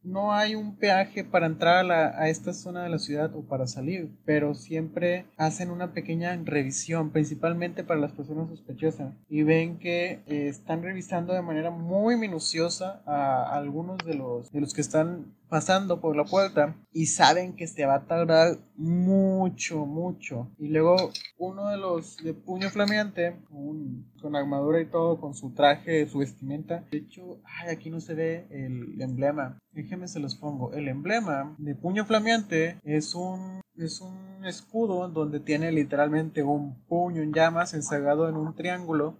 no 0.05 0.32
hay 0.32 0.55
un 0.55 0.76
peaje 0.76 1.24
para 1.24 1.46
entrar 1.46 1.90
a, 1.90 2.28
esta 2.28 2.53
zona 2.53 2.84
de 2.84 2.88
la 2.88 2.98
ciudad 2.98 3.34
o 3.34 3.42
para 3.42 3.66
salir, 3.66 4.09
pero 4.24 4.55
siempre 4.55 5.24
hacen 5.36 5.70
una 5.70 5.92
pequeña 5.92 6.38
revisión, 6.44 7.11
principalmente 7.11 7.84
para 7.84 8.00
las 8.00 8.12
personas 8.12 8.48
sospechosas, 8.48 9.12
y 9.28 9.42
ven 9.42 9.78
que 9.78 10.20
eh, 10.26 10.48
están 10.48 10.82
revisando 10.82 11.32
de 11.32 11.42
manera 11.42 11.70
muy 11.70 12.16
minuciosa 12.16 13.03
a, 13.07 13.57
algunos 13.57 13.98
de 14.05 14.14
los, 14.14 14.50
de 14.53 14.61
los 14.61 14.74
que 14.74 14.80
están 14.80 15.24
pasando 15.53 16.00
por 16.00 16.16
la 16.16 16.24
puerta 16.24 16.74
y 16.94 17.07
saben 17.07 17.53
que 17.53 17.66
se 17.66 17.84
va 17.84 17.96
a 17.96 18.05
tardar 18.07 18.57
mucho, 18.78 19.84
mucho. 19.84 20.48
Y 20.59 20.68
luego 20.68 21.12
uno 21.36 21.68
de 21.68 21.76
los 21.76 22.16
de 22.16 22.32
puño 22.32 22.70
flameante, 22.70 23.34
con 24.22 24.34
armadura 24.34 24.80
y 24.80 24.86
todo, 24.86 25.20
con 25.20 25.34
su 25.34 25.50
traje, 25.50 26.09
su 26.09 26.20
vestimenta. 26.20 26.84
De 26.90 26.96
hecho, 26.98 27.36
ay, 27.44 27.68
aquí 27.68 27.90
no 27.90 28.00
se 28.00 28.14
ve 28.14 28.46
el 28.50 28.98
emblema. 28.98 29.59
Déjenme 29.93 30.09
se 30.09 30.20
los 30.20 30.36
pongo. 30.36 30.72
El 30.72 30.88
emblema 30.88 31.55
de 31.59 31.74
puño 31.74 32.07
flameante 32.07 32.78
es 32.82 33.14
un 33.14 33.61
es 33.76 34.01
un 34.01 34.47
escudo 34.47 35.07
donde 35.09 35.38
tiene 35.38 35.70
literalmente 35.70 36.43
un 36.43 36.74
puño 36.88 37.20
en 37.20 37.34
llamas 37.34 37.74
encerrado 37.74 38.26
en 38.26 38.36
un 38.36 38.57
triángulo. 38.57 39.18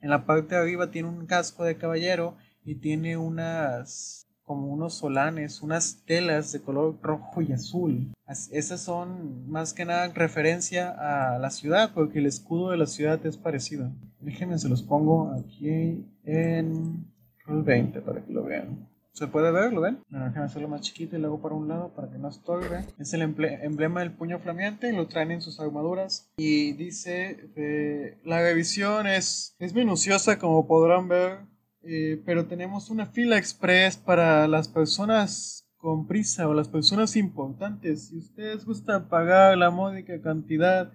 En 0.00 0.10
la 0.10 0.24
parte 0.24 0.54
de 0.54 0.60
arriba 0.60 0.92
tiene 0.92 1.08
un 1.08 1.26
casco 1.26 1.64
de 1.64 1.76
caballero 1.76 2.36
y 2.64 2.76
tiene 2.76 3.16
unas 3.16 4.28
como 4.44 4.68
unos 4.68 4.94
solanes, 4.94 5.60
unas 5.60 6.04
telas 6.06 6.52
de 6.52 6.60
color 6.60 6.94
rojo 7.02 7.42
y 7.42 7.52
azul. 7.52 8.12
Esas 8.52 8.80
son 8.80 9.50
más 9.50 9.72
que 9.72 9.84
nada 9.84 10.06
referencia 10.06 11.32
a 11.32 11.40
la 11.40 11.50
ciudad, 11.50 11.90
porque 11.92 12.20
el 12.20 12.26
escudo 12.26 12.70
de 12.70 12.76
la 12.76 12.86
ciudad 12.86 13.26
es 13.26 13.36
parecido. 13.36 13.90
Déjenme, 14.20 14.56
se 14.60 14.68
los 14.68 14.84
pongo 14.84 15.32
aquí 15.32 16.06
en 16.22 17.06
Roll 17.44 17.64
20 17.64 18.00
para 18.02 18.20
que 18.20 18.32
lo 18.32 18.44
vean. 18.44 18.91
¿Se 19.14 19.26
puede 19.26 19.50
ver? 19.50 19.72
¿Lo 19.72 19.82
ven? 19.82 19.98
Bueno, 20.08 20.32
hacerlo 20.42 20.68
más 20.68 20.80
chiquito 20.80 21.16
y 21.16 21.20
luego 21.20 21.40
para 21.40 21.54
un 21.54 21.68
lado 21.68 21.90
para 21.94 22.08
que 22.10 22.18
no 22.18 22.28
estorbe. 22.30 22.86
Es 22.98 23.12
el 23.12 23.20
emble- 23.22 23.58
emblema 23.62 24.00
del 24.00 24.10
puño 24.12 24.38
flameante, 24.38 24.90
lo 24.92 25.06
traen 25.06 25.32
en 25.32 25.42
sus 25.42 25.60
armaduras. 25.60 26.26
Y 26.38 26.72
dice, 26.72 27.38
eh, 27.56 28.16
la 28.24 28.40
revisión 28.40 29.06
es, 29.06 29.54
es 29.58 29.74
minuciosa 29.74 30.38
como 30.38 30.66
podrán 30.66 31.08
ver, 31.08 31.38
eh, 31.82 32.22
pero 32.24 32.46
tenemos 32.46 32.88
una 32.88 33.04
fila 33.06 33.36
express 33.36 33.96
para 33.98 34.48
las 34.48 34.68
personas 34.68 35.64
con 35.76 36.06
prisa 36.06 36.48
o 36.48 36.54
las 36.54 36.68
personas 36.68 37.14
importantes. 37.16 38.08
Si 38.08 38.18
ustedes 38.18 38.64
gustan 38.64 39.08
pagar 39.08 39.58
la 39.58 39.70
módica 39.70 40.20
cantidad 40.22 40.90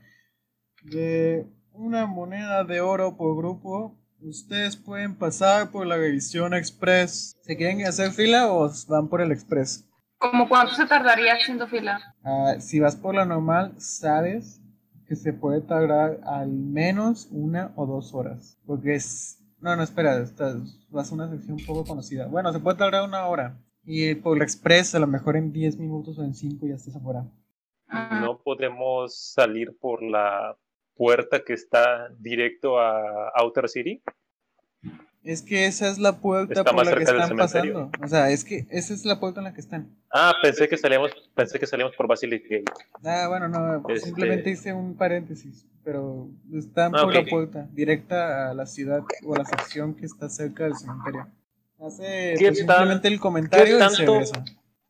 de 0.83 1.45
una 1.73 2.07
moneda 2.07 2.63
de 2.63 2.81
oro 2.81 3.15
por 3.15 3.37
grupo, 3.37 3.93
ustedes 4.21 4.75
pueden 4.75 5.15
pasar 5.15 5.69
por 5.71 5.85
la 5.87 5.97
revisión 5.97 6.53
express. 6.53 7.35
¿Se 7.43 7.55
quieren 7.57 7.85
hacer 7.85 8.11
fila 8.11 8.51
o 8.51 8.69
van 8.87 9.07
por 9.07 9.21
el 9.21 9.31
express? 9.31 9.83
¿Cómo 10.17 10.49
cuánto 10.49 10.73
se 10.73 10.85
tardaría 10.87 11.33
haciendo 11.33 11.67
fila? 11.67 11.99
Ah, 12.23 12.55
si 12.59 12.79
vas 12.79 12.95
por 12.95 13.13
la 13.15 13.25
normal, 13.25 13.73
sabes 13.79 14.59
que 15.07 15.15
se 15.15 15.31
puede 15.31 15.61
tardar 15.61 16.17
al 16.25 16.49
menos 16.49 17.27
una 17.31 17.71
o 17.75 17.85
dos 17.85 18.13
horas. 18.13 18.57
Porque 18.65 18.95
es... 18.95 19.37
No, 19.61 19.75
no, 19.75 19.83
espera, 19.83 20.17
estás- 20.19 20.57
vas 20.89 21.11
a 21.11 21.15
una 21.15 21.29
sección 21.29 21.57
poco 21.65 21.85
conocida. 21.85 22.27
Bueno, 22.27 22.51
se 22.51 22.59
puede 22.59 22.77
tardar 22.77 23.07
una 23.07 23.25
hora. 23.27 23.55
Y 23.85 24.15
por 24.15 24.37
la 24.37 24.43
express, 24.43 24.93
a 24.95 24.99
lo 24.99 25.07
mejor 25.07 25.37
en 25.37 25.51
10 25.51 25.77
minutos 25.77 26.17
o 26.19 26.23
en 26.23 26.35
5 26.35 26.67
ya 26.67 26.75
estás 26.75 26.95
afuera. 26.95 27.23
Ah, 27.87 28.19
No 28.21 28.37
podemos 28.43 29.15
salir 29.33 29.77
por 29.79 30.03
la 30.03 30.55
puerta 30.97 31.43
que 31.45 31.53
está 31.53 32.09
directo 32.19 32.79
a 32.79 33.29
Outer 33.35 33.69
City. 33.69 34.01
Es 35.23 35.41
que 35.41 35.65
esa 35.65 35.89
es 35.89 35.97
la 35.99 36.19
puerta 36.19 36.53
Está 36.53 36.71
por 36.71 36.85
la 36.85 36.95
que 36.95 37.03
están 37.03 37.35
pasando. 37.35 37.91
O 38.01 38.07
sea, 38.07 38.29
es 38.31 38.45
que 38.45 38.65
esa 38.69 38.93
es 38.93 39.03
la 39.03 39.19
puerta 39.19 39.41
en 39.41 39.45
la 39.45 39.53
que 39.53 39.59
están. 39.59 39.87
Ah, 40.11 40.33
pensé 40.41 40.69
que 40.69 40.77
salíamos, 40.77 41.11
pensé 41.35 41.59
que 41.59 41.67
salíamos 41.67 41.95
por 41.97 42.07
Basilic 42.07 42.43
Gate. 42.49 42.71
Ah, 43.03 43.27
bueno, 43.27 43.49
no, 43.49 43.77
Este- 43.89 44.05
simplemente 44.05 44.51
hice 44.51 44.71
un 44.71 44.95
paréntesis, 44.95 45.65
pero 45.83 46.27
están 46.53 46.95
Ah, 46.95 47.03
por 47.03 47.13
la 47.13 47.19
ok. 47.21 47.29
puerta, 47.29 47.67
directa 47.73 48.49
a 48.49 48.53
la 48.53 48.65
ciudad 48.65 49.01
o 49.25 49.35
a 49.35 49.39
la 49.39 49.45
sección 49.45 49.95
que 49.95 50.05
está 50.05 50.29
cerca 50.29 50.63
del 50.63 50.77
cementerio. 50.77 51.27
Hace 51.85 52.35
¿Qué 52.39 52.45
pues, 52.47 52.57
simplemente 52.59 53.07
el 53.09 53.19
comentario 53.19 53.77
qué 53.77 53.85
y 53.85 53.89
se 53.89 54.05
tanto-. 54.05 54.43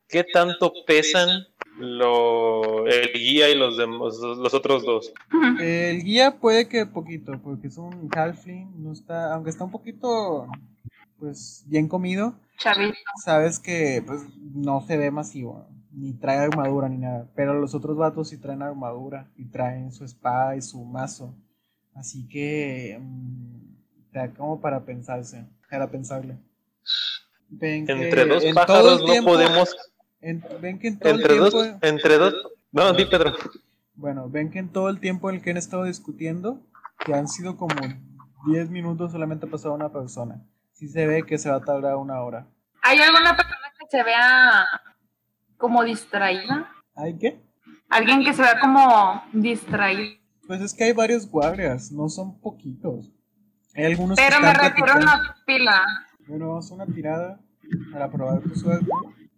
¿Qué 0.08 0.24
tanto 0.24 0.72
pesan 0.86 1.46
lo, 1.78 2.86
el 2.86 3.12
guía 3.12 3.48
y 3.50 3.54
los, 3.56 3.76
demos- 3.76 4.18
los 4.20 4.54
otros 4.54 4.84
dos? 4.84 5.12
El 5.60 6.02
guía 6.02 6.36
puede 6.36 6.68
que 6.68 6.86
poquito, 6.86 7.38
porque 7.42 7.68
es 7.68 7.76
un 7.78 8.08
halfling, 8.14 8.82
no 8.84 8.92
está, 8.92 9.34
aunque 9.34 9.50
está 9.50 9.64
un 9.64 9.70
poquito, 9.70 10.46
pues, 11.18 11.62
bien 11.66 11.88
comido, 11.88 12.34
Chavito. 12.58 12.96
sabes 13.24 13.58
que 13.58 14.02
pues 14.06 14.20
no 14.54 14.84
se 14.86 14.96
ve 14.96 15.10
masivo, 15.10 15.64
ni 15.92 16.12
trae 16.12 16.38
armadura 16.38 16.88
ni 16.88 16.98
nada. 16.98 17.26
Pero 17.34 17.54
los 17.54 17.74
otros 17.74 17.96
vatos 17.96 18.28
sí 18.28 18.36
traen 18.36 18.62
armadura 18.62 19.26
y 19.36 19.44
traen 19.44 19.92
su 19.92 20.04
espada 20.04 20.56
y 20.56 20.62
su 20.62 20.82
mazo. 20.84 21.32
Así 21.94 22.28
que 22.28 22.98
mm, 23.00 24.12
te 24.12 24.18
da 24.18 24.28
como 24.30 24.60
para 24.60 24.80
pensarse, 24.80 25.44
para 25.70 25.86
pensarle. 25.88 26.34
Ven 27.50 27.86
que 27.86 27.92
Entre 27.92 28.24
dos 28.26 28.44
en 28.44 28.54
todo 28.54 28.66
pájaros 28.66 28.92
el 29.00 29.06
no 29.06 29.12
tiempo- 29.12 29.30
podemos. 29.32 29.76
En- 30.20 30.44
ven 30.60 30.78
que 30.78 30.88
en 30.88 30.98
todo 30.98 31.10
Entre 31.12 31.34
el 31.34 31.38
dos, 31.40 31.52
tiempo, 31.54 31.78
entre 31.86 32.18
dos. 32.18 32.34
No, 32.72 32.92
di 32.92 33.04
Pedro. 33.06 33.34
bueno, 33.94 34.28
ven 34.28 34.50
que 34.50 34.58
en 34.58 34.68
todo 34.68 34.88
el 34.88 35.00
tiempo 35.00 35.30
en 35.30 35.36
el 35.36 35.42
que 35.42 35.50
han 35.50 35.56
estado 35.56 35.84
discutiendo, 35.84 36.60
que 37.04 37.14
han 37.14 37.28
sido 37.28 37.56
como 37.56 37.74
10 38.46 38.70
minutos 38.70 39.12
solamente 39.12 39.46
ha 39.46 39.50
pasado 39.50 39.74
una 39.74 39.88
persona. 39.88 40.36
Sí 40.74 40.88
se 40.88 41.06
ve 41.06 41.24
que 41.24 41.38
se 41.38 41.50
va 41.50 41.56
a 41.56 41.60
tardar 41.64 41.96
una 41.96 42.20
hora. 42.20 42.46
¿Hay 42.82 42.98
alguna 43.00 43.36
persona 43.36 43.72
que 43.78 43.86
se 43.90 44.02
vea 44.02 44.64
como 45.56 45.82
distraída? 45.82 46.70
¿Hay 46.94 47.18
qué? 47.18 47.40
Alguien 47.88 48.22
que 48.24 48.32
se 48.34 48.42
vea 48.42 48.60
como 48.60 49.22
distraído. 49.32 50.16
Pues 50.46 50.60
es 50.60 50.72
que 50.74 50.84
hay 50.84 50.92
varios 50.92 51.26
guardias, 51.28 51.90
no 51.90 52.08
son 52.08 52.38
poquitos. 52.40 53.06
Hay 53.74 53.84
algunos 53.86 54.16
Pero 54.16 54.36
que 54.36 54.42
me 54.42 54.54
refiero 54.54 54.92
a 54.92 54.96
una 54.96 55.36
pila. 55.46 55.82
Bueno, 56.26 56.48
vamos 56.48 56.70
a 56.70 56.74
una 56.74 56.86
tirada 56.86 57.38
para 57.92 58.08
probar 58.10 58.40
tu 58.40 58.54
suerte. 58.54 58.86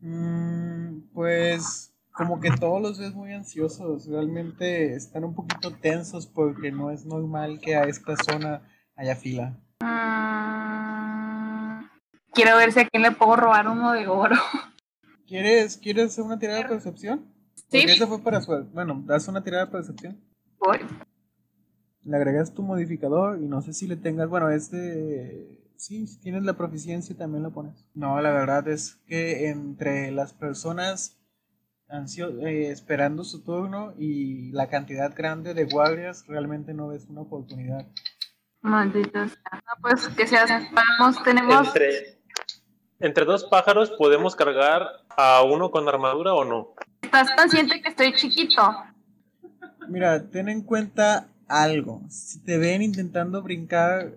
Mm, 0.01 1.01
pues 1.13 1.91
como 2.13 2.41
que 2.41 2.51
todos 2.51 2.81
los 2.83 2.99
ves 2.99 3.15
muy 3.15 3.33
ansiosos. 3.33 4.07
Realmente 4.07 4.95
están 4.95 5.25
un 5.25 5.35
poquito 5.35 5.73
tensos 5.73 6.27
porque 6.27 6.71
no 6.71 6.91
es 6.91 7.05
normal 7.05 7.61
que 7.61 7.77
a 7.77 7.85
esta 7.85 8.15
zona 8.17 8.61
haya 8.97 9.17
fila. 9.17 9.55
Mm, 9.81 11.01
quiero 12.33 12.57
ver 12.57 12.73
si 12.73 12.81
a 12.81 12.89
quién 12.89 13.03
le 13.03 13.13
puedo 13.13 13.37
robar 13.37 13.69
uno 13.69 13.93
de 13.93 14.07
oro. 14.09 14.37
¿Quieres, 15.29 15.77
¿Quieres 15.77 16.13
hacer 16.13 16.25
una 16.25 16.39
tirada 16.39 16.59
de 16.59 16.69
percepción? 16.69 17.25
Sí. 17.55 17.79
Porque 17.79 17.93
esa 17.93 18.07
fue 18.07 18.19
para 18.21 18.41
suerte. 18.41 18.69
Bueno, 18.75 19.03
das 19.07 19.29
una 19.29 19.45
tirada 19.45 19.67
de 19.67 19.73
percepción. 19.73 20.17
Voy. 20.59 20.79
Le 22.05 22.17
agregas 22.17 22.53
tu 22.53 22.63
modificador 22.63 23.39
y 23.41 23.47
no 23.47 23.63
sé 23.63 23.73
si 23.73 23.87
le 23.87 23.97
tengas, 23.97 24.29
bueno, 24.29 24.51
este, 24.51 25.60
sí, 25.81 26.07
si 26.07 26.17
tienes 26.19 26.43
la 26.45 26.53
proficiencia 26.53 27.17
también 27.17 27.43
lo 27.43 27.51
pones. 27.51 27.73
No, 27.95 28.21
la 28.21 28.31
verdad 28.31 28.69
es 28.69 28.97
que 29.09 29.49
entre 29.49 30.11
las 30.11 30.33
personas 30.33 31.13
ansio- 31.89 32.39
eh, 32.47 32.71
esperando 32.71 33.25
su 33.25 33.41
turno 33.43 33.93
y 33.99 34.53
la 34.53 34.69
cantidad 34.69 35.15
grande 35.17 35.55
de 35.55 35.65
guardias, 35.65 36.25
realmente 36.29 36.75
no 36.75 36.89
ves 36.89 37.07
una 37.09 37.23
oportunidad. 37.23 37.85
Maldita 38.63 39.27
sea. 39.29 39.39
No, 39.55 39.73
pues 39.81 40.07
que 40.09 40.27
se. 40.27 40.37
Vamos, 40.37 41.23
tenemos. 41.25 41.67
Entre, 41.69 42.17
entre 43.01 43.25
dos 43.25 43.45
pájaros 43.45 43.91
podemos 43.91 44.37
cargar 44.37 44.87
a 45.17 45.43
uno 45.43 45.71
con 45.71 45.89
armadura 45.89 46.35
o 46.35 46.45
no. 46.45 46.69
¿Estás 47.03 47.31
consciente 47.35 47.81
que 47.81 47.89
estoy 47.89 48.13
chiquito? 48.15 48.63
Mira, 49.89 50.23
ten 50.23 50.49
en 50.51 50.61
cuenta 50.63 51.27
algo. 51.49 52.03
Si 52.11 52.39
te 52.41 52.59
ven 52.59 52.83
intentando 52.83 53.43
brincar 53.43 54.13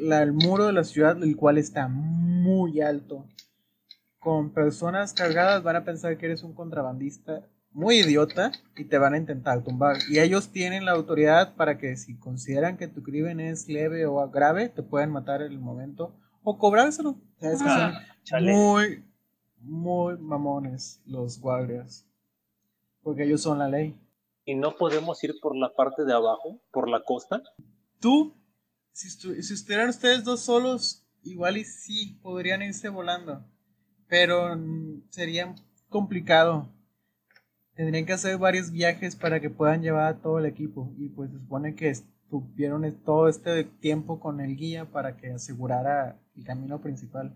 la- 0.00 0.22
el 0.22 0.32
muro 0.32 0.66
de 0.66 0.72
la 0.72 0.84
ciudad, 0.84 1.22
el 1.22 1.36
cual 1.36 1.58
está 1.58 1.88
muy 1.88 2.80
alto, 2.80 3.24
con 4.20 4.50
personas 4.50 5.12
cargadas 5.12 5.62
van 5.62 5.76
a 5.76 5.84
pensar 5.84 6.16
que 6.16 6.26
eres 6.26 6.42
un 6.42 6.54
contrabandista 6.54 7.40
muy 7.72 7.96
idiota 8.00 8.52
y 8.76 8.84
te 8.84 8.98
van 8.98 9.14
a 9.14 9.18
intentar 9.18 9.62
tumbar. 9.62 9.96
Y 10.08 10.20
ellos 10.20 10.48
tienen 10.48 10.84
la 10.84 10.92
autoridad 10.92 11.54
para 11.56 11.76
que 11.78 11.96
si 11.96 12.16
consideran 12.16 12.76
que 12.76 12.86
tu 12.88 13.02
crimen 13.02 13.40
es 13.40 13.68
leve 13.68 14.06
o 14.06 14.26
grave, 14.30 14.68
te 14.68 14.82
pueden 14.82 15.10
matar 15.10 15.42
en 15.42 15.52
el 15.52 15.58
momento 15.58 16.12
o 16.44 16.56
cobrárselo. 16.56 17.16
Sabes 17.40 17.58
que 17.62 17.68
son 17.68 17.80
Ah, 17.80 18.06
muy, 18.40 19.02
muy 19.60 20.16
mamones 20.18 21.00
los 21.06 21.40
guardias. 21.40 22.04
Porque 23.02 23.24
ellos 23.24 23.42
son 23.42 23.58
la 23.58 23.68
ley. 23.68 23.94
¿Y 24.46 24.54
no 24.54 24.76
podemos 24.76 25.22
ir 25.24 25.34
por 25.42 25.56
la 25.56 25.70
parte 25.74 26.04
de 26.04 26.12
abajo, 26.14 26.58
por 26.72 26.88
la 26.88 27.02
costa? 27.02 27.42
Tú, 28.00 28.32
si, 28.94 29.08
estu- 29.08 29.40
si 29.42 29.52
estuvieran 29.54 29.90
ustedes 29.90 30.24
dos 30.24 30.40
solos, 30.40 31.02
igual 31.24 31.56
y 31.58 31.64
sí, 31.64 32.18
podrían 32.22 32.62
irse 32.62 32.88
volando. 32.88 33.42
Pero 34.08 34.56
mm, 34.56 35.02
sería 35.10 35.54
complicado. 35.90 36.68
Tendrían 37.74 38.06
que 38.06 38.12
hacer 38.12 38.38
varios 38.38 38.70
viajes 38.70 39.16
para 39.16 39.40
que 39.40 39.50
puedan 39.50 39.82
llevar 39.82 40.06
a 40.06 40.16
todo 40.16 40.38
el 40.38 40.46
equipo. 40.46 40.90
Y 40.98 41.08
pues 41.08 41.30
se 41.30 41.38
supone 41.38 41.74
que 41.74 41.90
estuvieron 41.90 42.84
es- 42.84 42.94
todo 43.04 43.28
este 43.28 43.64
tiempo 43.64 44.20
con 44.20 44.40
el 44.40 44.56
guía 44.56 44.84
para 44.84 45.16
que 45.16 45.32
asegurara 45.32 46.14
el 46.36 46.44
camino 46.44 46.78
principal. 46.78 47.32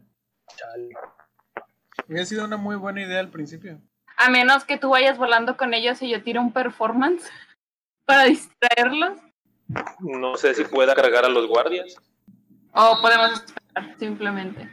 Chale. 0.57 0.91
Hubiera 2.09 2.25
sido 2.25 2.45
una 2.45 2.57
muy 2.57 2.77
buena 2.77 3.03
idea 3.03 3.21
al 3.21 3.29
principio. 3.29 3.79
A 4.17 4.31
menos 4.31 4.65
que 4.65 4.79
tú 4.79 4.91
vayas 4.91 5.19
volando 5.19 5.57
con 5.57 5.75
ellos 5.75 6.01
y 6.03 6.09
yo 6.11 6.23
tire 6.23 6.39
un 6.39 6.53
performance 6.53 7.23
para 8.07 8.25
distraerlos. 8.25 9.19
No 10.01 10.37
sé 10.37 10.55
si 10.55 10.65
pueda 10.65 10.95
cargar 10.95 11.25
a 11.25 11.29
los 11.29 11.47
guardias. 11.47 11.97
O 12.73 12.99
podemos 13.01 13.33
esperar, 13.33 13.97
simplemente. 13.99 14.69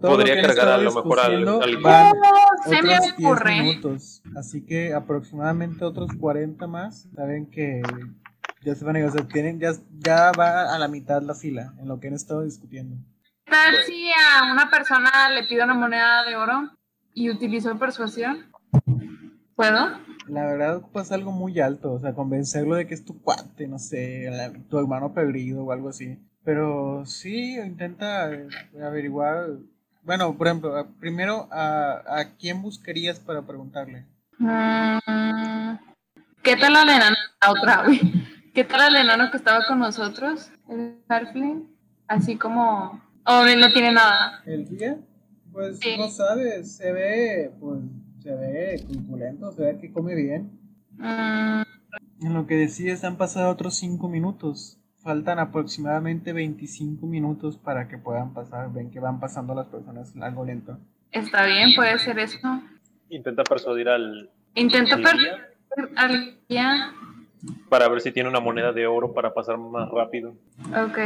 Podría 0.00 0.40
cargar 0.40 0.68
a 0.68 0.78
lo 0.78 0.92
mejor 0.92 1.20
al- 1.20 1.48
al 1.62 1.76
van 1.78 2.12
Oh, 2.16 2.62
se 2.64 2.82
me 2.82 2.94
otros 2.96 3.16
10 3.16 3.26
ocurre. 3.26 3.60
minutos. 3.62 4.22
Así 4.36 4.64
que 4.64 4.94
aproximadamente 4.94 5.84
otros 5.84 6.10
40 6.18 6.66
más. 6.66 7.04
Saben 7.14 7.46
que 7.50 7.82
ya 8.62 8.74
se 8.74 8.84
van 8.84 8.96
a 8.96 9.00
ir, 9.00 9.04
o 9.04 9.12
sea, 9.12 9.26
tienen, 9.28 9.60
ya, 9.60 9.72
ya 9.98 10.32
va 10.32 10.74
a 10.74 10.78
la 10.78 10.88
mitad 10.88 11.22
la 11.22 11.34
fila 11.34 11.72
en 11.80 11.88
lo 11.88 12.00
que 12.00 12.08
han 12.08 12.14
estado 12.14 12.42
discutiendo. 12.42 12.96
¿Qué 13.44 13.50
tal 13.52 13.74
si 13.86 14.10
a 14.10 14.50
una 14.50 14.68
persona 14.70 15.28
le 15.30 15.44
pido 15.46 15.64
una 15.64 15.74
moneda 15.74 16.24
de 16.24 16.36
oro 16.36 16.70
y 17.14 17.30
utilizo 17.30 17.76
persuasión? 17.78 18.44
¿Puedo? 19.54 19.98
La 20.28 20.44
verdad 20.46 20.80
pasa 20.92 21.14
algo 21.14 21.30
muy 21.32 21.60
alto, 21.60 21.92
o 21.92 22.00
sea, 22.00 22.12
convencerlo 22.12 22.74
de 22.74 22.86
que 22.86 22.94
es 22.94 23.04
tu 23.04 23.20
cuate, 23.22 23.68
no 23.68 23.78
sé, 23.78 24.28
la- 24.30 24.50
tu 24.68 24.78
hermano 24.78 25.12
perdido 25.12 25.64
o 25.64 25.72
algo 25.72 25.88
así. 25.88 26.18
Pero 26.44 27.04
sí, 27.06 27.56
intenta 27.58 28.32
eh, 28.32 28.48
averiguar. 28.84 29.46
Bueno, 30.04 30.34
por 30.34 30.46
ejemplo, 30.46 30.86
primero, 31.00 31.48
a, 31.50 32.02
¿a 32.08 32.24
quién 32.40 32.62
buscarías 32.62 33.18
para 33.18 33.42
preguntarle? 33.42 34.04
Mm, 34.38 35.76
¿Qué 36.42 36.56
tal 36.56 36.76
al 36.76 36.88
enano? 36.88 37.16
Ah, 37.40 37.50
otra, 37.50 37.82
güey. 37.84 38.00
¿Qué 38.54 38.64
tal 38.64 38.94
el 38.94 39.02
enano 39.02 39.30
que 39.30 39.36
estaba 39.36 39.66
con 39.66 39.78
nosotros? 39.80 40.48
El 40.68 40.96
Halfling. 41.08 41.66
Así 42.08 42.36
como. 42.36 43.00
Oh, 43.24 43.44
no 43.44 43.72
tiene 43.72 43.92
nada. 43.92 44.40
¿El 44.46 44.68
guía? 44.68 44.96
Pues 45.52 45.78
Sí. 45.80 45.96
no 45.98 46.08
sabes, 46.08 46.76
se 46.76 46.92
ve, 46.92 47.50
pues, 47.60 47.80
se 48.26 48.34
ve 48.34 48.82
corpulento, 48.86 49.52
se 49.52 49.62
ve 49.62 49.78
que 49.80 49.92
come 49.92 50.14
bien. 50.16 50.50
Mm, 50.98 51.62
En 52.26 52.34
lo 52.34 52.46
que 52.46 52.56
decides 52.56 53.04
han 53.04 53.16
pasado 53.16 53.50
otros 53.50 53.76
5 53.76 54.08
minutos. 54.08 54.76
Faltan 55.02 55.38
aproximadamente 55.38 56.32
25 56.32 57.06
minutos 57.06 57.56
para 57.56 57.86
que 57.86 57.98
puedan 57.98 58.34
pasar. 58.34 58.72
Ven 58.72 58.90
que 58.90 58.98
van 58.98 59.20
pasando 59.20 59.54
las 59.54 59.68
personas 59.68 60.12
algo 60.20 60.44
lento. 60.44 60.76
está 61.12 61.46
bien, 61.46 61.74
puede 61.76 61.98
ser 62.00 62.18
eso. 62.18 62.38
Intenta 63.10 63.44
persuadir 63.44 63.88
al, 63.88 64.28
Intento 64.56 64.96
al 64.96 65.02
per 65.02 65.16
guía 65.16 65.46
al 65.94 66.34
guía. 66.48 66.92
Para 67.68 67.88
ver 67.88 68.00
si 68.00 68.12
tiene 68.12 68.28
una 68.28 68.40
moneda 68.40 68.72
de 68.72 68.86
oro 68.86 69.12
para 69.12 69.32
pasar 69.34 69.58
más 69.58 69.88
rápido. 69.90 70.34
Ok. 70.70 70.98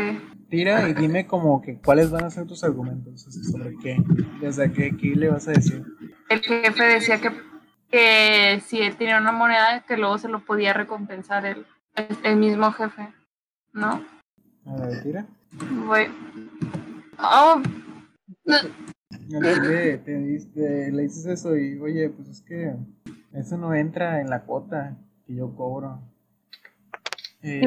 Tira 0.49 0.89
y 0.89 0.95
dime 0.95 1.27
como 1.27 1.61
que 1.63 1.77
cuáles 1.77 2.11
van 2.11 2.25
a 2.25 2.31
ser 2.31 2.47
tus 2.47 2.65
argumentos, 2.65 3.27
así 3.27 3.43
sobre 3.45 3.77
qué, 3.83 3.97
desde 4.41 4.73
qué, 4.73 4.97
qué 4.97 5.09
le 5.15 5.29
vas 5.29 5.47
a 5.49 5.53
decir. 5.53 5.85
El 6.29 6.41
jefe 6.41 6.83
decía 6.85 7.21
que, 7.21 7.31
que 7.91 8.61
si 8.67 8.81
él 8.81 8.97
tenía 8.97 9.19
una 9.19 9.33
moneda, 9.33 9.85
que 9.87 9.97
luego 9.97 10.19
se 10.19 10.29
lo 10.29 10.41
podía 10.45 10.73
recompensar 10.73 11.47
el, 11.47 11.67
el, 11.95 12.07
el 12.25 12.37
mismo 12.37 12.73
jefe. 12.73 13.09
¿No? 13.73 14.03
A 14.67 14.77
ver, 14.87 15.03
tira. 15.03 15.27
Voy. 15.87 16.07
Oh, 17.19 17.61
no. 18.45 18.57
Te 19.29 20.19
diste- 20.19 20.91
le 20.91 21.03
dices 21.03 21.27
eso 21.27 21.57
y, 21.57 21.79
oye, 21.79 22.09
pues 22.11 22.29
es 22.29 22.41
que 22.41 22.73
eso 23.35 23.57
no 23.57 23.75
entra 23.75 24.21
en 24.21 24.31
la 24.31 24.41
cuota 24.41 24.97
que 25.27 25.35
yo 25.37 25.55
cobro. 25.55 25.99
Eh, 27.43 27.61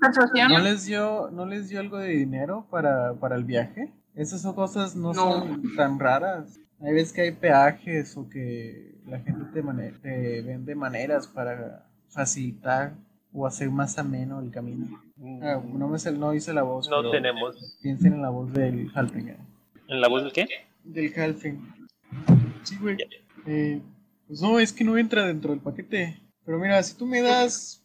persuasión. 0.00 0.48
¿No 0.50 0.58
les 0.58 0.84
dio, 0.86 1.30
no 1.32 1.46
les 1.46 1.68
dio 1.68 1.80
algo 1.80 1.98
de 1.98 2.08
dinero 2.08 2.66
para, 2.70 3.14
para 3.14 3.36
el 3.36 3.44
viaje? 3.44 3.88
Esas 4.14 4.42
son 4.42 4.54
cosas 4.54 4.94
no, 4.96 5.12
No. 5.12 5.40
son 5.40 5.62
tan 5.76 5.98
raras. 5.98 6.44
Hay 6.80 6.92
veces 6.92 7.12
que 7.12 7.20
hay 7.22 7.32
peajes 7.32 8.16
o 8.16 8.28
que 8.28 8.92
la 9.06 9.20
gente 9.20 9.44
te, 9.52 9.62
mane- 9.62 9.92
te 10.02 10.42
vende 10.42 10.74
maneras 10.74 11.28
para 11.28 11.84
facilitar 12.10 12.92
o 13.32 13.46
hacer 13.46 13.70
más 13.70 13.98
ameno 13.98 14.40
el 14.40 14.50
camino. 14.50 15.00
Ah, 15.42 15.60
no 15.72 15.88
me 15.88 15.98
no 16.12 16.34
hice 16.34 16.52
la 16.52 16.62
voz. 16.62 16.88
No 16.90 17.08
tenemos. 17.10 17.78
Piensen 17.80 18.14
en 18.14 18.22
la 18.22 18.30
voz 18.30 18.52
del 18.52 18.90
Halping. 18.94 19.28
eh. 19.28 19.36
¿En 19.88 20.00
la 20.00 20.08
voz 20.08 20.24
del 20.24 20.32
qué? 20.32 20.48
Del 20.84 21.12
Halfing. 21.18 21.60
Sí, 22.64 22.76
güey. 22.80 22.96
Eh, 23.46 23.80
pues 24.26 24.40
no, 24.42 24.58
es 24.58 24.72
que 24.72 24.82
no 24.84 24.98
entra 24.98 25.24
dentro 25.26 25.50
del 25.52 25.60
paquete. 25.60 26.18
Pero 26.44 26.58
mira, 26.58 26.82
si 26.82 26.94
tú 26.94 27.06
me 27.06 27.22
das 27.22 27.80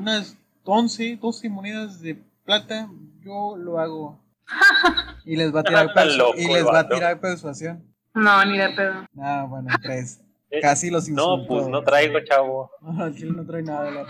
unas 0.00 0.36
11, 0.64 1.16
12 1.20 1.48
monedas 1.48 2.00
de 2.00 2.16
plata, 2.44 2.88
yo 3.22 3.56
lo 3.56 3.78
hago. 3.78 4.18
Y 5.26 5.36
les 5.36 5.54
va 5.54 5.60
a 5.60 5.62
tirar, 5.62 5.86
loco 6.16 6.34
y 6.38 6.46
les 6.46 6.64
va 6.66 6.80
a 6.80 6.88
tirar 6.88 7.20
persuasión. 7.20 7.84
No, 8.14 8.44
ni 8.46 8.58
de 8.58 8.70
pedo. 8.70 9.06
Ah, 9.20 9.46
bueno, 9.48 9.68
tres. 9.82 10.18
Eh, 10.50 10.60
Casi 10.60 10.90
los 10.90 11.08
insulto. 11.08 11.36
No, 11.36 11.46
pues 11.46 11.66
no 11.68 11.82
traigo, 11.82 12.18
chavo. 12.20 12.70
No, 12.80 13.06
el 13.06 13.14
chile 13.14 13.32
no 13.36 13.44
trae 13.46 13.62
nada 13.62 13.84
de 13.84 13.92
la, 13.92 14.02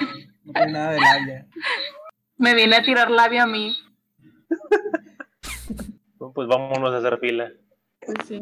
no 0.44 0.52
trae 0.52 0.72
nada 0.72 0.92
de 0.92 1.00
labia. 1.00 1.46
Me 2.38 2.54
viene 2.54 2.76
a 2.76 2.82
tirar 2.84 3.10
labio 3.10 3.42
a 3.42 3.46
mí. 3.46 3.76
Pues 6.34 6.48
vámonos 6.48 6.94
a 6.94 6.98
hacer 6.98 7.18
fila. 7.18 7.50
Pues 8.06 8.18
sí. 8.26 8.40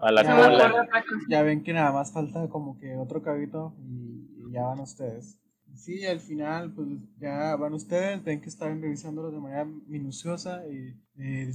A 0.00 0.10
la 0.10 0.22
Ya, 0.22 0.36
cola. 0.36 0.86
Ya 1.28 1.42
ven 1.42 1.62
que 1.62 1.72
nada 1.72 1.92
más 1.92 2.12
falta 2.12 2.48
como 2.48 2.78
que 2.78 2.96
otro 2.96 3.22
cabito 3.22 3.72
y, 3.78 4.46
y 4.48 4.52
ya 4.52 4.62
van 4.64 4.80
ustedes. 4.80 5.36
Sí, 5.78 6.04
al 6.04 6.20
final 6.20 6.72
pues 6.74 6.88
ya 7.20 7.56
van 7.56 7.72
ustedes, 7.72 8.22
ven 8.24 8.40
que 8.40 8.48
están 8.48 8.82
revisándolos 8.82 9.32
de 9.32 9.40
manera 9.40 9.64
minuciosa 9.86 10.62
y 10.66 10.94
eh, 11.18 11.52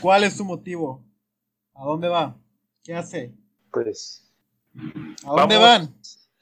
¿cuál 0.00 0.24
es 0.24 0.34
su 0.34 0.44
motivo? 0.44 1.02
¿A 1.74 1.84
dónde 1.84 2.08
va? 2.08 2.36
¿Qué 2.84 2.94
hace? 2.94 3.32
Pues 3.70 4.22
¿A 5.24 5.40
dónde 5.40 5.56
van? 5.56 5.92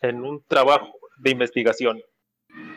en 0.02 0.24
un 0.24 0.42
trabajo 0.46 0.92
de 1.18 1.30
investigación. 1.30 1.98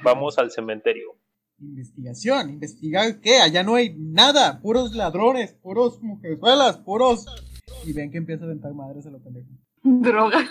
Vamos 0.03 0.37
al 0.37 0.51
cementerio. 0.51 1.15
Investigación, 1.59 2.49
investigar 2.49 3.19
qué, 3.19 3.39
allá 3.39 3.63
no 3.63 3.75
hay 3.75 3.93
nada, 3.97 4.59
puros 4.61 4.95
ladrones, 4.95 5.51
puros 5.61 6.01
mujerzuelas, 6.01 6.77
puros 6.77 7.25
y 7.85 7.93
ven 7.93 8.09
que 8.09 8.17
empieza 8.17 8.43
a 8.43 8.47
aventar 8.47 8.73
madres 8.73 9.05
a 9.05 9.11
lo 9.11 9.19
pendejo. 9.19 9.49
Drogas. 9.83 10.49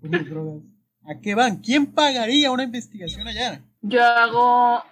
Puras 0.00 0.28
drogas. 0.28 0.62
¿A 1.06 1.14
qué 1.20 1.34
van? 1.34 1.56
¿Quién 1.58 1.86
pagaría 1.86 2.50
una 2.50 2.64
investigación 2.64 3.26
allá? 3.26 3.60
Yo 3.82 4.02
hago 4.04 4.82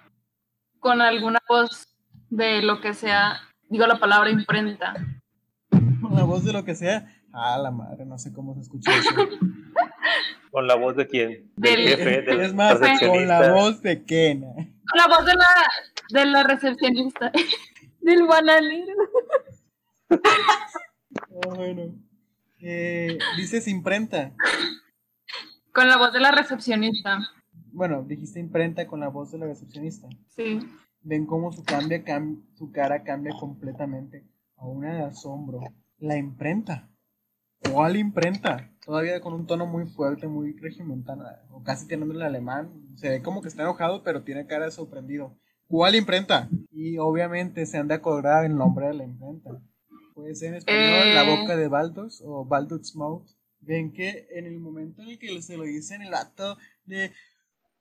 con 0.79 1.01
alguna 1.01 1.39
voz 1.47 1.87
de 2.29 2.61
lo 2.61 2.81
que 2.81 2.93
sea, 2.93 3.41
digo 3.69 3.85
la 3.87 3.99
palabra 3.99 4.29
imprenta. 4.29 4.93
Con 5.69 6.15
la 6.15 6.23
voz 6.23 6.43
de 6.45 6.53
lo 6.53 6.63
que 6.65 6.75
sea. 6.75 7.11
Ah, 7.31 7.57
la 7.61 7.69
madre, 7.71 8.05
no 8.05 8.17
sé 8.17 8.33
cómo 8.33 8.55
se 8.55 8.61
escucha 8.61 8.95
eso. 8.95 9.09
¿Con 10.51 10.65
la 10.65 10.75
voz 10.75 10.95
de 10.95 11.07
quién? 11.07 11.43
Del 11.55 11.85
Del- 11.85 11.97
jefe, 11.97 12.21
del 12.23 12.41
es 12.41 12.53
más, 12.55 12.79
con 12.99 13.27
la 13.27 13.51
voz 13.51 13.81
de 13.83 14.03
Kena. 14.03 14.47
Con 14.55 14.97
la 14.97 15.07
voz 15.07 15.25
de 15.25 15.33
la, 15.35 15.47
de 16.09 16.25
la 16.25 16.43
recepcionista. 16.43 17.31
Del 18.01 18.23
bananero. 18.23 18.93
Ah, 21.43 21.53
bueno. 21.55 21.83
Eh, 22.61 23.17
dices 23.37 23.67
imprenta. 23.67 24.31
Con 25.73 25.87
la 25.87 25.97
voz 25.97 26.13
de 26.13 26.19
la 26.19 26.31
recepcionista. 26.31 27.19
Bueno, 27.71 28.03
dijiste 28.03 28.39
imprenta 28.39 28.87
con 28.87 28.99
la 28.99 29.09
voz 29.09 29.31
de 29.31 29.37
la 29.37 29.45
recepcionista. 29.45 30.07
Sí. 30.35 30.59
Ven 31.03 31.25
cómo 31.25 31.51
su, 31.53 31.63
cambia, 31.63 32.03
cam- 32.03 32.41
su 32.57 32.71
cara 32.71 33.03
cambia 33.03 33.33
completamente 33.39 34.23
a 34.57 34.65
una 34.65 34.93
de 34.93 35.03
asombro. 35.03 35.61
La 35.99 36.17
imprenta. 36.17 36.87
¿Cuál 37.71 37.97
imprenta? 37.97 38.69
Todavía 38.85 39.19
con 39.21 39.33
un 39.33 39.45
tono 39.45 39.65
muy 39.65 39.85
fuerte, 39.85 40.27
muy 40.27 40.53
regimentana, 40.53 41.25
o 41.51 41.61
casi 41.63 41.87
teniendo 41.87 42.15
el 42.15 42.21
alemán. 42.21 42.69
Se 42.97 43.09
ve 43.09 43.21
como 43.21 43.41
que 43.41 43.49
está 43.49 43.63
enojado, 43.63 44.01
pero 44.03 44.23
tiene 44.23 44.45
cara 44.47 44.65
de 44.65 44.71
sorprendido. 44.71 45.33
¿Cuál 45.67 45.95
imprenta? 45.95 46.49
Y 46.71 46.97
obviamente 46.97 47.65
se 47.65 47.77
han 47.77 47.87
de 47.87 47.93
acordar 47.95 48.45
el 48.45 48.55
nombre 48.55 48.87
de 48.87 48.93
la 48.95 49.03
imprenta. 49.03 49.51
Puede 50.15 50.35
ser 50.35 50.49
en 50.49 50.55
español 50.55 50.81
Eh. 51.07 51.13
La 51.13 51.23
Boca 51.23 51.55
de 51.55 51.67
Baldur's 51.67 52.21
o 52.25 52.45
Baldur's 52.45 52.95
Mouth. 52.95 53.27
Ven 53.69 53.93
que 53.93 54.27
en 54.31 54.47
el 54.47 54.59
momento 54.59 55.03
en 55.03 55.09
el 55.09 55.19
que 55.19 55.39
se 55.43 55.55
lo 55.55 55.63
dicen 55.63 56.01
el 56.01 56.15
acto 56.15 56.57
de 56.85 57.11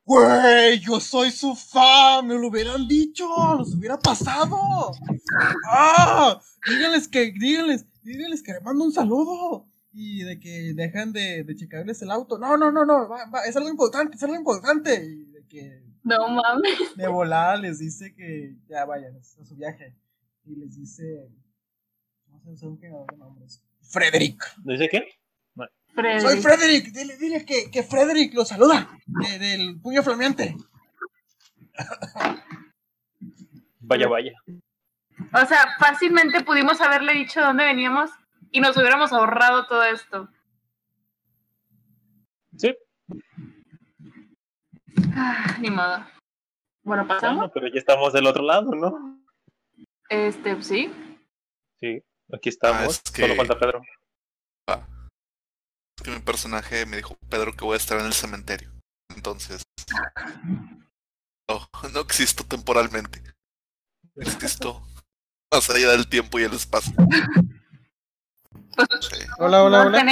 Güey, 0.04 0.80
yo 0.80 1.00
soy 1.00 1.30
su 1.30 1.54
fan, 1.54 2.26
me 2.26 2.34
lo 2.34 2.48
hubieran 2.48 2.86
dicho, 2.86 3.26
los 3.56 3.74
hubiera 3.74 3.98
pasado. 3.98 4.92
¡Ah! 5.66 6.38
Díganles 6.66 7.08
que, 7.08 7.32
díganles, 7.32 7.86
díganles 8.02 8.42
que 8.42 8.52
le 8.52 8.60
mando 8.60 8.84
un 8.84 8.92
saludo. 8.92 9.66
Y 9.92 10.24
de 10.24 10.38
que 10.38 10.74
dejan 10.74 11.12
de, 11.12 11.42
de 11.44 11.56
checarles 11.56 12.02
el 12.02 12.10
auto. 12.10 12.38
No, 12.38 12.56
no, 12.58 12.70
no, 12.70 12.84
no, 12.84 13.08
va- 13.08 13.24
va, 13.30 13.44
es 13.46 13.56
algo 13.56 13.70
importante, 13.70 14.16
es 14.16 14.22
algo 14.22 14.36
importante. 14.36 14.94
Y 15.02 15.24
de 15.32 15.46
que 15.46 15.82
No 16.04 16.28
mames. 16.28 16.78
de 16.96 17.08
volada 17.08 17.56
les 17.56 17.78
dice 17.78 18.14
que 18.14 18.56
ya 18.68 18.84
vayan 18.84 19.16
a 19.16 19.22
su 19.22 19.56
viaje. 19.56 19.94
Y 20.44 20.54
les 20.56 20.74
dice, 20.76 21.30
no 22.28 22.40
sé, 22.40 22.56
son 22.58 22.78
que 22.78 22.88
nombres. 23.16 23.62
Frederick. 23.80 24.42
¿Dice 24.64 24.88
qué? 24.90 25.17
Soy 25.94 26.40
Frederick, 26.40 26.92
dile, 26.92 27.16
dile 27.16 27.44
que, 27.44 27.70
que 27.70 27.82
Frederick 27.82 28.32
lo 28.34 28.44
saluda. 28.44 28.88
de- 29.06 29.38
del 29.38 29.80
puño 29.80 30.02
flameante. 30.02 30.54
Vaya, 33.80 34.06
vaya. 34.08 34.32
O 35.32 35.46
sea, 35.46 35.66
fácilmente 35.78 36.44
pudimos 36.44 36.80
haberle 36.80 37.14
dicho 37.14 37.40
dónde 37.40 37.64
veníamos 37.64 38.10
y 38.52 38.60
nos 38.60 38.76
hubiéramos 38.76 39.12
ahorrado 39.12 39.66
todo 39.66 39.82
esto. 39.84 40.28
Sí, 42.56 42.74
Ah, 45.16 45.56
ni 45.60 45.70
modo. 45.70 46.04
Bueno, 46.82 47.06
pasamos. 47.08 47.36
bueno, 47.38 47.52
pero 47.52 47.68
ya 47.68 47.78
estamos 47.80 48.12
del 48.12 48.26
otro 48.26 48.42
lado, 48.44 48.70
¿no? 48.74 49.20
Este, 50.08 50.60
sí. 50.62 50.90
Sí, 51.80 52.02
aquí 52.32 52.48
estamos. 52.48 52.80
Ah, 52.82 52.86
es 53.04 53.10
que- 53.12 53.22
Solo 53.22 53.34
falta 53.34 53.58
Pedro. 53.58 53.80
Que 56.08 56.14
mi 56.14 56.20
personaje 56.20 56.86
me 56.86 56.96
dijo 56.96 57.18
Pedro 57.28 57.54
que 57.54 57.66
voy 57.66 57.74
a 57.74 57.76
estar 57.76 58.00
en 58.00 58.06
el 58.06 58.14
cementerio. 58.14 58.70
Entonces. 59.14 59.62
No, 61.46 61.68
no 61.92 62.00
existo 62.00 62.44
temporalmente. 62.44 63.20
Existo 64.16 64.80
más 65.52 65.68
allá 65.68 65.90
del 65.90 66.08
tiempo 66.08 66.38
y 66.38 66.44
el 66.44 66.54
espacio. 66.54 66.94
Sí. 69.00 69.16
Hola, 69.38 69.64
hola, 69.64 69.86
hola. 69.86 70.04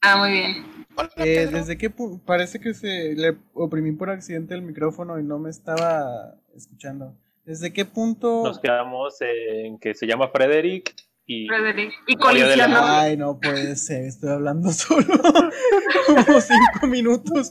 Ah, 0.00 0.16
muy 0.16 0.30
bien. 0.30 0.86
Hola, 0.96 1.10
Eh, 1.16 1.46
desde 1.52 1.76
qué 1.76 1.94
pu- 1.94 2.18
parece 2.24 2.58
que 2.58 2.72
se 2.72 3.14
le 3.14 3.36
oprimí 3.52 3.92
por 3.92 4.08
accidente 4.08 4.54
el 4.54 4.62
micrófono 4.62 5.18
y 5.18 5.22
no 5.22 5.38
me 5.38 5.50
estaba 5.50 6.32
escuchando. 6.56 7.14
¿Desde 7.44 7.74
qué 7.74 7.84
punto? 7.84 8.42
Nos 8.42 8.58
quedamos 8.58 9.16
en 9.20 9.78
que 9.78 9.92
se 9.94 10.06
llama 10.06 10.28
Frederick 10.28 10.94
y 11.26 11.46
Frederick. 11.46 11.92
Y 12.06 12.16
Oye, 12.22 12.44
de 12.44 12.56
la 12.56 12.64
colisionó. 12.66 12.86
Ay, 12.86 13.16
no 13.16 13.38
puede 13.38 13.76
ser, 13.76 14.04
estoy 14.04 14.30
hablando 14.30 14.70
solo 14.72 15.06
como 16.06 16.40
cinco 16.40 16.86
minutos. 16.86 17.50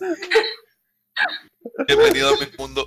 Bienvenido 1.88 2.30
a 2.30 2.32
mi 2.34 2.48
mundo. 2.58 2.86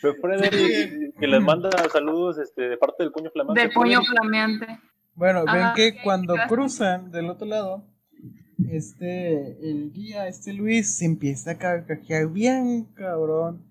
fue 0.00 0.14
Frederick 0.14 1.18
que 1.18 1.26
les 1.26 1.40
manda 1.42 1.70
saludos 1.92 2.38
este, 2.38 2.68
de 2.68 2.76
parte 2.76 3.02
del 3.02 3.12
puño 3.12 3.30
flamante. 3.30 3.60
De 3.60 3.68
puño 3.70 4.00
flameante. 4.02 4.66
Bueno, 5.14 5.44
ven 5.44 5.62
Ajá, 5.62 5.74
que 5.74 5.96
cuando 6.02 6.34
gracias. 6.34 6.52
cruzan 6.52 7.10
del 7.10 7.28
otro 7.28 7.46
lado, 7.46 7.84
este, 8.70 9.68
el 9.68 9.92
guía, 9.92 10.28
este 10.28 10.52
Luis, 10.52 10.96
se 10.96 11.04
empieza 11.04 11.52
a 11.52 11.58
carcajear 11.58 12.28
bien, 12.28 12.86
cabrón. 12.94 13.62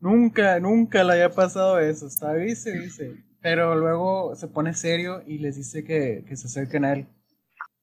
Nunca, 0.00 0.60
nunca 0.60 1.04
le 1.04 1.14
había 1.14 1.30
pasado 1.30 1.80
eso. 1.80 2.06
Está 2.06 2.34
dice, 2.34 2.78
dice. 2.78 3.16
Pero 3.46 3.76
luego 3.76 4.34
se 4.34 4.48
pone 4.48 4.74
serio 4.74 5.22
y 5.24 5.38
les 5.38 5.54
dice 5.54 5.84
que, 5.84 6.24
que 6.26 6.36
se 6.36 6.48
acerquen 6.48 6.84
a 6.84 6.94
él. 6.94 7.06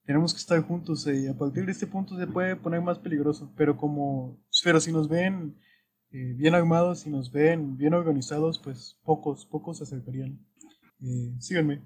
Tenemos 0.06 0.34
que 0.34 0.40
estar 0.42 0.62
juntos 0.62 1.08
y 1.08 1.26
a 1.30 1.38
partir 1.38 1.66
de 1.66 1.72
este 1.72 1.88
punto 1.88 2.18
se 2.18 2.28
puede 2.28 2.58
poner 2.58 2.82
más 2.82 3.00
peligroso. 3.00 3.50
Pero 3.56 3.78
como, 3.78 4.38
pero 4.62 4.82
si 4.82 4.92
nos 4.92 5.08
ven 5.08 5.56
eh, 6.12 6.34
bien 6.36 6.54
armados, 6.54 7.00
si 7.00 7.10
nos 7.10 7.32
ven 7.32 7.78
bien 7.78 7.94
organizados, 7.94 8.60
pues 8.60 8.98
pocos, 9.06 9.46
pocos 9.46 9.78
se 9.78 9.86
acercarían. 9.86 10.38
Eh, 11.02 11.34
síganme. 11.40 11.80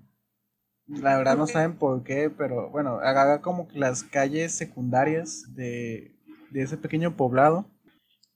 La 0.88 1.16
verdad 1.16 1.38
no 1.38 1.46
saben 1.46 1.76
por 1.76 2.04
qué, 2.04 2.32
pero 2.36 2.72
bueno, 2.72 2.96
agarra 2.96 3.42
como 3.42 3.68
que 3.68 3.78
las 3.78 4.02
calles 4.02 4.54
secundarias 4.54 5.54
de, 5.54 6.16
de 6.50 6.64
ese 6.64 6.78
pequeño 6.78 7.16
poblado. 7.16 7.68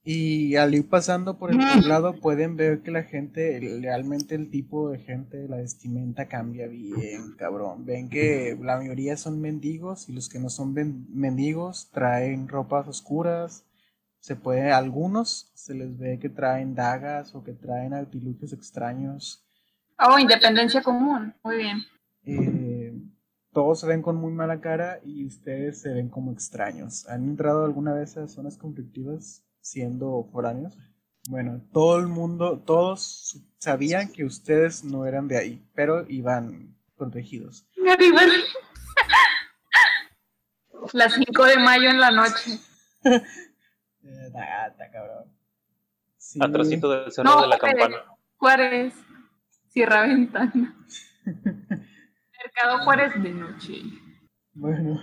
Y 0.04 0.56
al 0.56 0.74
ir 0.74 0.89
pasando 0.89 1.38
por 1.38 1.52
el 1.52 1.60
poblado 1.60 2.14
pueden 2.14 2.58
ver 2.58 2.82
que 2.82 2.89
la 2.89 3.04
gente, 3.04 3.60
realmente 3.82 4.34
el 4.34 4.49
tipo 4.49 4.89
de 4.89 4.97
gente, 4.97 5.47
la 5.47 5.58
vestimenta 5.58 6.26
cambia 6.26 6.68
bien, 6.68 7.34
cabrón. 7.38 7.86
Ven 7.86 8.10
que 8.10 8.58
la 8.60 8.78
mayoría 8.78 9.16
son 9.16 9.39
mendigos 9.39 10.10
y 10.10 10.14
los 10.14 10.28
que 10.28 10.39
no 10.39 10.49
son 10.49 10.74
mendigos 11.14 11.89
traen 11.91 12.47
ropas 12.47 12.88
oscuras. 12.88 13.64
Se 14.22 14.36
puede, 14.36 14.72
algunos 14.72 15.52
se 15.54 15.76
les 15.76 15.99
ve 15.99 16.18
que 16.20 16.30
traen 16.30 16.74
dagas 16.74 17.36
o 17.36 17.43
que 17.43 17.54
traen 17.54 17.93
artilugios 17.93 18.54
extraños. 18.54 19.39
Oh, 19.99 20.18
independencia 20.18 20.82
común. 20.82 21.32
Muy 21.43 21.58
bien. 21.58 21.78
Eh, 22.26 22.91
todos 23.54 23.82
se 23.82 23.88
ven 23.88 24.02
con 24.02 24.16
muy 24.16 24.32
mala 24.32 24.62
cara 24.62 24.99
y 25.06 25.26
ustedes 25.28 25.80
se 25.80 25.89
ven 25.93 26.10
como 26.10 26.32
extraños. 26.32 27.08
¿Han 27.08 27.24
entrado 27.24 27.66
alguna 27.66 27.93
vez 27.93 28.18
a 28.18 28.28
zonas 28.28 28.58
conflictivas 28.58 29.43
siendo 29.62 30.28
foráneos? 30.32 30.74
Bueno, 31.30 31.62
todo 31.72 31.99
el 31.99 32.07
mundo, 32.07 32.62
todos 32.66 33.38
sabían 33.59 34.12
que 34.12 34.26
ustedes 34.26 34.84
no 34.84 35.05
eran 35.05 35.28
de 35.28 35.38
ahí, 35.38 35.66
pero 35.76 36.05
iban 36.09 36.76
protegidos. 36.97 37.64
Arriba. 37.89 38.22
Las 40.93 41.14
5 41.14 41.45
de 41.45 41.57
mayo 41.57 41.89
en 41.89 41.99
la 41.99 42.12
noche. 42.12 42.59
La 44.03 44.45
gata, 44.45 44.89
cabrón. 44.91 45.26
Sí, 46.18 46.39
del 46.39 46.49
No, 47.24 47.41
de 47.41 47.47
la 47.47 47.57
Juárez. 47.59 47.59
campana. 47.59 47.97
Juárez. 48.38 48.93
Cierra 49.72 50.01
ventana. 50.01 50.76
Mercado 51.26 52.84
Juárez 52.84 53.22
de 53.22 53.30
noche. 53.32 53.74
Bueno, 54.53 55.01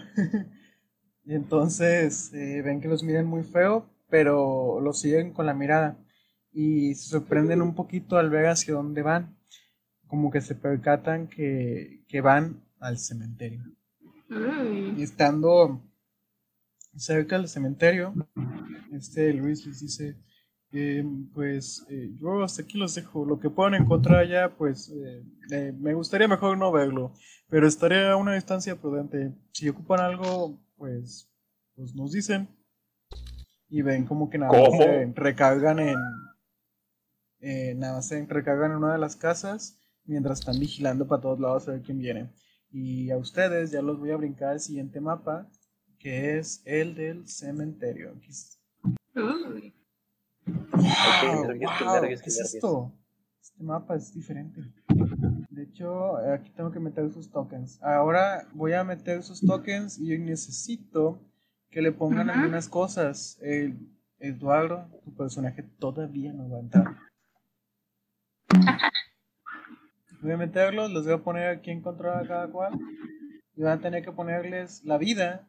y 1.24 1.34
entonces 1.34 2.32
eh, 2.34 2.60
ven 2.62 2.80
que 2.80 2.88
los 2.88 3.02
miran 3.02 3.26
muy 3.26 3.44
feo, 3.44 3.86
pero 4.08 4.80
los 4.80 5.00
siguen 5.00 5.32
con 5.32 5.46
la 5.46 5.54
mirada 5.54 5.96
y 6.52 6.94
se 6.94 7.10
sorprenden 7.10 7.62
un 7.62 7.74
poquito 7.74 8.16
al 8.16 8.30
ver 8.30 8.46
hacia 8.46 8.74
dónde 8.74 9.02
van, 9.02 9.36
como 10.06 10.30
que 10.30 10.40
se 10.40 10.54
percatan 10.54 11.28
que, 11.28 12.00
que 12.08 12.20
van 12.20 12.60
al 12.80 12.98
cementerio. 12.98 13.62
Y 14.96 15.02
estando 15.02 15.80
cerca 16.96 17.38
del 17.38 17.48
cementerio, 17.48 18.14
este 18.92 19.32
Luis 19.32 19.66
les 19.66 19.80
dice, 19.80 20.16
eh, 20.72 21.04
pues 21.32 21.86
eh, 21.88 22.10
yo 22.20 22.42
hasta 22.42 22.62
aquí 22.62 22.76
los 22.76 22.94
dejo, 22.94 23.24
lo 23.24 23.40
que 23.40 23.50
puedan 23.50 23.74
encontrar 23.74 24.18
allá, 24.18 24.50
pues 24.56 24.90
eh, 24.90 25.22
eh, 25.50 25.72
me 25.78 25.94
gustaría 25.94 26.28
mejor 26.28 26.58
no 26.58 26.70
verlo, 26.72 27.14
pero 27.48 27.66
estaré 27.66 28.08
a 28.08 28.16
una 28.16 28.34
distancia 28.34 28.76
prudente. 28.76 29.32
Si 29.52 29.68
ocupan 29.68 30.00
algo, 30.00 30.58
pues, 30.76 31.28
pues 31.74 31.94
nos 31.94 32.12
dicen. 32.12 32.48
Y 33.70 33.82
ven 33.82 34.06
como 34.06 34.30
que 34.30 34.38
nada 34.38 34.52
se 34.70 35.12
recargan 35.14 35.78
en, 35.78 35.96
eh, 37.40 37.74
nada 37.76 37.96
más 37.96 38.08
se 38.08 38.24
recargan 38.26 38.72
en 38.72 38.78
una 38.78 38.92
de 38.92 38.98
las 38.98 39.16
casas 39.16 39.76
mientras 40.06 40.40
están 40.40 40.58
vigilando 40.58 41.06
para 41.06 41.20
todos 41.20 41.38
lados 41.38 41.68
a 41.68 41.72
ver 41.72 41.82
quién 41.82 41.98
viene. 41.98 42.30
Y 42.72 43.10
a 43.10 43.16
ustedes 43.16 43.70
ya 43.70 43.82
los 43.82 43.98
voy 43.98 44.10
a 44.10 44.16
brincar 44.16 44.50
al 44.50 44.60
siguiente 44.60 45.00
mapa, 45.00 45.46
que 45.98 46.38
es 46.38 46.62
el 46.64 46.94
del 46.94 47.28
cementerio. 47.28 48.12
Qué 49.14 49.20
wow, 49.20 49.44
nervios, 51.44 52.20
¿Qué 52.20 52.24
qué 52.24 52.30
es 52.30 52.54
esto? 52.54 52.92
Este 53.42 53.62
mapa 53.62 53.96
es 53.96 54.12
diferente. 54.12 54.62
De 55.50 55.62
hecho, 55.62 56.16
aquí 56.16 56.50
tengo 56.50 56.70
que 56.70 56.80
meter 56.80 57.12
sus 57.12 57.30
tokens. 57.30 57.82
Ahora 57.82 58.46
voy 58.54 58.72
a 58.72 58.84
meter 58.84 59.22
sus 59.22 59.40
tokens 59.40 59.98
y 59.98 60.16
necesito 60.18 61.18
que 61.70 61.82
le 61.82 61.92
pongan 61.92 62.30
Ajá. 62.30 62.40
algunas 62.40 62.68
cosas. 62.68 63.38
El, 63.40 63.78
Eduardo, 64.20 64.88
tu 65.04 65.14
personaje 65.14 65.62
todavía 65.62 66.32
no 66.32 66.50
va 66.50 66.56
a 66.56 66.60
entrar. 66.60 66.96
Voy 70.20 70.32
a 70.32 70.36
meterlos, 70.36 70.90
los 70.90 71.04
voy 71.04 71.14
a 71.14 71.18
poner 71.18 71.48
aquí 71.48 71.70
en 71.70 71.80
control 71.80 72.18
a 72.18 72.26
cada 72.26 72.48
cual. 72.48 72.76
Y 73.54 73.62
van 73.62 73.78
a 73.78 73.80
tener 73.80 74.04
que 74.04 74.10
ponerles 74.10 74.82
la 74.84 74.98
vida, 74.98 75.46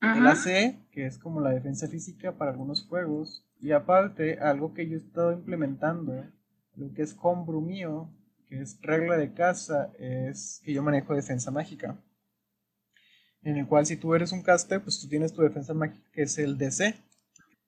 el 0.00 0.24
Ajá. 0.24 0.30
AC, 0.30 0.78
que 0.92 1.06
es 1.06 1.18
como 1.18 1.40
la 1.40 1.50
defensa 1.50 1.88
física 1.88 2.38
para 2.38 2.52
algunos 2.52 2.86
juegos, 2.86 3.44
y 3.60 3.72
aparte, 3.72 4.38
algo 4.38 4.72
que 4.72 4.88
yo 4.88 4.94
he 4.94 4.98
estado 4.98 5.32
implementando, 5.32 6.24
lo 6.76 6.92
que 6.94 7.02
es 7.02 7.16
homebrew 7.20 7.60
mío, 7.60 8.08
que 8.46 8.60
es 8.60 8.78
regla 8.82 9.16
de 9.16 9.32
casa, 9.32 9.90
es 9.98 10.60
que 10.64 10.72
yo 10.72 10.84
manejo 10.84 11.12
defensa 11.12 11.50
mágica. 11.50 11.98
En 13.42 13.56
el 13.56 13.66
cual 13.66 13.86
si 13.86 13.96
tú 13.96 14.14
eres 14.14 14.32
un 14.32 14.42
caster, 14.42 14.82
pues 14.82 15.00
tú 15.00 15.08
tienes 15.08 15.32
tu 15.32 15.42
defensa 15.42 15.74
mágica, 15.74 16.04
que 16.12 16.22
es 16.22 16.38
el 16.38 16.58
DC. 16.58 16.94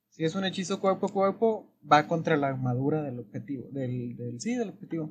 Si 0.08 0.24
es 0.24 0.34
un 0.34 0.44
hechizo 0.44 0.80
cuerpo 0.80 1.06
a 1.06 1.12
cuerpo, 1.12 1.72
va 1.90 2.06
contra 2.06 2.36
la 2.36 2.48
armadura 2.48 3.02
del 3.02 3.20
objetivo, 3.20 3.68
del, 3.70 4.16
del 4.16 4.40
sí, 4.40 4.54
del 4.54 4.70
objetivo. 4.70 5.10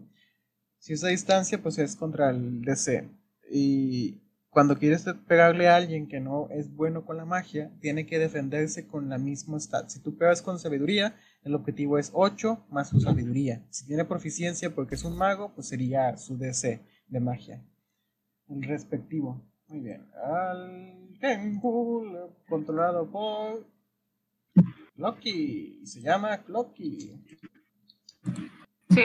Si 0.78 0.93
es 0.93 1.03
a 1.03 1.07
distancia, 1.07 1.62
pues 1.62 1.78
es 1.78 1.95
contra 1.95 2.30
el 2.30 2.62
DC. 2.62 3.10
Y 3.51 4.22
cuando 4.49 4.78
quieres 4.78 5.05
pegarle 5.28 5.68
a 5.68 5.76
alguien 5.76 6.07
que 6.07 6.20
no 6.20 6.49
es 6.49 6.74
bueno 6.74 7.05
con 7.05 7.18
la 7.18 7.26
magia, 7.26 7.72
tiene 7.82 8.05
que 8.05 8.20
defenderse 8.20 8.88
con 8.88 9.10
la 9.10 9.18
misma 9.18 9.60
stat. 9.60 9.89
Si 9.89 10.01
tú 10.01 10.18
pegas 10.18 10.41
con 10.41 10.60
sabiduría, 10.60 11.16
el 11.43 11.55
objetivo 11.55 11.97
es 11.97 12.12
8 12.14 12.66
más 12.70 12.89
su 12.89 12.99
sabiduría. 12.99 13.66
Si 13.70 13.86
tiene 13.86 14.05
proficiencia 14.05 14.74
porque 14.74 14.95
es 14.95 15.03
un 15.03 15.18
mago, 15.18 15.53
pues 15.53 15.68
sería 15.68 16.18
su 16.18 16.38
DC 16.38 16.82
de 17.07 17.20
magia. 17.20 17.64
El 18.47 18.64
respectivo. 18.64 19.49
Muy 19.70 19.82
bien. 19.82 20.06
Al 20.24 21.18
Kenku, 21.22 22.04
controlado 22.48 23.10
por 23.10 23.68
Loki. 24.96 25.86
Se 25.86 26.02
llama 26.02 26.44
Loki. 26.48 27.24
Sí. 28.90 29.02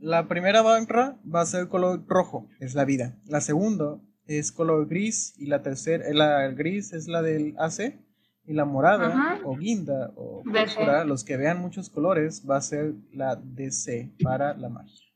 La 0.00 0.26
primera 0.26 0.62
barra 0.62 1.18
va 1.22 1.42
a 1.42 1.46
ser 1.46 1.68
color 1.68 2.04
rojo, 2.06 2.48
es 2.58 2.74
la 2.74 2.86
vida. 2.86 3.16
La 3.26 3.42
segunda 3.42 4.00
es 4.26 4.50
color 4.50 4.88
gris 4.88 5.34
y 5.36 5.46
la 5.46 5.62
tercera, 5.62 6.08
eh, 6.08 6.14
la 6.14 6.48
gris 6.48 6.92
es 6.92 7.06
la 7.06 7.20
del 7.20 7.54
AC 7.58 7.98
y 8.46 8.54
la 8.54 8.64
morada 8.64 9.08
Ajá. 9.08 9.40
o 9.44 9.56
guinda 9.56 10.12
o 10.16 10.42
púrpura, 10.42 11.04
los 11.04 11.22
que 11.22 11.36
vean 11.36 11.60
muchos 11.60 11.90
colores, 11.90 12.48
va 12.48 12.56
a 12.56 12.62
ser 12.62 12.94
la 13.12 13.36
DC 13.36 14.14
para 14.22 14.54
la 14.56 14.70
magia. 14.70 15.06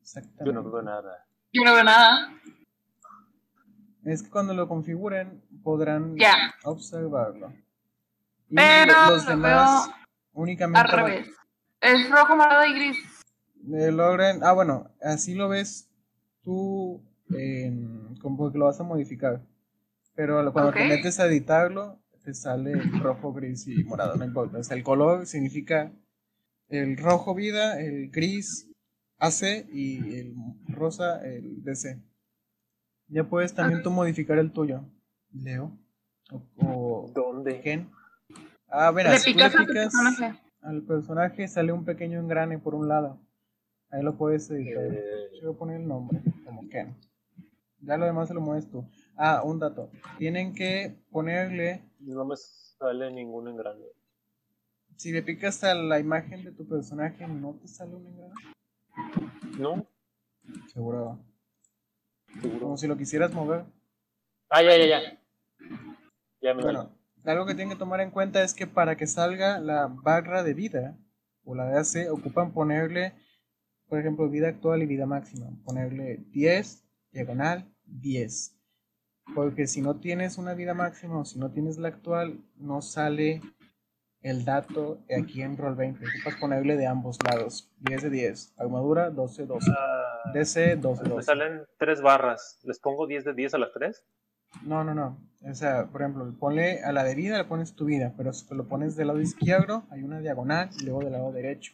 Exactamente. 0.00 0.46
Yo 0.46 0.52
no 0.52 0.70
veo 0.70 0.82
nada. 0.82 1.26
Yo 1.52 1.64
no 1.64 1.74
veo 1.74 1.84
nada. 1.84 2.40
Es 4.04 4.22
que 4.22 4.30
cuando 4.30 4.54
lo 4.54 4.66
configuren 4.68 5.42
podrán 5.62 6.16
observarlo. 6.64 7.52
Y 8.48 8.56
Pero 8.56 8.92
los 9.10 9.24
lo 9.24 9.30
demás 9.30 9.90
únicamente 10.32 10.80
Al 10.90 10.96
van- 10.96 11.06
revés. 11.06 11.28
Es 11.80 12.10
rojo, 12.10 12.36
morado 12.36 12.64
y 12.66 12.74
gris. 12.74 12.96
Eh, 13.74 13.90
logren, 13.92 14.42
ah, 14.42 14.52
bueno, 14.52 14.90
así 15.02 15.34
lo 15.34 15.48
ves 15.48 15.88
tú 16.42 17.02
en, 17.30 18.16
como 18.20 18.36
porque 18.36 18.58
lo 18.58 18.66
vas 18.66 18.80
a 18.80 18.84
modificar. 18.84 19.40
Pero 20.14 20.52
cuando 20.52 20.72
te 20.72 20.82
Ok. 20.82 20.88
metes 20.88 21.20
a 21.20 21.26
editarlo, 21.26 21.98
te 22.24 22.34
sale 22.34 22.72
el 22.72 23.00
rojo, 23.00 23.32
gris 23.32 23.66
y 23.68 23.82
morado, 23.84 24.16
no 24.16 24.24
importa. 24.24 24.58
O 24.58 24.62
sea, 24.64 24.76
el 24.76 24.82
color 24.82 25.26
significa 25.26 25.92
el 26.68 26.96
rojo 26.96 27.34
vida, 27.34 27.80
el 27.80 28.10
gris 28.10 28.68
AC 29.18 29.66
y 29.72 30.16
el 30.18 30.34
rosa 30.68 31.24
el 31.26 31.62
DC. 31.62 31.98
Ya 33.10 33.24
puedes 33.24 33.54
también 33.54 33.82
tú 33.82 33.90
modificar 33.90 34.38
el 34.38 34.52
tuyo, 34.52 34.82
Leo. 35.32 35.72
O, 36.30 36.42
o 36.64 37.10
¿Dónde? 37.12 37.60
Ken. 37.60 37.90
Ah, 38.68 38.90
verás, 38.92 39.14
Le 39.14 39.18
si 39.18 39.32
tú 39.32 39.36
picas 39.38 39.52
tu 39.52 39.58
picas- 39.58 39.74
personaje. 39.92 40.40
al 40.62 40.82
personaje 40.82 41.48
sale 41.48 41.72
un 41.72 41.84
pequeño 41.84 42.20
engrane 42.20 42.58
por 42.58 42.74
un 42.74 42.86
lado. 42.88 43.18
Ahí 43.90 44.02
lo 44.02 44.16
puedes 44.16 44.48
editar. 44.50 44.84
Eh, 44.84 45.30
Yo 45.40 45.48
voy 45.48 45.54
a 45.56 45.58
poner 45.58 45.80
el 45.80 45.88
nombre, 45.88 46.20
como 46.44 46.68
Ken. 46.68 46.94
Ya 47.80 47.96
lo 47.96 48.04
demás 48.06 48.28
se 48.28 48.34
lo 48.34 48.40
mueves 48.40 48.70
tú. 48.70 48.84
Ah, 49.16 49.42
un 49.44 49.58
dato. 49.58 49.90
Tienen 50.18 50.54
que 50.54 50.96
ponerle, 51.10 51.82
no 51.98 52.24
me 52.24 52.36
sale 52.36 53.10
ningún 53.10 53.48
engrane. 53.48 53.84
si 54.96 55.10
le 55.12 55.22
picas 55.22 55.64
a 55.64 55.74
la 55.74 55.98
imagen 55.98 56.44
de 56.44 56.52
tu 56.52 56.68
personaje, 56.68 57.26
¿no 57.26 57.54
te 57.54 57.66
sale 57.66 57.96
un 57.96 58.06
engrane? 58.06 58.34
¿No? 59.58 59.86
Seguro. 60.72 61.18
Seguro. 62.40 62.60
como 62.60 62.76
si 62.76 62.86
lo 62.86 62.96
quisieras 62.96 63.32
mover. 63.32 63.64
Ah, 64.48 64.62
ya, 64.62 64.76
ya, 64.76 64.86
ya. 64.86 65.20
Ya 66.42 66.54
me 66.54 66.62
Bueno, 66.62 66.90
algo 67.24 67.46
que 67.46 67.54
tienen 67.54 67.70
que 67.70 67.78
tomar 67.78 68.00
en 68.00 68.10
cuenta 68.10 68.42
es 68.42 68.54
que 68.54 68.66
para 68.66 68.96
que 68.96 69.06
salga 69.06 69.58
la 69.60 69.88
barra 69.88 70.42
de 70.42 70.54
vida 70.54 70.96
o 71.44 71.54
la 71.54 71.66
de 71.66 71.78
AC, 71.78 72.10
ocupan 72.10 72.52
ponerle, 72.52 73.12
por 73.88 73.98
ejemplo, 73.98 74.28
vida 74.28 74.48
actual 74.48 74.82
y 74.82 74.86
vida 74.86 75.06
máxima. 75.06 75.46
Ponerle 75.64 76.24
10, 76.30 76.84
diagonal, 77.12 77.70
10. 77.84 78.56
Porque 79.34 79.66
si 79.66 79.80
no 79.80 79.96
tienes 79.96 80.38
una 80.38 80.54
vida 80.54 80.74
máxima 80.74 81.18
o 81.18 81.24
si 81.24 81.38
no 81.38 81.50
tienes 81.50 81.78
la 81.78 81.88
actual, 81.88 82.40
no 82.56 82.82
sale 82.82 83.40
el 84.22 84.44
dato 84.44 84.98
aquí 85.16 85.42
en 85.42 85.56
Roll20. 85.56 85.96
Ocupas 85.96 86.40
ponerle 86.40 86.76
de 86.76 86.86
ambos 86.86 87.18
lados. 87.24 87.70
10 87.80 88.02
de 88.02 88.10
10. 88.10 88.54
Armadura, 88.58 89.10
12 89.10 89.46
12. 89.46 89.70
Ah, 89.70 89.99
DC, 90.32 90.76
12 90.76 91.02
me 91.04 91.08
12. 91.08 91.22
salen 91.26 91.62
tres 91.78 92.00
barras. 92.00 92.58
¿Les 92.64 92.78
pongo 92.78 93.06
10 93.06 93.24
de 93.24 93.34
10 93.34 93.54
a 93.54 93.58
las 93.58 93.72
tres? 93.72 94.04
No, 94.64 94.82
no, 94.84 94.94
no. 94.94 95.18
O 95.48 95.54
sea, 95.54 95.86
por 95.86 96.02
ejemplo, 96.02 96.32
ponle 96.38 96.82
a 96.82 96.92
la 96.92 97.04
de 97.04 97.14
vida, 97.14 97.38
le 97.38 97.44
pones 97.44 97.74
tu 97.74 97.84
vida, 97.86 98.12
pero 98.16 98.32
si 98.32 98.52
lo 98.54 98.66
pones 98.68 98.96
del 98.96 99.06
lado 99.08 99.20
izquierdo, 99.20 99.84
hay 99.90 100.02
una 100.02 100.20
diagonal 100.20 100.68
y 100.80 100.84
luego 100.84 101.02
del 101.04 101.12
lado 101.12 101.32
derecho. 101.32 101.72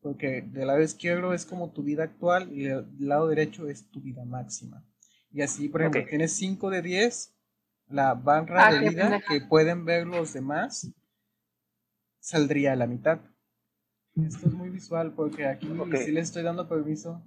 Porque 0.00 0.42
del 0.42 0.66
lado 0.66 0.82
izquierdo 0.82 1.32
es 1.32 1.46
como 1.46 1.70
tu 1.70 1.82
vida 1.84 2.02
actual 2.04 2.50
y 2.52 2.64
del 2.64 2.86
lado 2.98 3.28
derecho 3.28 3.68
es 3.68 3.88
tu 3.90 4.00
vida 4.00 4.24
máxima. 4.24 4.84
Y 5.30 5.42
así, 5.42 5.68
por 5.68 5.80
ejemplo, 5.80 6.00
Ok. 6.02 6.08
tienes 6.08 6.32
5 6.34 6.70
de 6.70 6.82
10, 6.82 7.34
la 7.88 8.14
barra 8.14 8.66
Ah, 8.66 8.72
de 8.72 8.80
vida 8.80 9.02
pendeja. 9.10 9.26
que 9.28 9.40
pueden 9.46 9.84
ver 9.84 10.06
los 10.06 10.32
demás 10.32 10.90
saldría 12.18 12.72
a 12.72 12.76
la 12.76 12.86
mitad. 12.86 13.20
Esto 14.16 14.46
es 14.48 14.52
muy 14.52 14.68
visual 14.70 15.12
porque 15.14 15.46
aquí 15.46 15.70
Ok. 15.78 15.94
sí 16.04 16.10
les 16.12 16.24
estoy 16.28 16.42
dando 16.42 16.68
permiso 16.68 17.22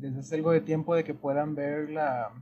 desde 0.00 0.20
hace 0.20 0.34
algo 0.36 0.50
de 0.52 0.60
tiempo 0.60 0.94
de 0.94 1.04
que 1.04 1.14
puedan 1.14 1.54
ver 1.54 1.90
la, 1.90 2.32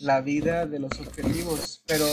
la 0.00 0.20
vida 0.20 0.66
de 0.66 0.78
los 0.78 0.98
objetivos, 1.00 1.82
pero 1.86 2.06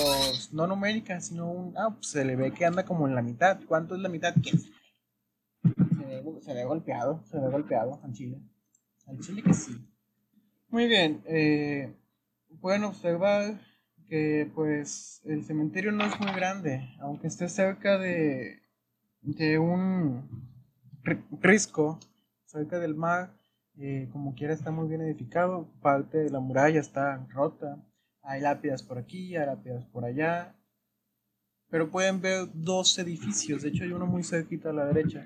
no 0.51 0.67
numérica, 0.67 1.21
sino 1.21 1.51
un, 1.51 1.77
ah, 1.77 1.91
pues 1.95 2.07
se 2.07 2.25
le 2.25 2.35
ve 2.35 2.51
que 2.51 2.65
anda 2.65 2.85
como 2.85 3.07
en 3.07 3.15
la 3.15 3.21
mitad. 3.21 3.59
¿Cuánto 3.67 3.95
es 3.95 4.01
la 4.01 4.09
mitad? 4.09 4.33
¿Quién? 4.41 4.59
Se 4.59 6.05
ve, 6.05 6.23
se 6.41 6.53
ve 6.53 6.65
golpeado, 6.65 7.23
se 7.25 7.39
ve 7.39 7.49
golpeado 7.49 7.99
al 8.03 8.13
chile. 8.13 8.41
Al 9.07 9.19
chile 9.19 9.43
que 9.43 9.53
sí. 9.53 9.77
Muy 10.69 10.87
bien, 10.87 11.21
eh, 11.25 11.93
pueden 12.61 12.83
observar 12.85 13.59
que 14.07 14.49
pues 14.55 15.21
el 15.25 15.43
cementerio 15.43 15.91
no 15.91 16.05
es 16.05 16.19
muy 16.19 16.31
grande, 16.33 16.89
aunque 16.99 17.27
esté 17.27 17.47
cerca 17.49 17.97
de, 17.97 18.61
de 19.21 19.59
un 19.59 20.29
ri- 21.03 21.23
risco, 21.41 21.99
cerca 22.45 22.79
del 22.79 22.95
mar, 22.95 23.33
eh, 23.79 24.09
como 24.11 24.35
quiera 24.35 24.53
está 24.53 24.71
muy 24.71 24.87
bien 24.87 25.01
edificado, 25.01 25.67
parte 25.81 26.17
de 26.17 26.29
la 26.29 26.39
muralla 26.39 26.79
está 26.79 27.25
rota, 27.29 27.77
hay 28.23 28.41
lápidas 28.41 28.83
por 28.83 28.97
aquí, 28.97 29.35
hay 29.35 29.45
lápidas 29.45 29.85
por 29.85 30.05
allá, 30.05 30.53
pero 31.69 31.89
pueden 31.89 32.21
ver 32.21 32.47
dos 32.53 32.97
edificios, 32.99 33.61
de 33.61 33.69
hecho 33.69 33.83
hay 33.83 33.91
uno 33.91 34.05
muy 34.05 34.23
cerquita 34.23 34.69
a 34.69 34.73
la 34.73 34.85
derecha, 34.85 35.23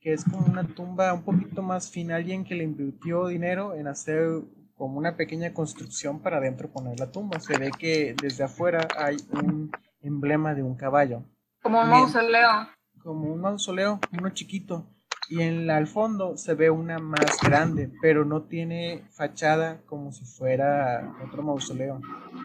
que 0.00 0.12
es 0.12 0.24
como 0.24 0.46
una 0.46 0.64
tumba 0.64 1.12
un 1.14 1.22
poquito 1.22 1.62
más 1.62 1.90
fina, 1.90 2.16
alguien 2.16 2.44
que 2.44 2.54
le 2.54 2.64
invirtió 2.64 3.26
dinero 3.26 3.74
en 3.74 3.88
hacer 3.88 4.40
como 4.76 4.98
una 4.98 5.16
pequeña 5.16 5.54
construcción 5.54 6.20
para 6.20 6.36
adentro 6.36 6.68
poner 6.68 7.00
la 7.00 7.10
tumba, 7.10 7.40
se 7.40 7.56
ve 7.58 7.70
que 7.78 8.14
desde 8.20 8.44
afuera 8.44 8.86
hay 8.98 9.16
un 9.32 9.70
emblema 10.02 10.54
de 10.54 10.62
un 10.62 10.76
caballo 10.76 11.22
Como 11.62 11.80
un 11.80 11.88
mausoleo. 11.88 12.68
como 13.02 13.32
un 13.32 13.40
mausoleo, 13.40 13.98
uno 14.12 14.30
chiquito. 14.30 14.84
Y 15.28 15.42
en 15.42 15.66
la, 15.66 15.76
al 15.76 15.86
fondo 15.86 16.36
se 16.36 16.54
ve 16.54 16.70
una 16.70 16.98
más 16.98 17.38
grande, 17.42 17.90
pero 18.00 18.24
no 18.24 18.42
tiene 18.42 19.02
fachada 19.12 19.78
como 19.86 20.12
si 20.12 20.24
fuera 20.24 21.14
otro 21.24 21.42
mausoleo. 21.42 22.00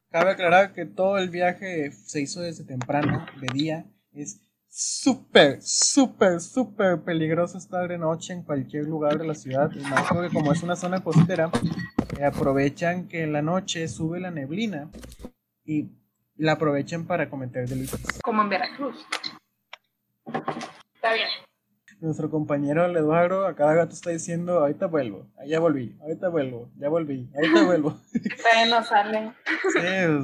Cabe 0.09 0.31
aclarar 0.31 0.73
que 0.73 0.85
todo 0.85 1.17
el 1.17 1.29
viaje 1.29 1.91
se 1.91 2.21
hizo 2.21 2.41
desde 2.41 2.63
temprano, 2.63 3.25
de 3.39 3.47
día. 3.53 3.85
Es 4.13 4.39
súper, 4.71 5.61
súper, 5.61 6.41
súper 6.41 7.01
peligroso 7.01 7.57
estar 7.57 7.87
de 7.87 7.97
noche 7.97 8.33
en 8.33 8.43
cualquier 8.43 8.85
lugar 8.85 9.17
de 9.19 9.27
la 9.27 9.35
ciudad. 9.35 9.69
Y 9.75 9.81
más 9.81 10.07
porque 10.09 10.33
como 10.33 10.51
es 10.51 10.63
una 10.63 10.75
zona 10.75 11.03
costera, 11.03 11.51
eh, 12.17 12.25
aprovechan 12.25 13.07
que 13.07 13.23
en 13.23 13.33
la 13.33 13.41
noche 13.41 13.87
sube 13.87 14.19
la 14.19 14.31
neblina 14.31 14.89
y 15.65 15.89
la 16.37 16.53
aprovechan 16.53 17.05
para 17.05 17.29
cometer 17.29 17.69
delitos. 17.69 17.99
Como 18.23 18.41
en 18.41 18.49
Veracruz. 18.49 19.05
Está 20.95 21.13
bien. 21.13 21.27
Nuestro 22.01 22.31
compañero 22.31 22.83
el 22.83 22.97
Eduardo 22.97 23.45
a 23.45 23.55
cada 23.55 23.75
gato 23.75 23.93
está 23.93 24.09
diciendo, 24.09 24.57
ahorita 24.57 24.87
vuelvo, 24.87 25.27
ya 25.45 25.59
volví, 25.59 25.95
ahorita 26.01 26.29
vuelvo, 26.29 26.67
ya 26.75 26.89
volví, 26.89 27.29
ahorita 27.35 27.63
vuelvo. 27.65 28.01
No 28.69 28.83
sale. 28.83 29.33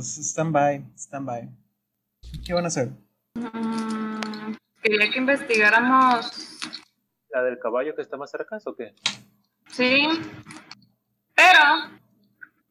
Sí, 0.01 0.23
stand 0.23 0.51
by, 0.51 0.84
stand 0.97 1.28
by. 1.28 1.47
¿Qué 2.43 2.53
van 2.55 2.65
a 2.65 2.69
hacer? 2.69 2.89
Mm, 3.36 4.55
quería 4.82 5.11
que 5.11 5.19
investigáramos. 5.19 6.57
¿La 7.32 7.43
del 7.43 7.59
caballo 7.59 7.93
que 7.95 8.01
está 8.01 8.17
más 8.17 8.32
cerca 8.32 8.57
o 8.65 8.73
qué? 8.73 8.95
Sí. 9.71 9.99
Pero 11.36 11.59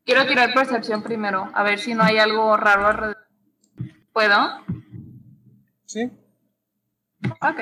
quiero 0.05 0.27
tirar 0.27 0.53
percepción 0.53 1.05
primero. 1.05 1.49
A 1.55 1.63
ver 1.63 1.79
si 1.79 1.95
no 1.95 2.03
hay 2.03 2.19
algo 2.19 2.57
raro 2.57 2.89
alrededor. 2.89 3.19
¿Puedo? 4.13 4.65
¿Sí? 5.87 6.11
Ok. 7.41 7.61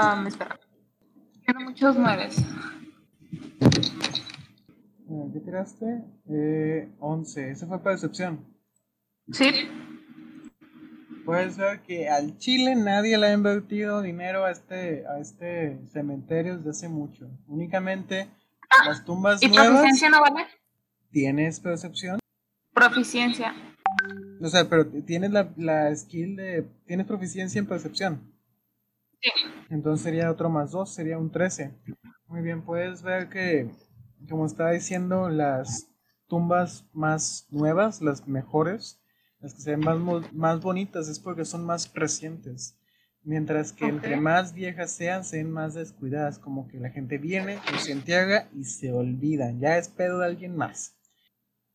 Um, 0.00 0.26
espera. 0.26 0.58
Tiene 1.44 1.64
muchos 1.64 1.96
nueves. 1.96 2.38
Eh, 5.10 5.30
¿Qué 5.32 5.40
tiraste? 5.40 6.04
Eh, 6.30 6.88
11, 7.00 7.50
esa 7.50 7.66
fue 7.66 7.82
percepción. 7.82 8.38
Sí. 9.32 9.50
Puedes 11.24 11.56
ver 11.56 11.80
que 11.80 12.08
al 12.08 12.38
Chile 12.38 12.74
nadie 12.76 13.18
le 13.18 13.26
ha 13.26 13.32
invertido 13.32 14.00
dinero 14.02 14.44
a 14.44 14.50
este, 14.50 15.04
a 15.06 15.18
este 15.18 15.78
cementerio 15.92 16.56
desde 16.58 16.70
hace 16.70 16.88
mucho. 16.88 17.26
Únicamente 17.48 18.28
las 18.86 19.04
tumbas 19.04 19.42
¿Y 19.42 19.48
nuevas 19.48 19.68
proficiencia 19.68 20.10
no 20.10 20.20
vale? 20.20 20.46
tienes 21.10 21.60
percepción. 21.60 22.20
Proficiencia. 22.72 23.54
O 24.40 24.48
sea, 24.48 24.68
pero 24.68 24.86
tienes 24.86 25.32
la, 25.32 25.48
la 25.56 25.94
skill 25.96 26.36
de. 26.36 26.64
Tienes 26.86 27.06
proficiencia 27.06 27.58
en 27.58 27.66
percepción. 27.66 28.20
Sí. 29.20 29.30
Entonces 29.70 30.04
sería 30.04 30.30
otro 30.30 30.48
más 30.48 30.70
2, 30.70 30.92
sería 30.92 31.18
un 31.18 31.30
13. 31.30 31.72
Muy 32.28 32.42
bien, 32.42 32.62
puedes 32.62 33.02
ver 33.02 33.28
que, 33.28 33.70
como 34.28 34.46
estaba 34.46 34.70
diciendo, 34.72 35.28
las 35.28 35.86
tumbas 36.28 36.84
más 36.92 37.46
nuevas, 37.50 38.00
las 38.00 38.26
mejores, 38.28 38.98
las 39.40 39.54
que 39.54 39.62
se 39.62 39.70
ven 39.70 39.80
más, 39.80 40.32
más 40.32 40.60
bonitas, 40.60 41.08
es 41.08 41.18
porque 41.18 41.44
son 41.44 41.64
más 41.64 41.92
recientes. 41.94 42.74
Mientras 43.24 43.72
que 43.72 43.86
entre 43.86 44.16
más 44.16 44.54
viejas 44.54 44.90
sean, 44.90 45.24
se 45.24 45.38
ven 45.38 45.50
más 45.50 45.74
descuidadas, 45.74 46.38
como 46.38 46.68
que 46.68 46.78
la 46.78 46.90
gente 46.90 47.18
viene, 47.18 47.58
se 47.78 47.92
entierra 47.92 48.48
y 48.54 48.64
se 48.64 48.92
olvidan. 48.92 49.60
Ya 49.60 49.76
es 49.76 49.88
pedo 49.88 50.20
de 50.20 50.26
alguien 50.26 50.56
más. 50.56 50.92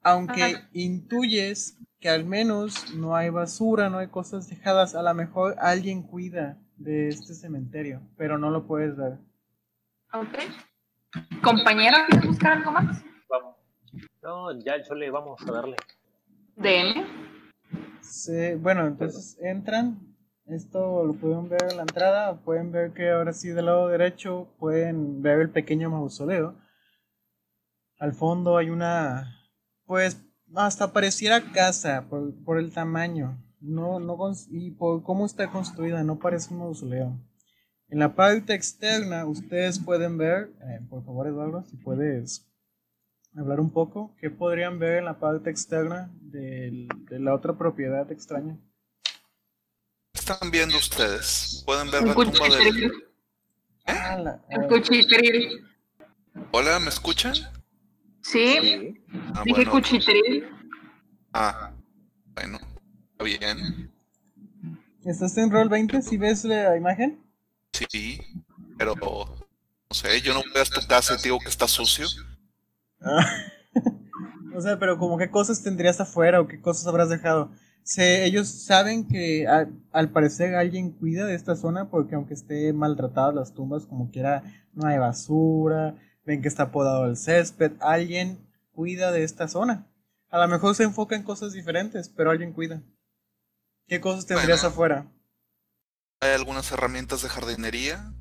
Aunque 0.02 0.44
Ajá. 0.44 0.70
intuyes 0.74 1.76
que 2.00 2.10
al 2.10 2.26
menos 2.26 2.94
no 2.96 3.16
hay 3.16 3.30
basura, 3.30 3.90
no 3.90 4.00
hay 4.00 4.08
cosas 4.08 4.50
dejadas, 4.50 4.96
a 4.96 5.04
lo 5.04 5.14
mejor 5.14 5.56
alguien 5.60 6.02
cuida 6.02 6.58
de 6.84 7.10
este 7.10 7.34
cementerio, 7.34 8.02
pero 8.18 8.38
no 8.38 8.50
lo 8.50 8.64
puedes 8.64 8.96
ver. 8.98 9.14
Ok. 10.14 10.38
Compañero, 11.42 11.98
¿quieres 12.10 12.28
buscar 12.28 12.58
algo 12.58 12.72
más? 12.72 13.02
Vamos. 13.30 13.56
No, 14.22 14.64
ya 14.64 14.76
el 14.76 14.84
chole, 14.84 15.10
vamos 15.10 15.40
a 15.48 15.52
darle. 15.52 15.78
DM. 16.56 17.06
Sí, 18.02 18.56
bueno, 18.56 18.88
entonces 18.88 19.38
entran. 19.42 19.98
Esto 20.48 21.06
lo 21.06 21.14
pueden 21.14 21.48
ver 21.48 21.64
en 21.72 21.78
la 21.78 21.84
entrada. 21.84 22.36
Pueden 22.36 22.72
ver 22.72 22.92
que 22.92 23.10
ahora 23.10 23.34
sí 23.34 23.50
del 23.50 23.66
lado 23.66 23.88
derecho 23.88 24.48
pueden 24.60 25.22
ver 25.22 25.40
el 25.40 25.50
pequeño 25.50 25.90
mausoleo. 25.90 26.54
Al 28.00 28.14
fondo 28.14 28.58
hay 28.58 28.70
una, 28.70 29.40
pues 29.86 30.18
hasta 30.56 30.92
pareciera 30.92 31.52
casa 31.54 32.04
por, 32.10 32.34
por 32.44 32.60
el 32.60 32.72
tamaño. 32.74 33.38
No, 33.64 34.00
no 34.00 34.18
y 34.52 34.72
por 34.72 35.02
cómo 35.04 35.26
está 35.26 35.50
construida, 35.50 36.04
no 36.04 36.18
parece 36.20 36.54
un 36.54 36.60
mausoleo. 36.60 37.14
En 37.90 38.00
la 38.00 38.14
parte 38.14 38.54
externa 38.54 39.26
ustedes 39.26 39.80
pueden 39.80 40.18
ver, 40.18 40.50
eh, 40.64 40.80
por 40.90 41.04
favor 41.06 41.28
Eduardo, 41.28 41.64
si 41.72 41.78
puedes 41.78 42.44
hablar 43.38 43.62
un 43.62 43.70
poco, 43.72 44.12
¿qué 44.20 44.30
podrían 44.30 44.80
ver 44.80 44.98
en 44.98 45.06
la 45.06 45.14
parte 45.14 45.50
externa 45.50 46.10
del- 46.22 46.90
de 47.10 47.20
la 47.20 47.34
otra 47.34 47.54
propiedad 47.54 48.12
extraña? 48.12 48.58
¿Qué 50.12 50.20
están 50.20 50.52
viendo 50.52 50.78
ustedes? 50.78 51.64
Pueden 51.66 51.90
ver 51.90 52.04
la 52.04 52.14
tumba 52.16 52.32
cuchitril. 52.32 52.76
del... 52.82 52.92
Ah, 53.86 54.18
la- 54.18 54.42
El 54.50 54.62
ah, 54.62 54.68
cuchitril. 54.68 55.68
Hola, 56.52 56.80
¿me 56.80 56.90
escuchan? 56.90 57.34
Sí. 58.24 59.00
Ah, 59.34 59.42
Dije 59.46 59.56
bueno. 59.66 59.72
cuchitril. 59.72 60.48
Ah, 61.34 61.72
bueno, 62.36 62.60
bien. 63.24 63.92
¿Estás 65.06 65.38
en 65.38 65.52
Roll 65.52 65.70
20 65.70 66.02
si 66.02 66.18
ves 66.18 66.44
la 66.46 66.78
imagen? 66.78 67.20
Sí, 67.74 68.22
pero 68.78 68.96
no 68.96 69.26
sé, 69.96 70.22
yo 70.22 70.34
no 70.34 70.42
voy 70.42 70.62
a 70.62 70.66
tu 70.66 70.88
casa 70.88 71.18
digo 71.22 71.40
que 71.40 71.50
está 71.50 71.68
sucio. 71.68 72.08
o 74.56 74.62
sea, 74.62 74.80
pero 74.80 74.98
como 74.98 75.18
qué 75.18 75.30
cosas 75.30 75.62
tendrías 75.62 76.00
afuera 76.00 76.40
o 76.42 76.48
qué 76.48 76.62
cosas 76.62 76.88
habrás 76.88 77.10
dejado. 77.10 77.52
Se, 77.84 78.24
ellos 78.26 78.48
saben 78.48 79.08
que 79.08 79.46
a- 79.48 79.68
al 79.92 80.10
parecer 80.10 80.56
alguien 80.56 80.92
cuida 80.92 81.26
de 81.26 81.36
esta 81.36 81.56
zona 81.56 81.90
porque 81.90 82.16
aunque 82.16 82.34
esté 82.34 82.72
maltratadas 82.72 83.36
las 83.36 83.54
tumbas, 83.54 83.84
como 83.86 84.10
quiera, 84.10 84.42
no 84.74 84.88
hay 84.88 84.98
basura, 85.00 85.96
ven 86.26 86.42
que 86.42 86.48
está 86.48 86.72
podado 86.72 87.06
el 87.08 87.18
césped, 87.18 87.74
alguien 87.82 88.38
cuida 88.74 89.12
de 89.12 89.24
esta 89.24 89.48
zona. 89.50 89.86
A 90.32 90.38
lo 90.40 90.48
mejor 90.48 90.76
se 90.76 90.84
enfoca 90.84 91.16
en 91.16 91.24
cosas 91.24 91.52
diferentes, 91.54 92.10
pero 92.10 92.32
alguien 92.32 92.54
cuida. 92.54 92.82
¿Qué 93.94 94.02
cosas 94.02 94.26
tendrías 94.26 94.62
Bueno. 94.62 94.70
afuera? 94.74 95.06
Hay 96.20 96.32
algunas 96.32 96.72
herramientas 96.72 97.22
de 97.22 97.30
jardinería. 97.30 98.12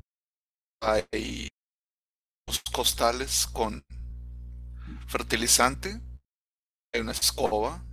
Hay 0.81 1.49
unos 2.47 2.61
costales 2.71 3.47
con 3.51 3.83
fertilizante. 5.07 5.99
Hay 6.93 7.01
una 7.01 7.13
escoba, 7.13 7.83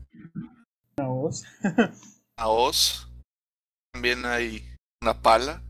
Una 0.98 1.08
voz. 1.08 1.44
una 1.64 2.48
hoz. 2.48 3.08
También 3.94 4.26
hay 4.26 4.62
una 5.00 5.18
pala. 5.22 5.62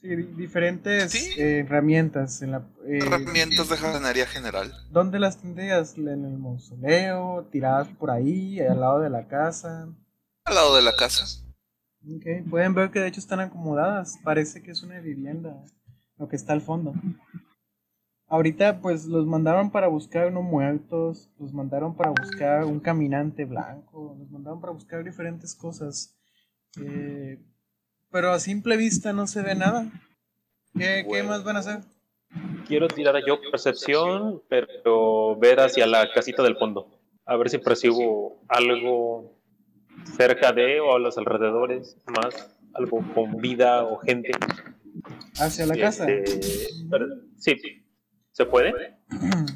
Sí, 0.00 0.08
di- 0.16 0.34
diferentes 0.34 1.12
Sí. 1.12 1.32
eh, 1.40 1.60
herramientas. 1.60 2.42
En 2.42 2.50
la, 2.50 2.58
eh, 2.88 2.98
Herramientas 3.02 3.68
de 3.68 3.76
jardinería 3.76 4.26
general. 4.26 4.74
¿Dónde 4.90 5.20
las 5.20 5.36
tendrías? 5.40 5.96
¿En 5.96 6.08
el 6.08 6.38
mausoleo? 6.38 7.46
¿Tiradas 7.52 7.86
por 8.00 8.10
ahí? 8.10 8.58
¿Al 8.58 8.80
lado 8.80 8.98
de 8.98 9.10
la 9.10 9.28
casa? 9.28 9.86
Al 10.44 10.56
lado 10.56 10.76
de 10.76 10.82
la 10.82 10.94
casa. 10.94 11.24
Ok, 12.06 12.48
pueden 12.50 12.74
ver 12.74 12.90
que 12.90 13.00
de 13.00 13.08
hecho 13.08 13.20
están 13.20 13.40
acomodadas. 13.40 14.18
Parece 14.22 14.62
que 14.62 14.72
es 14.72 14.82
una 14.82 15.00
vivienda 15.00 15.56
lo 16.18 16.28
que 16.28 16.36
está 16.36 16.52
al 16.52 16.60
fondo. 16.60 16.92
Ahorita 18.28 18.80
pues 18.80 19.06
los 19.06 19.26
mandaron 19.26 19.70
para 19.70 19.88
buscar 19.88 20.26
unos 20.26 20.44
muertos, 20.44 21.28
los 21.38 21.54
mandaron 21.54 21.96
para 21.96 22.10
buscar 22.10 22.64
un 22.64 22.78
caminante 22.78 23.46
blanco, 23.46 24.16
los 24.18 24.30
mandaron 24.30 24.60
para 24.60 24.74
buscar 24.74 25.02
diferentes 25.02 25.54
cosas. 25.54 26.14
Eh, 26.78 27.38
pero 28.10 28.32
a 28.32 28.38
simple 28.38 28.76
vista 28.76 29.14
no 29.14 29.26
se 29.26 29.40
ve 29.40 29.54
nada. 29.54 29.90
¿Qué, 30.76 31.06
qué 31.10 31.22
más 31.22 31.42
van 31.42 31.56
a 31.56 31.60
hacer? 31.60 31.80
Quiero 32.66 32.88
tirar 32.88 33.16
yo 33.26 33.40
percepción, 33.50 34.42
pero 34.48 35.36
ver 35.36 35.60
hacia 35.60 35.86
la 35.86 36.12
casita 36.12 36.42
del 36.42 36.56
fondo. 36.56 36.86
A 37.24 37.36
ver 37.36 37.48
si 37.48 37.56
percibo 37.56 38.36
algo 38.48 39.30
cerca 40.16 40.52
de 40.52 40.80
o 40.80 40.94
a 40.94 40.98
los 40.98 41.16
alrededores, 41.18 41.96
más 42.06 42.50
algo 42.74 43.04
con 43.14 43.36
vida 43.36 43.84
o 43.84 43.98
gente. 43.98 44.30
Hacia 45.38 45.66
la 45.66 45.76
casa. 45.76 46.08
Este, 46.10 46.68
pero- 46.90 47.06
sí, 47.38 47.56
¿se 48.32 48.44
puede? 48.46 48.72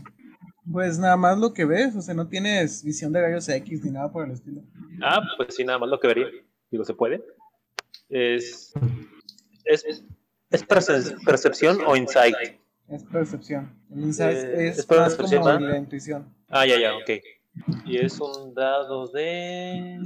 Pues 0.70 0.98
nada 0.98 1.16
más 1.16 1.38
lo 1.38 1.54
que 1.54 1.64
ves, 1.64 1.96
o 1.96 2.02
sea, 2.02 2.12
no 2.12 2.28
tienes 2.28 2.84
visión 2.84 3.10
de 3.10 3.22
rayos 3.22 3.48
X 3.48 3.82
ni 3.86 3.90
nada 3.90 4.12
por 4.12 4.26
el 4.26 4.32
estilo. 4.32 4.60
Ah, 5.02 5.22
pues 5.38 5.54
sí, 5.56 5.64
nada 5.64 5.78
más 5.78 5.88
lo 5.88 5.98
que 5.98 6.08
vería. 6.08 6.26
Digo, 6.70 6.84
¿se 6.84 6.92
puede? 6.92 7.22
Es. 8.10 8.74
¿Es, 9.64 9.82
es 10.50 10.68
perce- 10.68 11.16
percepción 11.24 11.78
o 11.86 11.96
insight? 11.96 12.36
Es 12.90 13.02
percepción. 13.04 13.70
El 13.90 14.00
insight 14.02 14.36
Eh, 14.36 14.68
es, 14.68 14.78
es 14.80 14.90
más 14.90 15.14
percepción, 15.14 15.42
como 15.42 15.58
la 15.58 15.78
intuición. 15.78 16.26
Ah, 16.50 16.66
ya, 16.66 16.78
ya, 16.78 16.94
ok. 16.96 17.10
Y 17.86 17.96
es 17.96 18.20
un 18.20 18.52
dado 18.52 19.08
de. 19.08 19.96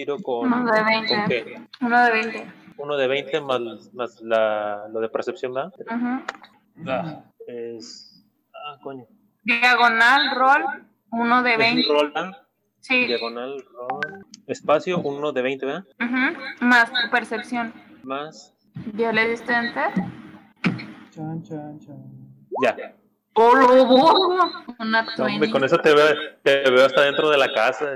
Tiro 0.00 0.18
con. 0.22 0.50
Uno 0.50 0.72
de 0.72 0.82
20. 0.82 1.14
¿Con 1.14 1.28
qué? 1.28 1.60
Uno 1.82 2.02
de 2.04 2.10
20. 2.10 2.52
Uno 2.78 2.96
de 2.96 3.06
20 3.06 3.40
más, 3.42 3.60
más 3.92 4.20
la, 4.22 4.86
lo 4.90 4.98
de 5.00 5.10
percepción, 5.10 5.52
¿verdad? 5.52 5.74
Ujú. 5.78 6.88
Ah, 6.88 7.20
es. 7.46 8.22
Ah, 8.54 8.78
coño. 8.82 9.04
Diagonal, 9.44 10.34
roll, 10.34 10.64
uno 11.10 11.42
de 11.42 11.52
Es 11.52 11.58
20. 11.58 11.90
un 11.90 12.12
roll. 12.14 12.36
Sí. 12.80 13.04
Diagonal, 13.08 13.62
roll. 13.74 14.24
Espacio, 14.46 15.00
uno 15.00 15.32
de 15.32 15.42
20, 15.42 15.66
¿verdad? 15.66 15.84
Ujú. 16.00 16.64
Más 16.64 16.90
tu 16.90 17.10
percepción. 17.10 17.74
Más. 18.02 18.54
¿Ya 18.94 19.12
le 19.12 19.28
diste 19.28 19.52
enter? 19.52 19.92
Chan, 21.14 21.42
chan, 21.44 21.78
chan. 21.80 21.96
Ya. 22.62 22.94
¡Oh, 23.34 23.54
lo 23.54 23.84
borro! 23.84 24.50
Una 24.78 25.02
No, 25.02 25.08
hombre, 25.24 25.38
20. 25.40 25.50
con 25.50 25.64
eso 25.64 25.76
te 25.78 25.94
veo, 25.94 26.06
te 26.42 26.70
veo 26.70 26.86
hasta 26.86 27.02
dentro 27.02 27.28
de 27.28 27.36
la 27.36 27.52
casa. 27.52 27.86